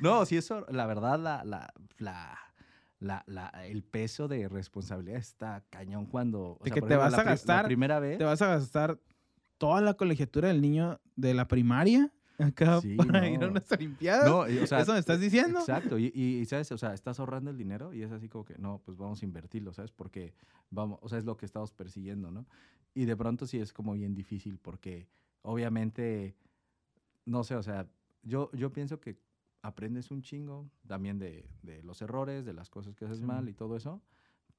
[0.00, 2.36] No, sí, eso, la verdad, la, la, la,
[3.00, 6.56] la- la- el peso de responsabilidad está cañón cuando...
[6.60, 8.18] o sea, que te ejemplo, vas la a la gastar- primera vez...
[8.18, 8.98] Te vas a gastar
[9.56, 14.26] toda la colegiatura del niño de la primaria acá Sí, para ir a unas Olimpiadas.
[14.28, 15.58] No, o sea, ¿Eso me estás diciendo?
[15.58, 16.70] Exacto, y, y, y, ¿sabes?
[16.72, 19.24] O sea, estás ahorrando el dinero y es así como que, no, pues vamos a
[19.24, 19.90] invertirlo, ¿sabes?
[19.90, 20.34] Porque
[20.70, 22.46] vamos, o sea, es lo que estamos persiguiendo, ¿no?
[22.94, 25.08] Y de pronto sí es como bien difícil porque
[25.42, 26.36] obviamente,
[27.26, 27.86] no sé, o sea,
[28.22, 29.18] yo, yo pienso que
[29.68, 33.22] aprendes un chingo también de, de los errores, de las cosas que haces Sí.
[33.22, 34.02] mal y todo eso,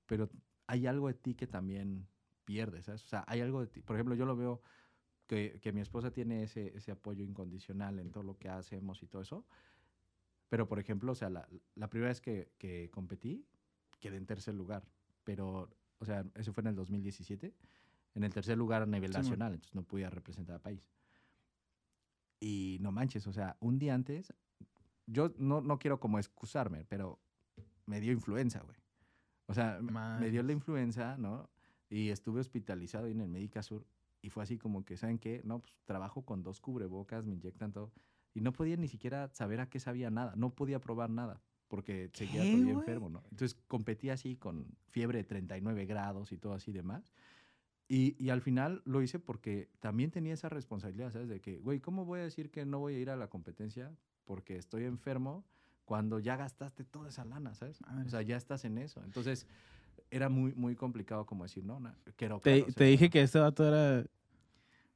[0.08, 0.30] pero
[0.68, 2.08] hay algo de ti que también
[2.46, 3.04] pierdes, ¿sabes?
[3.06, 4.62] O sea, hay algo de ti, por ejemplo, yo lo veo
[5.28, 9.08] que, que mi esposa tiene ese, ese apoyo incondicional en todo lo que hacemos y
[9.08, 9.48] todo eso,
[10.50, 13.48] pero, por ejemplo, o sea, la, la primera vez que, que competí,
[14.00, 14.92] quedé en tercer lugar.
[15.24, 17.56] Pero, o sea, eso fue en el 2017.
[18.16, 20.90] En el tercer lugar a nivel Sí, nacional, entonces no podía representar al país.
[22.40, 24.34] Y no manches, o sea, un día antes,
[25.12, 27.20] yo no, no quiero como excusarme, pero
[27.86, 28.78] me dio influenza, güey.
[29.48, 31.50] O sea, me dio la influenza, ¿no?
[31.90, 33.86] Y estuve hospitalizado en el Médica Sur.
[34.22, 35.42] Y fue así como que, ¿saben qué?
[35.44, 37.92] No, pues trabajo con dos cubrebocas, me inyectan todo.
[38.36, 40.34] Y no podía ni siquiera saber a qué sabía nada.
[40.36, 43.24] No podía probar nada porque seguía ¿Qué, todavía enfermo, ¿no?
[43.32, 47.12] Entonces competí así con fiebre de 39 grados y todo así demás.
[47.88, 51.28] Y, y al final lo hice porque también tenía esa responsabilidad, ¿sabes?
[51.28, 53.96] De que, güey, ¿cómo voy a decir que no voy a ir a la competencia
[54.30, 55.44] porque estoy enfermo
[55.86, 57.80] cuando ya gastaste toda esa lana, ¿sabes?
[58.06, 59.04] O sea, ya estás en eso.
[59.04, 59.48] Entonces,
[60.12, 64.06] era muy, muy complicado como decir, no, no quiero Te, dije que este vato era...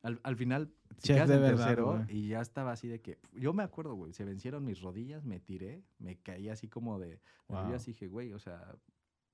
[0.03, 3.63] Al, al final, si de verdad, tercero y ya estaba así de que, yo me
[3.63, 7.73] acuerdo, güey, se vencieron mis rodillas, me tiré, me caí así como de, Wow.
[7.75, 8.75] y dije, güey, o sea,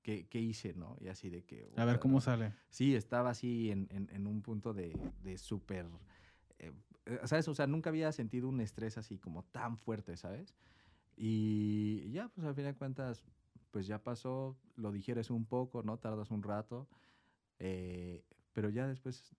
[0.00, 0.96] ¿qué, qué hice, no?
[0.98, 1.74] Y así de que...
[1.76, 2.54] A ver cómo sale.
[2.70, 5.84] Sí, estaba así en, en- en un punto de, de súper...
[6.60, 6.72] eh,
[7.06, 7.48] eh, ¿Sabes?
[7.48, 10.54] O sea, nunca había sentido un estrés así como tan fuerte, ¿sabes?
[11.16, 13.24] Y ya, pues al final de cuentas,
[13.70, 15.98] pues ya pasó, lo digieres un poco, ¿no?
[15.98, 16.88] Tardas un rato,
[17.58, 19.34] eh, pero ya después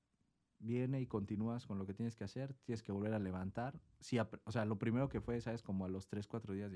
[0.60, 3.80] viene y continúas con lo que tienes que hacer, tienes que volver a levantar.
[4.00, 5.64] Sí, o sea, lo primero que fue, ¿sabes?
[5.64, 6.72] Como a los 3, 4 días,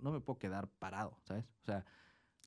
[0.00, 1.44] no me puedo quedar parado, ¿sabes?
[1.62, 1.84] O sea,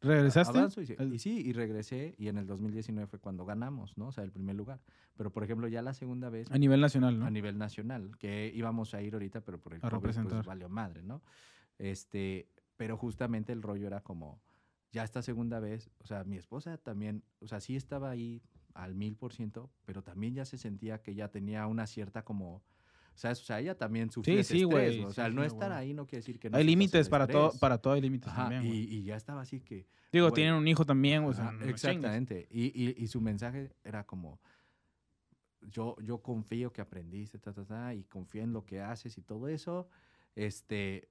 [0.02, 0.58] ¿Regresaste?
[0.58, 4.08] Avanzo y, sí- y sí, y regresé y en el 2019 fue cuando ganamos, ¿no?
[4.08, 4.80] O sea, el primer lugar.
[5.18, 7.26] Pero, por ejemplo, ya la segunda vez A nivel nacional, ¿no?
[7.26, 10.70] a nivel nacional, que íbamos a ir ahorita, pero por el A COVID, pues valió
[10.70, 11.22] madre, ¿no?
[11.78, 12.48] Este,
[12.78, 14.42] pero justamente el rollo era como,
[14.92, 18.42] ya esta segunda vez, o sea, mi esposa también, o sea, sí estaba ahí
[18.74, 22.64] al mil por ciento, pero también ya se sentía que ya tenía una cierta como,
[23.20, 23.42] ¿sabes?
[23.42, 25.44] O sea, ella también sufría Sí, ese sí, estrés, güey, O sea, sí, el no
[25.44, 28.34] estar ahí no quiere decir que no Hay límites para todo, para todo hay límites
[28.34, 31.50] también, y, y ya estaba así que, Digo, güey, tienen un hijo también, o sea,
[31.50, 32.48] Ajá, no exactamente.
[32.50, 34.40] Y, y, y su mensaje era como,
[35.62, 39.22] yo, yo confío que aprendiste, ta, ta, ta, y confío en lo que haces y
[39.22, 39.90] todo eso,
[40.36, 41.10] este,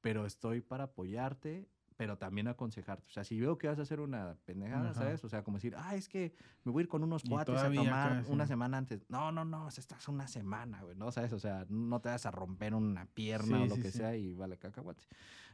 [0.00, 3.08] pero estoy para apoyarte, pero también aconsejarte.
[3.08, 5.00] O sea, si veo que vas a hacer una pendejada, Ajá.
[5.00, 5.24] ¿sabes?
[5.24, 7.72] O sea, como decir, ah, es que me voy a ir con unos cuates a
[7.72, 9.08] tomar una semana antes.
[9.08, 11.10] No, no, no, o sea, estás una semana, güey, ¿no?
[11.10, 11.32] ¿Sabes?
[11.32, 13.98] O sea, no te vas a romper una pierna Sí, o lo sí, que sí.
[13.98, 15.04] sea y vale cacahuate.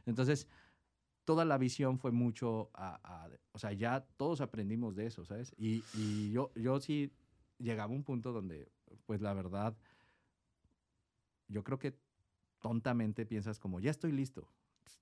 [0.05, 0.47] Entonces,
[1.23, 5.53] toda la visión fue mucho a, a- o sea, ya todos aprendimos de eso, ¿sabes?
[5.57, 7.13] Y, y yo, yo sí
[7.57, 8.69] llegaba a un punto donde,
[9.05, 9.77] pues la verdad,
[11.47, 11.97] yo creo que
[12.61, 14.49] tontamente piensas como, ya estoy listo.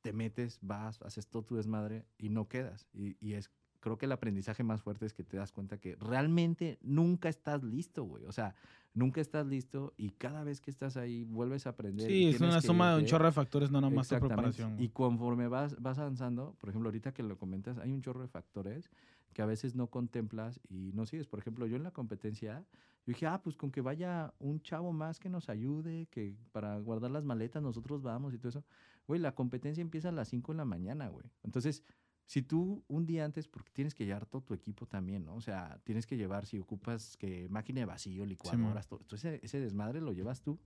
[0.02, 2.88] Te metes, vas, haces todo tu desmadre y no quedas.
[2.94, 5.96] Y, y es, creo que el aprendizaje más fuerte es que te das cuenta que
[5.96, 8.26] realmente nunca estás listo, güey.
[8.26, 8.56] O sea,
[8.94, 12.10] nunca estás listo y cada vez que estás ahí vuelves a aprender.
[12.10, 14.36] y Sí, es tienes una suma de un chorro de factores, no nomás tu Exactamente.
[14.58, 14.74] preparación.
[14.76, 14.86] güey.
[14.86, 18.28] Y conforme vas, vas avanzando, por ejemplo, ahorita que lo comentas, hay un chorro de
[18.28, 18.90] factores
[19.34, 21.26] que a veces no contemplas y no sigues.
[21.28, 24.92] Por ejemplo, yo en la competencia, yo dije, ah, pues con que vaya un chavo
[24.92, 28.64] más que nos ayude, que para guardar las maletas nosotros vamos y todo eso.
[29.08, 31.26] Güey, la competencia empieza a las 5 de la mañana, güey.
[31.44, 31.84] Entonces,
[32.26, 35.36] si tú un día antes, porque tienes que llevar todo tu equipo también, ¿no?
[35.36, 39.40] O sea, tienes que llevar, si ocupas que máquina de vacío, licuadoras, todo, todo ese,
[39.44, 40.60] ese desmadre lo llevas tú.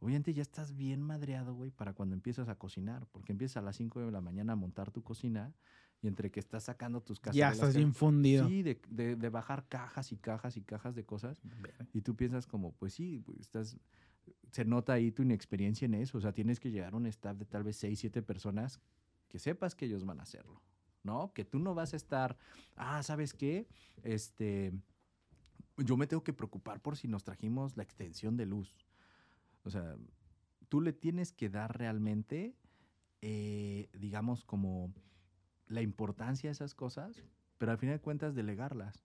[0.00, 3.76] Obviamente ya estás bien madreado, güey, para cuando empiezas a cocinar, porque empiezas a las
[3.76, 5.54] 5 de la mañana a montar tu cocina
[6.02, 8.46] y entre que estás sacando tus Ya cacerolas estás que- bien fundido.
[8.46, 11.40] Sí, de, de- de bajar cajas y cajas y cajas de cosas.
[11.94, 13.78] Y tú piensas como, pues sí, pues, estás,
[14.50, 16.18] se nota ahí tu inexperiencia en eso.
[16.18, 18.80] O sea, tienes que llegar a un staff de tal vez 6, 7 personas
[19.28, 20.62] que sepas que ellos van a hacerlo,
[21.02, 21.32] ¿no?
[21.32, 22.36] Que tú no vas a estar,
[22.76, 23.66] ah, ¿sabes qué?
[24.02, 24.72] Este,
[25.78, 28.76] yo me tengo que preocupar por si nos trajimos la extensión de luz.
[29.64, 29.96] O sea,
[30.68, 32.54] tú le tienes que dar realmente,
[33.22, 34.92] eh, digamos, como
[35.66, 37.22] la importancia a esas cosas,
[37.58, 39.04] pero al final de cuentas delegarlas.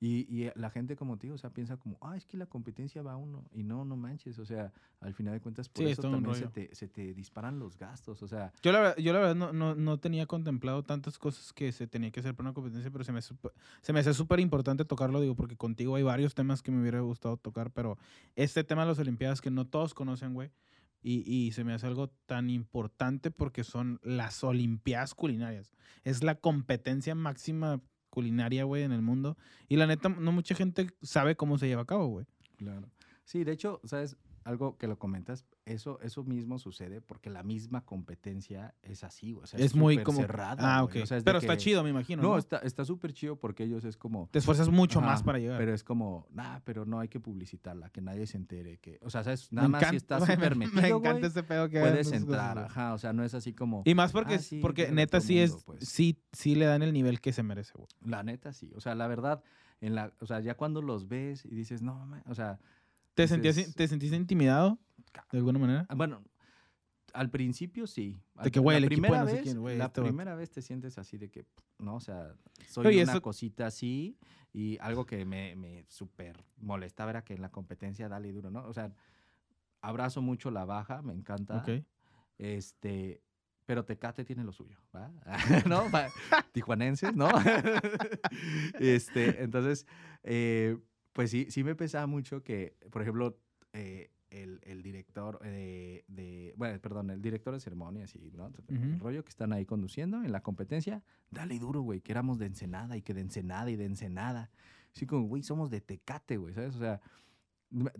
[0.00, 2.46] Y, y la gente, como te digo, o sea, piensa como, ah, es que la
[2.46, 3.44] competencia va a uno.
[3.52, 4.38] Y no, no manches.
[4.38, 7.14] O sea, al final de cuentas, por Sí, es eso también se te, se te
[7.14, 8.22] disparan los gastos.
[8.22, 11.52] O sea, Yo la, verdad- yo la verdad no, no, no tenía contemplado tantas cosas
[11.52, 14.40] que se tenía que hacer para una competencia, pero se me, se me hace súper
[14.40, 17.96] importante tocarlo, digo, porque contigo hay varios temas que me hubiera gustado tocar, pero
[18.36, 20.50] este tema de las Olimpiadas que no todos conocen, güey,
[21.02, 25.72] y, y se me hace algo tan importante porque son las Olimpiadas culinarias.
[26.02, 27.80] Es la competencia máxima
[28.14, 29.36] culinaria, güey, en el mundo.
[29.68, 32.26] Y la neta, no mucha gente sabe cómo se lleva a cabo, güey.
[32.56, 32.88] Claro.
[33.24, 34.16] Sí, de hecho, ¿sabes?
[34.44, 39.46] Algo que lo comentas, eso, eso mismo sucede porque la misma competencia es así, o
[39.46, 40.20] sea, es muy como...
[40.20, 42.22] cerrada, ah, o sea, es pero está que- chido, me imagino.
[42.22, 44.28] No, No, está está súper chido porque ellos es como...
[44.30, 45.58] Te esfuerzas mucho Ajá, más para llegar.
[45.58, 49.08] Pero es como, nah, pero no hay que publicitarla, que nadie se entere, que, o
[49.10, 49.50] sea, ¿sabes?
[49.52, 51.90] Me Nada más si estás súper me- metido, Me encanta güey, ese pedo que hagan
[51.92, 53.82] puedes cosas, entrar, ajá, o sea, no es así como...
[53.86, 55.88] Y más porque, Ah, sí, porque neta sí es, pues.
[55.88, 57.88] sí, sí le dan el nivel que se merece, güey.
[58.04, 59.42] La neta, sí, o sea, la verdad,
[59.80, 62.58] en la, o sea, ya cuando los ves y dices, no, ma-", o sea,
[63.14, 64.78] ¿Te, sentías, ¿Te sentiste intimidado
[65.32, 65.86] de alguna manera?
[65.88, 66.22] Ah, Bueno,
[67.12, 68.20] al principio sí.
[68.42, 70.00] De que, güey, la el equipo de primera no sé vez, quién, güey, La este
[70.00, 70.08] vato.
[70.10, 71.46] primera vez te sientes así de que,
[71.78, 72.34] no, o sea,
[72.68, 74.18] soy Oye, una eso- cosita así
[74.52, 78.50] y algo que me, me súper molestaba era que en la competencia dale y duro,
[78.50, 78.66] ¿no?
[78.66, 78.92] O sea,
[79.80, 81.58] abrazo mucho la baja, me encanta.
[81.58, 81.84] Ok.
[82.38, 83.22] Este,
[83.64, 85.12] pero Tecate tiene lo suyo, ¿va?
[85.68, 85.88] ¿No?
[85.90, 86.08] Va-
[86.52, 87.28] Tijuanenses, ¿no?
[88.80, 89.86] este, entonces,
[90.22, 90.76] eh,
[91.14, 93.38] pues sí, sí me pesaba mucho que, por ejemplo,
[93.72, 98.50] eh, el, el director eh, de, bueno, perdón, el director de ceremonias y, ¿no?
[98.68, 102.46] El rollo que están ahí conduciendo en la competencia, dale duro, güey, que éramos de
[102.46, 104.50] Ensenada y que de Ensenada y de Ensenada.
[104.94, 106.74] Así como, güey, somos de Tecate, güey, ¿sabes?
[106.74, 107.00] O sea,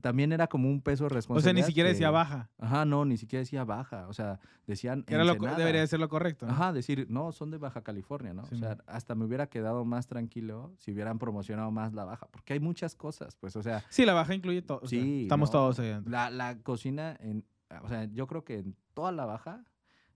[0.01, 2.51] también era como un peso de O sea, ni siquiera decía baja.
[2.59, 4.07] Ajá, no, ni siquiera decía baja.
[4.09, 5.05] O sea, decían.
[5.09, 6.47] Era lo, debería de ser lo correcto.
[6.47, 6.53] ¿no?
[6.53, 8.45] Ajá, decir, no, son de Baja California, ¿no?
[8.47, 8.83] Sí, o sea, man.
[8.87, 12.27] hasta me hubiera quedado más tranquilo si hubieran promocionado más la baja.
[12.31, 14.81] Porque hay muchas cosas, pues, o sea, Sí, la baja incluye todo.
[14.81, 15.53] sea, Sí, estamos no.
[15.53, 17.45] todos ahí la, la cocina, en,
[17.83, 19.65] o sea, yo creo que en toda la baja,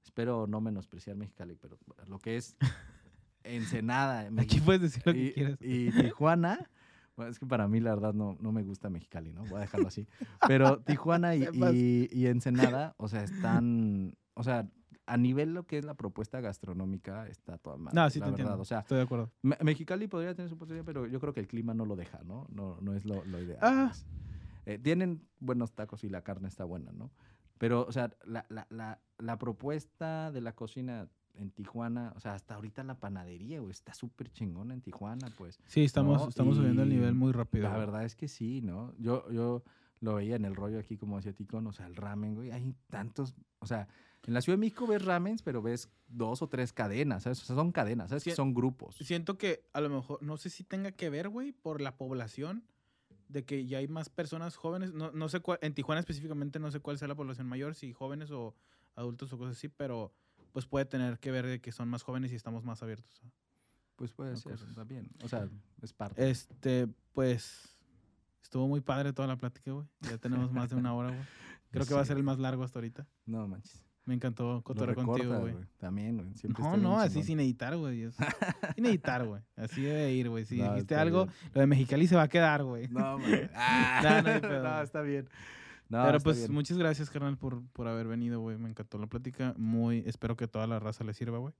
[0.05, 2.57] espero no menospreciar Mexicali, pero lo que es
[3.45, 5.59] Ensenada, Aquí puedes decir lo que quieras.
[5.61, 6.71] y Tijuana,
[7.19, 9.43] bueno, es que para mí la verdad no, no me gusta Mexicali, ¿no?
[9.45, 10.07] Voy a dejarlo así.
[10.47, 11.43] Pero Tijuana y,
[11.75, 14.69] y- y Ensenada, o sea, están, o sea,
[15.07, 17.93] a nivel lo que es la propuesta gastronómica, está toda mal.
[17.95, 18.41] No, sí la te verdad.
[18.47, 18.63] entiendo.
[18.63, 19.33] O sea, Estoy de acuerdo.
[19.43, 22.21] Me- Mexicali podría tener su oportunidad, pero yo creo que el clima no lo deja,
[22.25, 22.47] ¿no?
[22.51, 23.59] No, no es lo, lo ideal.
[23.63, 23.89] Ah.
[23.91, 24.07] pues.
[24.67, 27.11] Eh, tienen buenos tacos y la carne está buena, ¿no?
[27.59, 31.09] Pero, o sea, la, la, la, la propuesta de la cocina
[31.39, 35.59] en Tijuana, o sea, hasta ahorita la panadería, güey, está súper chingona en Tijuana, pues.
[35.67, 37.65] Sí, estamos, No, estamos subiendo el nivel muy rápido.
[37.65, 38.95] La verdad es que sí, ¿no?
[38.99, 39.63] Yo, yo
[40.01, 43.35] lo veía en el rollo aquí como asiático, o sea, el ramen, güey, hay tantos,
[43.59, 43.89] o sea,
[44.27, 47.43] en la Ciudad de México ves ramens, pero ves dos o tres cadenas, ¿sabes?
[47.43, 48.25] O sea, son cadenas, ¿sabes?
[48.25, 48.97] Que son grupos.
[48.97, 52.65] Siento que a lo mejor, no sé si tenga que ver, güey, por la población,
[53.29, 54.93] de que ya hay más personas jóvenes.
[54.93, 57.93] No, no sé cuál, en Tijuana específicamente no sé cuál sea la población mayor, si
[57.93, 58.55] jóvenes o
[58.95, 60.13] adultos o cosas así, pero
[60.53, 63.23] pues puede tener que ver de que son más jóvenes y estamos más abiertos.
[63.97, 64.75] Pues puede ser cosas.
[64.75, 65.11] también.
[65.25, 65.49] O sea,
[65.83, 66.31] es parte.
[66.31, 67.77] Este, pues,
[68.43, 69.87] estuvo muy padre toda la plática, güey.
[70.03, 71.21] Ya tenemos más de una hora, güey.
[71.71, 73.07] Creo que va a Sí, ser el más largo hasta ahorita.
[73.27, 73.85] No manches.
[74.07, 75.55] Me encantó cotorrear contigo, güey.
[75.77, 76.31] También, güey.
[76.59, 77.27] No, no, así chingón.
[77.27, 78.11] sin editar, güey.
[78.75, 79.43] Sin editar, güey.
[79.55, 80.47] Así debe ir, güey.
[80.47, 81.37] Si No, dijiste algo, bien.
[81.53, 82.89] lo de Mexicali se va a quedar, güey.
[82.89, 83.51] No, man.
[83.55, 85.29] Ah, No, no no, está bien.
[85.89, 86.53] No, Pero pues bien.
[86.53, 88.59] muchas gracias, carnal, por, por haber venido, güey.
[88.59, 89.55] Me encantó la plática.
[89.57, 91.55] Muy, espero que toda la raza le sirva, güey.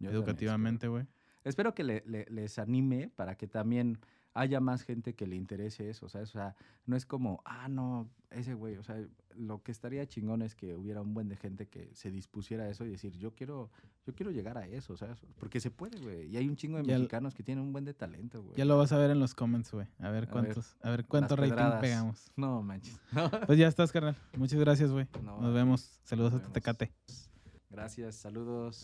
[0.00, 1.02] Educativamente, güey.
[1.02, 3.98] espero, espero que le- le- les anime para que también
[4.34, 6.30] haya más gente que le interese eso, ¿sabes?
[6.30, 6.56] O sea,
[6.86, 9.00] no es como, ah, no, ese güey, o sea,
[9.36, 12.68] lo que estaría chingón es que hubiera un buen de gente que se dispusiera a
[12.68, 13.70] eso y decir, yo quiero,
[14.06, 15.18] yo quiero llegar a eso, ¿sabes?
[15.38, 16.28] Porque se puede, güey.
[16.28, 18.56] Y hay un chingo de Ya mexicanos que tienen un buen de talento, güey.
[18.56, 19.86] Ya lo vas a ver en los comments, güey.
[19.98, 21.80] A ver A ver, cuántos, a ver cuánto rating pedradas.
[21.80, 22.32] pegamos.
[22.36, 22.98] No, manches.
[23.46, 24.16] Pues ya estás, carnal.
[24.36, 25.06] Muchas gracias, güey.
[25.22, 26.00] No, Nos vemos.
[26.02, 26.52] Saludos Nos a.
[26.52, 26.92] Tecate.
[27.70, 28.76] Gracias, saludos.